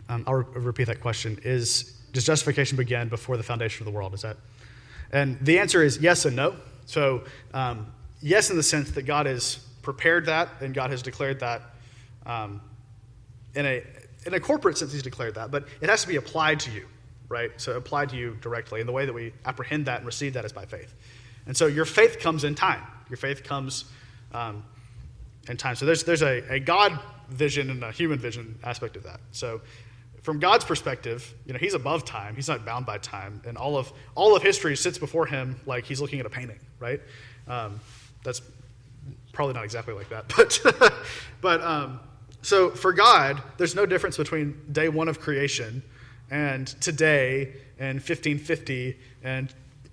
um, 0.08 0.24
I'll 0.26 0.36
re- 0.36 0.46
repeat 0.54 0.86
that 0.86 1.02
question, 1.02 1.38
is 1.44 1.98
does 2.14 2.24
justification 2.24 2.78
begin 2.78 3.10
before 3.10 3.36
the 3.36 3.44
foundation 3.44 3.86
of 3.86 3.92
the 3.92 3.98
world? 3.98 4.14
Is 4.14 4.22
that 4.22 4.38
and 5.12 5.38
the 5.42 5.60
answer 5.60 5.84
is 5.84 5.98
yes 5.98 6.26
and 6.26 6.36
no. 6.36 6.56
So, 6.86 7.24
um, 7.54 7.88
yes, 8.22 8.50
in 8.50 8.58
the 8.58 8.64
sense 8.64 8.92
that 8.92 9.04
God 9.04 9.26
has 9.26 9.56
prepared 9.82 10.26
that 10.28 10.50
and 10.62 10.74
God 10.74 10.90
has 10.92 11.02
declared 11.02 11.40
that. 11.42 11.62
Um, 12.26 12.62
in, 13.56 13.66
a, 13.66 13.84
in 14.26 14.34
a 14.34 14.40
corporate 14.40 14.78
sense, 14.78 14.94
He's 14.94 15.04
declared 15.04 15.36
that, 15.36 15.52
but 15.52 15.68
it 15.82 15.90
has 15.90 16.02
to 16.02 16.08
be 16.08 16.16
applied 16.16 16.60
to 16.62 16.72
you, 16.72 16.86
right? 17.30 17.52
So, 17.58 17.74
applied 17.74 18.10
to 18.10 18.16
you 18.16 18.38
directly. 18.42 18.80
And 18.80 18.88
the 18.88 18.94
way 18.94 19.06
that 19.06 19.14
we 19.14 19.34
apprehend 19.46 19.86
that 19.88 19.98
and 19.98 20.06
receive 20.06 20.34
that 20.34 20.46
is 20.46 20.54
by 20.54 20.66
faith. 20.66 20.94
And 21.46 21.56
so, 21.56 21.68
your 21.68 21.86
faith 21.86 22.20
comes 22.20 22.44
in 22.44 22.56
time. 22.56 22.82
Your 23.10 23.18
faith 23.18 23.44
comes 23.44 23.86
um, 24.34 24.64
in 25.50 25.58
time. 25.58 25.76
So, 25.76 25.86
there's, 25.86 26.04
there's 26.04 26.24
a, 26.24 26.54
a 26.54 26.60
God 26.60 26.98
vision 27.30 27.70
and 27.70 27.84
a 27.84 27.92
human 27.92 28.20
vision 28.20 28.58
aspect 28.64 28.96
of 28.96 29.04
that. 29.04 29.20
So, 29.32 29.62
from 30.22 30.40
God's 30.40 30.64
perspective, 30.64 31.34
you 31.46 31.54
know, 31.54 31.60
he's 31.60 31.74
above 31.74 32.06
time. 32.06 32.36
He's 32.36 32.48
not 32.48 32.66
bound 32.66 32.86
by 32.86 33.00
time, 33.00 33.42
and 33.46 33.58
all 33.58 33.78
of 33.78 33.92
all 34.16 34.36
of 34.36 34.44
history 34.44 34.76
sits 34.78 34.98
before 34.98 35.26
him 35.26 35.60
like 35.66 35.86
he's 35.86 36.00
looking 36.00 36.20
at 36.20 36.26
a 36.26 36.30
painting, 36.30 36.60
right? 36.80 37.02
Um, 37.48 37.80
that's 38.24 38.42
probably 39.34 39.56
not 39.56 39.64
exactly 39.64 39.94
like 39.94 40.10
that, 40.10 40.28
but 40.36 40.94
but 41.42 41.62
um, 41.62 42.00
so 42.42 42.70
for 42.70 42.94
God, 42.94 43.42
there's 43.58 43.76
no 43.76 43.86
difference 43.86 44.18
between 44.18 44.60
day 44.72 44.90
one 44.90 45.08
of 45.08 45.20
creation 45.20 45.84
and 46.30 46.68
today 46.82 47.54
and 47.80 47.96
1550 47.96 48.98
and 49.24 49.50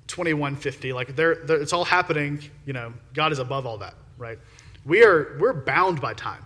2150. 0.06 0.92
Like 0.92 1.14
they're, 1.16 1.36
they're, 1.36 1.60
it's 1.60 1.72
all 1.72 1.84
happening. 1.84 2.42
You 2.64 2.72
know, 2.72 2.92
God 3.14 3.32
is 3.32 3.38
above 3.38 3.66
all 3.66 3.78
that, 3.78 3.94
right? 4.16 4.38
We 4.84 5.04
are 5.04 5.36
we're 5.38 5.52
bound 5.52 6.00
by 6.00 6.14
time. 6.14 6.42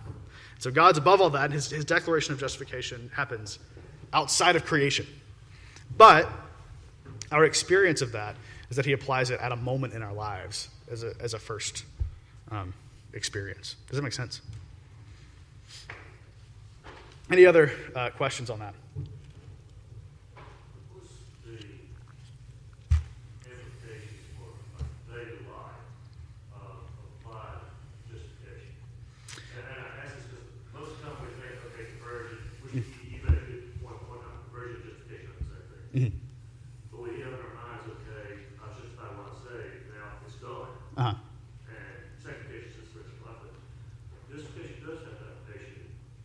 So 0.59 0.71
God's 0.71 0.97
above 0.97 1.21
all 1.21 1.29
that. 1.31 1.45
and 1.45 1.53
His, 1.53 1.69
his 1.69 1.85
declaration 1.85 2.33
of 2.33 2.39
justification 2.39 3.11
happens 3.13 3.59
outside 4.13 4.55
of 4.55 4.65
creation. 4.65 5.05
But 5.97 6.29
our 7.31 7.45
experience 7.45 8.01
of 8.01 8.11
that 8.13 8.35
is 8.69 8.77
that 8.77 8.85
he 8.85 8.93
applies 8.93 9.29
it 9.29 9.39
at 9.39 9.51
a 9.51 9.55
moment 9.55 9.93
in 9.93 10.01
our 10.01 10.13
lives 10.13 10.69
as 10.91 11.03
a, 11.03 11.13
as 11.19 11.33
a 11.33 11.39
first 11.39 11.83
um, 12.51 12.73
experience. 13.13 13.75
Does 13.87 13.97
that 13.97 14.03
make 14.03 14.13
sense? 14.13 14.41
Any 17.31 17.45
other 17.45 17.71
uh, 17.95 18.09
questions 18.11 18.49
on 18.49 18.59
that? 18.59 18.73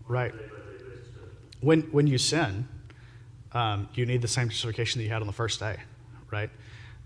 Right. 0.09 0.33
When, 1.61 1.83
when 1.93 2.07
you 2.07 2.19
sin, 2.19 2.67
um, 3.53 3.89
you 3.95 4.07
need 4.07 4.23
the 4.23 4.29
same 4.29 4.49
justification 4.49 5.01
that 5.01 5.05
you 5.05 5.11
had 5.11 5.21
on 5.21 5.27
the 5.27 5.33
first 5.33 5.61
day, 5.61 5.77
right? 6.31 6.51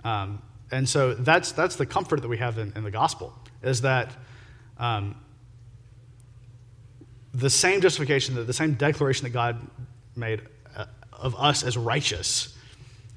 Um, 0.05 0.43
and 0.71 0.89
so 0.89 1.15
that's, 1.15 1.53
that's 1.53 1.77
the 1.77 1.87
comfort 1.87 2.23
that 2.23 2.29
we 2.29 2.39
have 2.39 2.59
in, 2.59 2.73
in 2.77 2.85
the 2.85 2.91
gospel, 2.91 3.35
is 3.63 3.83
that 3.83 4.13
um, 4.79 5.17
the 7.35 7.51
same 7.51 7.81
justification, 7.81 8.35
that 8.37 8.47
the 8.47 8.53
same 8.53 8.75
declaration 8.75 9.25
that 9.25 9.31
God 9.31 9.67
made 10.17 10.43
uh, 10.77 10.87
of 11.13 11.35
us 11.37 11.63
as 11.63 11.77
righteous 11.77 12.57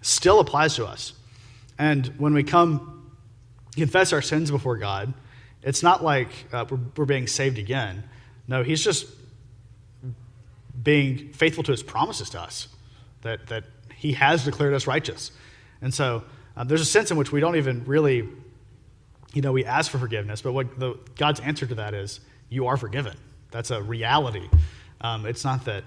still 0.01 0.39
applies 0.39 0.75
to 0.75 0.85
us. 0.85 1.13
And 1.77 2.07
when 2.17 2.33
we 2.33 2.43
come 2.43 3.11
confess 3.75 4.13
our 4.13 4.21
sins 4.21 4.51
before 4.51 4.77
God, 4.77 5.13
it's 5.63 5.83
not 5.83 6.03
like 6.03 6.29
uh, 6.53 6.65
we're, 6.69 6.79
we're 6.95 7.05
being 7.05 7.27
saved 7.27 7.57
again. 7.57 8.03
No, 8.47 8.63
He's 8.63 8.83
just 8.83 9.07
being 10.85 11.33
faithful 11.33 11.63
to 11.63 11.71
his 11.71 11.83
promises 11.83 12.29
to 12.29 12.39
us, 12.39 12.69
that, 13.23 13.47
that 13.47 13.65
he 13.93 14.13
has 14.13 14.45
declared 14.45 14.73
us 14.73 14.87
righteous. 14.87 15.31
And 15.81 15.93
so 15.93 16.23
uh, 16.55 16.63
there's 16.63 16.79
a 16.79 16.85
sense 16.85 17.11
in 17.11 17.17
which 17.17 17.33
we 17.33 17.41
don't 17.41 17.57
even 17.57 17.83
really, 17.85 18.29
you 19.33 19.41
know, 19.41 19.51
we 19.51 19.65
ask 19.65 19.91
for 19.91 19.97
forgiveness, 19.97 20.41
but 20.41 20.53
what 20.53 20.79
the, 20.79 20.97
God's 21.17 21.41
answer 21.41 21.65
to 21.65 21.75
that 21.75 21.93
is, 21.93 22.21
you 22.49 22.67
are 22.67 22.77
forgiven. 22.77 23.17
That's 23.51 23.71
a 23.71 23.81
reality. 23.81 24.47
Um, 25.01 25.25
it's 25.25 25.43
not 25.43 25.65
that 25.65 25.83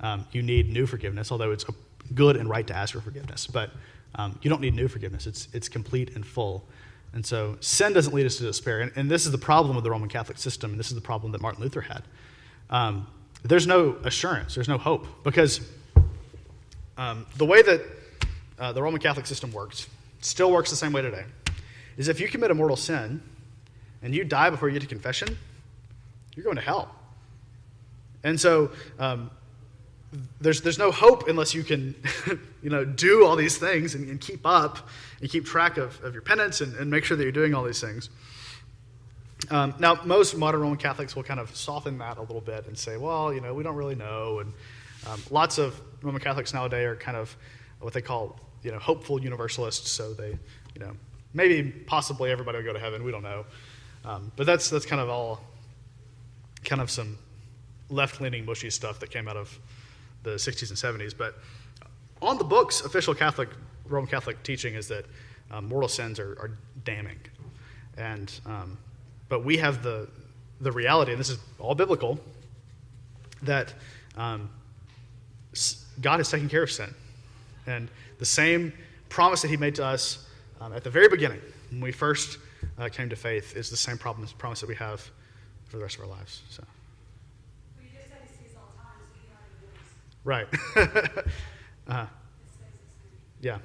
um, 0.00 0.26
you 0.32 0.42
need 0.42 0.70
new 0.70 0.84
forgiveness, 0.84 1.32
although 1.32 1.52
it's 1.52 1.64
good 2.12 2.36
and 2.36 2.48
right 2.48 2.66
to 2.66 2.76
ask 2.76 2.92
for 2.92 3.00
forgiveness, 3.00 3.46
but 3.46 3.70
um, 4.16 4.38
you 4.42 4.50
don't 4.50 4.60
need 4.60 4.74
new 4.74 4.88
forgiveness. 4.88 5.26
It's, 5.26 5.48
it's 5.52 5.68
complete 5.68 6.16
and 6.16 6.26
full. 6.26 6.66
And 7.12 7.24
so 7.24 7.56
sin 7.60 7.92
doesn't 7.92 8.12
lead 8.12 8.26
us 8.26 8.36
to 8.36 8.42
despair. 8.42 8.80
And, 8.80 8.92
and 8.96 9.10
this 9.10 9.26
is 9.26 9.32
the 9.32 9.38
problem 9.38 9.76
with 9.76 9.84
the 9.84 9.90
Roman 9.90 10.08
Catholic 10.08 10.38
system, 10.38 10.72
and 10.72 10.80
this 10.80 10.88
is 10.88 10.94
the 10.94 11.00
problem 11.00 11.32
that 11.32 11.40
Martin 11.40 11.62
Luther 11.62 11.82
had. 11.82 12.02
Um, 12.68 13.06
there's 13.42 13.66
no 13.66 13.96
assurance, 14.04 14.54
there's 14.54 14.68
no 14.68 14.78
hope, 14.78 15.06
because 15.24 15.60
um, 16.96 17.26
the 17.36 17.46
way 17.46 17.62
that 17.62 17.80
uh, 18.58 18.72
the 18.72 18.82
Roman 18.82 19.00
Catholic 19.00 19.26
system 19.26 19.52
works, 19.52 19.88
still 20.20 20.52
works 20.52 20.70
the 20.70 20.76
same 20.76 20.92
way 20.92 21.02
today, 21.02 21.24
is 21.96 22.08
if 22.08 22.20
you 22.20 22.28
commit 22.28 22.50
a 22.50 22.54
mortal 22.54 22.76
sin 22.76 23.22
and 24.02 24.14
you 24.14 24.24
die 24.24 24.50
before 24.50 24.68
you 24.68 24.74
get 24.74 24.82
to 24.82 24.88
confession, 24.88 25.36
you're 26.34 26.44
going 26.44 26.56
to 26.56 26.62
hell. 26.62 26.94
And 28.22 28.38
so 28.38 28.70
um, 28.98 29.30
there's, 30.40 30.60
there's 30.60 30.78
no 30.78 30.90
hope 30.90 31.28
unless 31.28 31.54
you 31.54 31.62
can 31.62 31.94
you 32.62 32.70
know, 32.70 32.84
do 32.84 33.24
all 33.24 33.36
these 33.36 33.56
things 33.56 33.94
and, 33.94 34.08
and 34.08 34.20
keep 34.20 34.46
up 34.46 34.88
and 35.20 35.30
keep 35.30 35.44
track 35.46 35.78
of, 35.78 36.02
of 36.02 36.12
your 36.12 36.22
penance 36.22 36.60
and, 36.60 36.74
and 36.76 36.90
make 36.90 37.04
sure 37.04 37.16
that 37.16 37.22
you're 37.22 37.32
doing 37.32 37.54
all 37.54 37.64
these 37.64 37.80
things. 37.80 38.10
Um, 39.48 39.74
now, 39.78 40.00
most 40.04 40.36
modern 40.36 40.60
Roman 40.60 40.76
Catholics 40.76 41.16
will 41.16 41.22
kind 41.22 41.40
of 41.40 41.54
soften 41.56 41.98
that 41.98 42.18
a 42.18 42.20
little 42.20 42.40
bit 42.40 42.66
and 42.66 42.76
say, 42.76 42.96
well, 42.96 43.32
you 43.32 43.40
know, 43.40 43.54
we 43.54 43.62
don't 43.62 43.76
really 43.76 43.94
know. 43.94 44.40
And 44.40 44.52
um, 45.06 45.22
lots 45.30 45.58
of 45.58 45.80
Roman 46.02 46.20
Catholics 46.20 46.52
nowadays 46.52 46.86
are 46.86 46.96
kind 46.96 47.16
of 47.16 47.34
what 47.80 47.94
they 47.94 48.02
call, 48.02 48.38
you 48.62 48.70
know, 48.70 48.78
hopeful 48.78 49.20
universalists. 49.22 49.90
So 49.90 50.12
they, 50.12 50.38
you 50.74 50.80
know, 50.80 50.92
maybe 51.32 51.70
possibly 51.70 52.30
everybody 52.30 52.58
will 52.58 52.64
go 52.64 52.72
to 52.72 52.78
heaven. 52.78 53.02
We 53.02 53.10
don't 53.10 53.22
know. 53.22 53.46
Um, 54.04 54.32
but 54.36 54.46
that's, 54.46 54.70
that's 54.70 54.86
kind 54.86 55.00
of 55.00 55.08
all 55.08 55.40
kind 56.64 56.80
of 56.80 56.90
some 56.90 57.18
left 57.88 58.20
leaning, 58.20 58.44
mushy 58.44 58.70
stuff 58.70 59.00
that 59.00 59.10
came 59.10 59.28
out 59.28 59.36
of 59.36 59.58
the 60.22 60.32
60s 60.32 60.68
and 60.68 61.00
70s. 61.00 61.16
But 61.16 61.38
on 62.20 62.38
the 62.38 62.44
books, 62.44 62.82
official 62.82 63.14
Catholic, 63.14 63.48
Roman 63.86 64.08
Catholic 64.08 64.42
teaching 64.42 64.74
is 64.74 64.88
that 64.88 65.06
um, 65.50 65.68
mortal 65.68 65.88
sins 65.88 66.18
are, 66.18 66.32
are 66.40 66.50
damning. 66.84 67.18
And, 67.96 68.32
um, 68.46 68.78
but 69.30 69.42
we 69.42 69.56
have 69.56 69.82
the, 69.82 70.06
the 70.60 70.70
reality, 70.70 71.12
and 71.12 71.18
this 71.18 71.30
is 71.30 71.38
all 71.58 71.74
biblical, 71.74 72.20
that 73.42 73.72
um, 74.18 74.50
God 76.02 76.18
has 76.18 76.30
taken 76.30 76.50
care 76.50 76.64
of 76.64 76.70
sin. 76.70 76.94
And 77.66 77.88
the 78.18 78.26
same 78.26 78.74
promise 79.08 79.40
that 79.40 79.48
He 79.48 79.56
made 79.56 79.74
to 79.76 79.84
us 79.84 80.26
um, 80.60 80.74
at 80.74 80.84
the 80.84 80.90
very 80.90 81.08
beginning, 81.08 81.40
when 81.70 81.80
we 81.80 81.92
first 81.92 82.38
uh, 82.78 82.88
came 82.88 83.08
to 83.08 83.16
faith, 83.16 83.56
is 83.56 83.70
the 83.70 83.76
same 83.76 83.96
promise, 83.96 84.32
promise 84.32 84.60
that 84.60 84.68
we 84.68 84.74
have 84.74 85.00
for 85.64 85.76
the 85.78 85.82
rest 85.82 85.96
of 85.96 86.02
our 86.02 86.08
lives. 86.08 86.42
So. 86.50 86.62
Well, 87.76 87.86
you 87.86 87.90
just 87.96 88.08
said 88.10 88.18
he 88.22 88.48
sees 88.48 88.56
all 88.56 88.72
time, 88.76 89.00
so 89.08 89.16
he 89.16 89.30
already 89.32 89.64
knows. 89.64 90.24
Right. 90.24 90.48
uh-huh. 91.88 92.06
It 92.06 92.50
stays 92.52 92.74
the 92.76 92.92
same. 92.98 93.14
Yeah. 93.40 93.58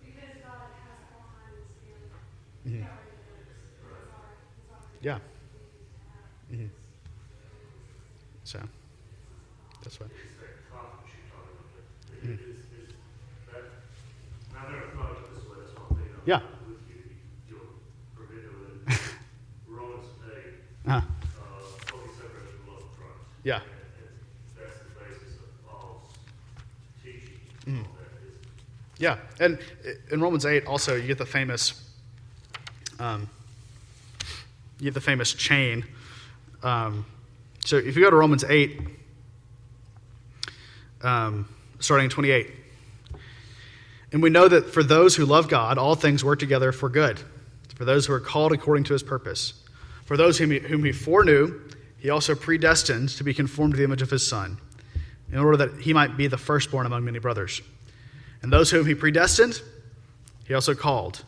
Because 0.00 0.36
God 0.42 0.72
has 0.74 0.98
all 1.12 1.28
time 1.36 1.54
and 1.54 1.68
spirit. 1.70 2.10
Mm-hmm. 2.66 2.72
He 2.72 2.82
already 2.82 3.14
knows. 3.22 3.52
It's 3.52 4.10
already, 4.10 4.42
it's 4.58 4.70
already 4.72 4.91
Yeah. 5.02 5.18
happen. 6.50 6.66
So 8.44 8.58
that's 9.82 10.00
thing. 10.00 10.10
I'm 12.24 12.38
Yeah. 16.24 16.40
Uh-huh. 20.86 20.96
uh. 20.98 21.02
Yeah. 23.44 23.60
Mm-hmm. 27.66 27.78
is, 27.78 27.84
Yeah, 28.98 29.16
and 29.40 29.58
in 30.10 30.20
Romans 30.20 30.44
eight 30.46 30.66
also 30.66 30.94
you 30.96 31.06
get 31.06 31.18
the 31.18 31.26
famous, 31.26 31.74
um, 32.98 33.28
the 34.90 35.00
famous 35.00 35.32
chain. 35.32 35.84
Um, 36.62 37.06
so 37.64 37.76
if 37.76 37.96
you 37.96 38.02
go 38.02 38.10
to 38.10 38.16
Romans 38.16 38.44
eight, 38.44 38.80
um, 41.02 41.48
starting 41.78 42.04
in 42.04 42.10
twenty 42.10 42.30
eight, 42.30 42.50
and 44.12 44.22
we 44.22 44.30
know 44.30 44.48
that 44.48 44.70
for 44.70 44.82
those 44.82 45.16
who 45.16 45.24
love 45.24 45.48
God, 45.48 45.78
all 45.78 45.94
things 45.94 46.24
work 46.24 46.38
together 46.38 46.72
for 46.72 46.88
good, 46.88 47.20
for 47.74 47.84
those 47.84 48.06
who 48.06 48.12
are 48.12 48.20
called 48.20 48.52
according 48.52 48.84
to 48.84 48.92
His 48.92 49.02
purpose. 49.02 49.54
For 50.04 50.16
those 50.16 50.38
whom 50.38 50.50
He, 50.50 50.58
whom 50.58 50.84
he 50.84 50.92
foreknew, 50.92 51.60
He 51.98 52.10
also 52.10 52.34
predestined 52.34 53.08
to 53.10 53.24
be 53.24 53.32
conformed 53.32 53.74
to 53.74 53.78
the 53.78 53.84
image 53.84 54.02
of 54.02 54.10
His 54.10 54.26
Son, 54.26 54.58
in 55.30 55.38
order 55.38 55.56
that 55.56 55.80
He 55.80 55.92
might 55.92 56.16
be 56.16 56.26
the 56.26 56.38
firstborn 56.38 56.86
among 56.86 57.04
many 57.04 57.18
brothers. 57.18 57.62
And 58.42 58.52
those 58.52 58.72
whom 58.72 58.84
he 58.86 58.96
predestined, 58.96 59.62
he 60.48 60.54
also 60.54 60.74
called. 60.74 61.22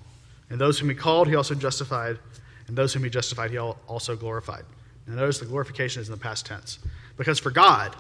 And 0.51 0.61
those 0.61 0.81
whom 0.81 0.89
he 0.89 0.97
called, 0.97 1.29
he 1.29 1.37
also 1.37 1.55
justified. 1.55 2.19
And 2.67 2.77
those 2.77 2.95
whom 2.95 3.05
he 3.05 3.11
justified, 3.11 3.51
he 3.51 3.59
also 3.59 4.17
glorified. 4.17 4.65
And 5.07 5.17
notice 5.17 5.39
the 5.39 5.47
glorification 5.47 6.01
is 6.01 6.09
in 6.09 6.15
the 6.15 6.21
past 6.21 6.47
tense. 6.47 6.79
Because 7.17 7.39
for 7.39 7.51
God, 7.51 7.95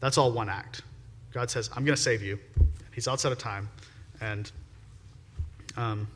that's 0.00 0.16
all 0.16 0.32
one 0.32 0.48
act. 0.48 0.82
God 1.32 1.50
says, 1.50 1.68
I'm 1.76 1.84
going 1.84 1.96
to 1.96 2.02
save 2.02 2.22
you. 2.22 2.38
He's 2.94 3.06
outside 3.06 3.32
of 3.32 3.38
time. 3.38 3.68
And, 4.20 4.50
um, 5.76 6.08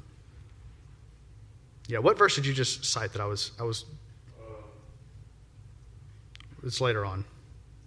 yeah, 1.87 1.99
what 1.99 2.17
verse 2.17 2.35
did 2.35 2.47
you 2.47 2.55
just 2.55 2.85
cite 2.85 3.13
that 3.13 3.21
I 3.21 3.27
was, 3.27 3.53
I 3.61 3.63
was, 3.65 3.85
it's 6.65 6.81
later 6.81 7.05
on. 7.05 7.25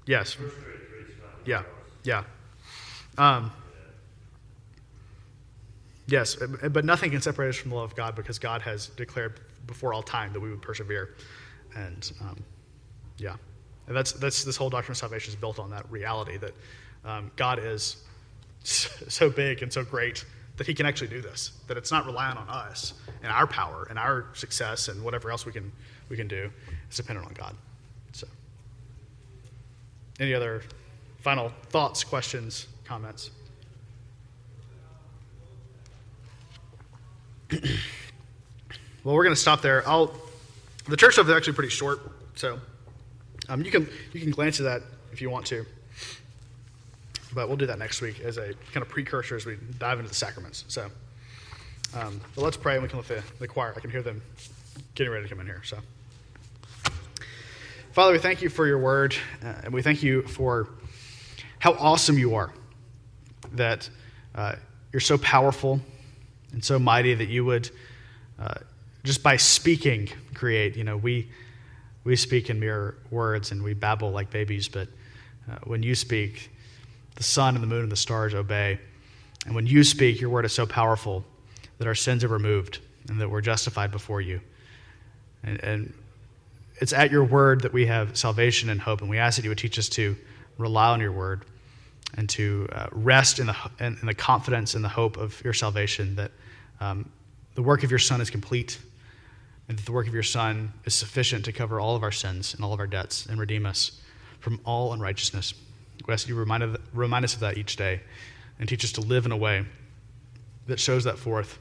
Yes. 0.05 0.33
first 0.33 0.55
thirty-three 0.55 1.11
is 1.11 1.19
not. 1.19 1.31
Yeah, 1.45 1.63
yeah. 2.03 2.23
Um, 3.17 3.51
yes, 6.05 6.35
but 6.35 6.85
nothing 6.85 7.09
can 7.09 7.21
separate 7.21 7.49
us 7.49 7.55
from 7.55 7.71
the 7.71 7.75
love 7.75 7.89
of 7.91 7.95
God 7.97 8.15
because 8.15 8.37
God 8.37 8.61
has 8.61 8.87
declared 8.89 9.39
before 9.67 9.93
all 9.93 10.01
time 10.01 10.33
that 10.33 10.39
we 10.39 10.49
would 10.49 10.61
persevere, 10.61 11.15
and 11.75 12.11
um, 12.21 12.43
yeah, 13.17 13.35
and 13.87 13.95
that's 13.95 14.13
that's 14.13 14.43
this 14.43 14.57
whole 14.57 14.69
doctrine 14.69 14.93
of 14.93 14.97
salvation 14.97 15.29
is 15.29 15.35
built 15.35 15.59
on 15.59 15.69
that 15.69 15.89
reality 15.91 16.37
that 16.37 16.53
um, 17.05 17.31
God 17.35 17.59
is 17.59 18.03
so 18.63 19.29
big 19.29 19.61
and 19.61 19.71
so 19.71 19.83
great 19.83 20.25
that 20.57 20.67
He 20.67 20.73
can 20.73 20.85
actually 20.85 21.07
do 21.07 21.21
this. 21.21 21.51
That 21.67 21.77
it's 21.77 21.91
not 21.91 22.05
reliant 22.05 22.39
on 22.39 22.49
us 22.49 22.93
and 23.23 23.31
our 23.31 23.47
power 23.47 23.87
and 23.89 23.99
our 23.99 24.25
success 24.33 24.87
and 24.87 25.03
whatever 25.03 25.29
else 25.31 25.45
we 25.45 25.51
can 25.51 25.71
we 26.09 26.17
can 26.17 26.27
do. 26.27 26.51
It's 26.87 26.97
dependent 26.97 27.27
on 27.27 27.33
God. 27.33 27.55
So. 28.13 28.27
Any 30.19 30.33
other 30.33 30.63
final 31.19 31.51
thoughts, 31.69 32.03
questions, 32.03 32.67
comments? 32.85 33.31
well, 39.07 39.15
we're 39.15 39.23
going 39.23 39.35
to 39.35 39.39
stop 39.39 39.61
there. 39.61 39.87
I'll. 39.87 40.13
The 40.85 40.97
church 40.97 41.13
stuff 41.13 41.27
is 41.27 41.31
actually 41.31 41.53
pretty 41.53 41.69
short, 41.69 42.01
so 42.35 42.59
Um, 43.49 43.63
you 43.63 43.71
can 43.71 43.87
you 44.11 44.19
can 44.19 44.31
glance 44.31 44.59
at 44.59 44.65
that 44.65 44.81
if 45.13 45.21
you 45.21 45.29
want 45.29 45.45
to, 45.47 45.65
but 47.33 47.47
we'll 47.47 47.57
do 47.57 47.67
that 47.67 47.79
next 47.79 48.01
week 48.01 48.19
as 48.19 48.37
a 48.37 48.53
kind 48.73 48.81
of 48.81 48.89
precursor 48.89 49.35
as 49.35 49.45
we 49.45 49.57
dive 49.79 49.99
into 49.99 50.09
the 50.09 50.15
sacraments. 50.15 50.65
So, 50.67 50.89
um, 51.95 52.19
but 52.35 52.41
let's 52.41 52.57
pray 52.57 52.73
and 52.73 52.83
we 52.83 52.89
can 52.89 52.99
let 52.99 53.07
the, 53.07 53.23
the 53.39 53.47
choir. 53.47 53.73
I 53.75 53.79
can 53.79 53.89
hear 53.89 54.01
them 54.01 54.21
getting 54.95 55.11
ready 55.11 55.23
to 55.23 55.29
come 55.29 55.39
in 55.39 55.45
here. 55.45 55.61
So, 55.63 55.77
Father, 57.93 58.11
we 58.11 58.19
thank 58.19 58.41
you 58.41 58.49
for 58.49 58.67
your 58.67 58.79
word, 58.79 59.15
uh, 59.41 59.53
and 59.63 59.73
we 59.73 59.81
thank 59.81 60.03
you 60.03 60.23
for 60.23 60.67
how 61.59 61.73
awesome 61.75 62.17
you 62.17 62.35
are. 62.35 62.51
That 63.53 63.89
uh, 64.35 64.55
you're 64.91 64.99
so 64.99 65.17
powerful 65.17 65.79
and 66.51 66.63
so 66.63 66.77
mighty 66.77 67.13
that 67.13 67.29
you 67.29 67.45
would 67.45 67.71
uh, 68.37 68.55
just 69.07 69.23
by 69.23 69.37
speaking 69.37 70.09
create. 70.37 70.77
You 70.77 70.83
know, 70.83 70.97
we 70.97 71.29
we 72.03 72.15
speak 72.15 72.49
in 72.49 72.59
mere 72.59 72.95
words 73.09 73.51
and 73.51 73.63
we 73.63 73.73
babble 73.73 74.11
like 74.11 74.29
babies, 74.29 74.69
but 74.69 74.87
uh, 75.51 75.57
when 75.65 75.83
you 75.83 75.95
speak, 75.95 76.51
the 77.15 77.23
sun 77.23 77.55
and 77.55 77.63
the 77.63 77.67
moon 77.67 77.83
and 77.83 77.91
the 77.91 77.97
stars 77.97 78.33
obey. 78.33 78.79
And 79.45 79.55
when 79.55 79.67
you 79.67 79.83
speak, 79.83 80.21
your 80.21 80.29
word 80.29 80.45
is 80.45 80.53
so 80.53 80.65
powerful 80.65 81.25
that 81.79 81.87
our 81.87 81.95
sins 81.95 82.23
are 82.23 82.29
removed 82.29 82.79
and 83.09 83.19
that 83.19 83.29
we're 83.29 83.41
justified 83.41 83.91
before 83.91 84.21
you. 84.21 84.39
And, 85.43 85.61
and 85.63 85.93
it's 86.79 86.93
at 86.93 87.11
your 87.11 87.23
word 87.23 87.61
that 87.61 87.73
we 87.73 87.85
have 87.87 88.17
salvation 88.17 88.69
and 88.69 88.79
hope, 88.79 89.01
and 89.01 89.09
we 89.09 89.17
ask 89.17 89.35
that 89.37 89.43
you 89.43 89.49
would 89.49 89.57
teach 89.57 89.77
us 89.77 89.89
to 89.89 90.15
rely 90.57 90.89
on 90.89 91.01
your 91.01 91.11
word 91.11 91.43
and 92.15 92.29
to 92.29 92.69
uh, 92.71 92.87
rest 92.91 93.39
in 93.39 93.47
the, 93.47 93.55
in, 93.79 93.97
in, 94.01 94.07
the 94.07 94.13
confidence 94.13 94.75
and 94.75 94.83
the 94.83 94.89
hope 94.89 95.17
of 95.17 95.43
your 95.43 95.53
salvation 95.53 96.15
that 96.15 96.31
um, 96.79 97.09
the 97.55 97.61
work 97.61 97.83
of 97.83 97.91
your 97.91 97.99
Son 97.99 98.21
is 98.21 98.29
complete 98.29 98.79
and 99.67 99.77
that 99.77 99.85
the 99.85 99.91
work 99.91 100.07
of 100.07 100.13
your 100.13 100.23
Son 100.23 100.73
is 100.85 100.93
sufficient 100.93 101.45
to 101.45 101.51
cover 101.51 101.79
all 101.79 101.95
of 101.95 102.03
our 102.03 102.11
sins 102.11 102.53
and 102.53 102.63
all 102.63 102.73
of 102.73 102.79
our 102.79 102.87
debts 102.87 103.25
and 103.25 103.39
redeem 103.39 103.65
us 103.65 103.99
from 104.39 104.59
all 104.65 104.93
unrighteousness. 104.93 105.53
We 106.05 106.13
ask 106.13 106.27
you 106.27 106.35
to 106.35 106.39
remind, 106.39 106.77
remind 106.93 107.25
us 107.25 107.33
of 107.33 107.41
that 107.41 107.57
each 107.57 107.75
day 107.75 108.01
and 108.59 108.69
teach 108.69 108.83
us 108.85 108.93
to 108.93 109.01
live 109.01 109.25
in 109.25 109.31
a 109.31 109.37
way 109.37 109.65
that 110.67 110.79
shows 110.79 111.03
that 111.03 111.17
forth, 111.17 111.59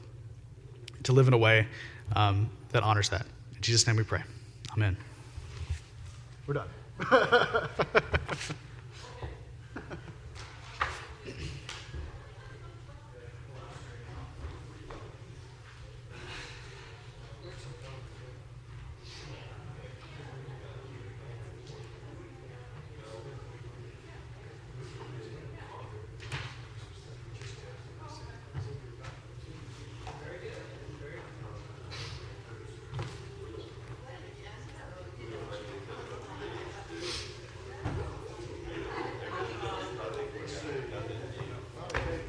to 1.03 1.11
live 1.11 1.27
in 1.27 1.33
a 1.33 1.37
way 1.37 1.67
um, 2.15 2.49
that 2.69 2.83
honors 2.83 3.09
that. 3.09 3.25
In 3.55 3.61
Jesus' 3.61 3.87
name 3.87 3.97
we 3.97 4.03
pray. 4.03 4.21
Amen. 4.73 4.95
We're 6.45 6.53
done. 6.53 7.69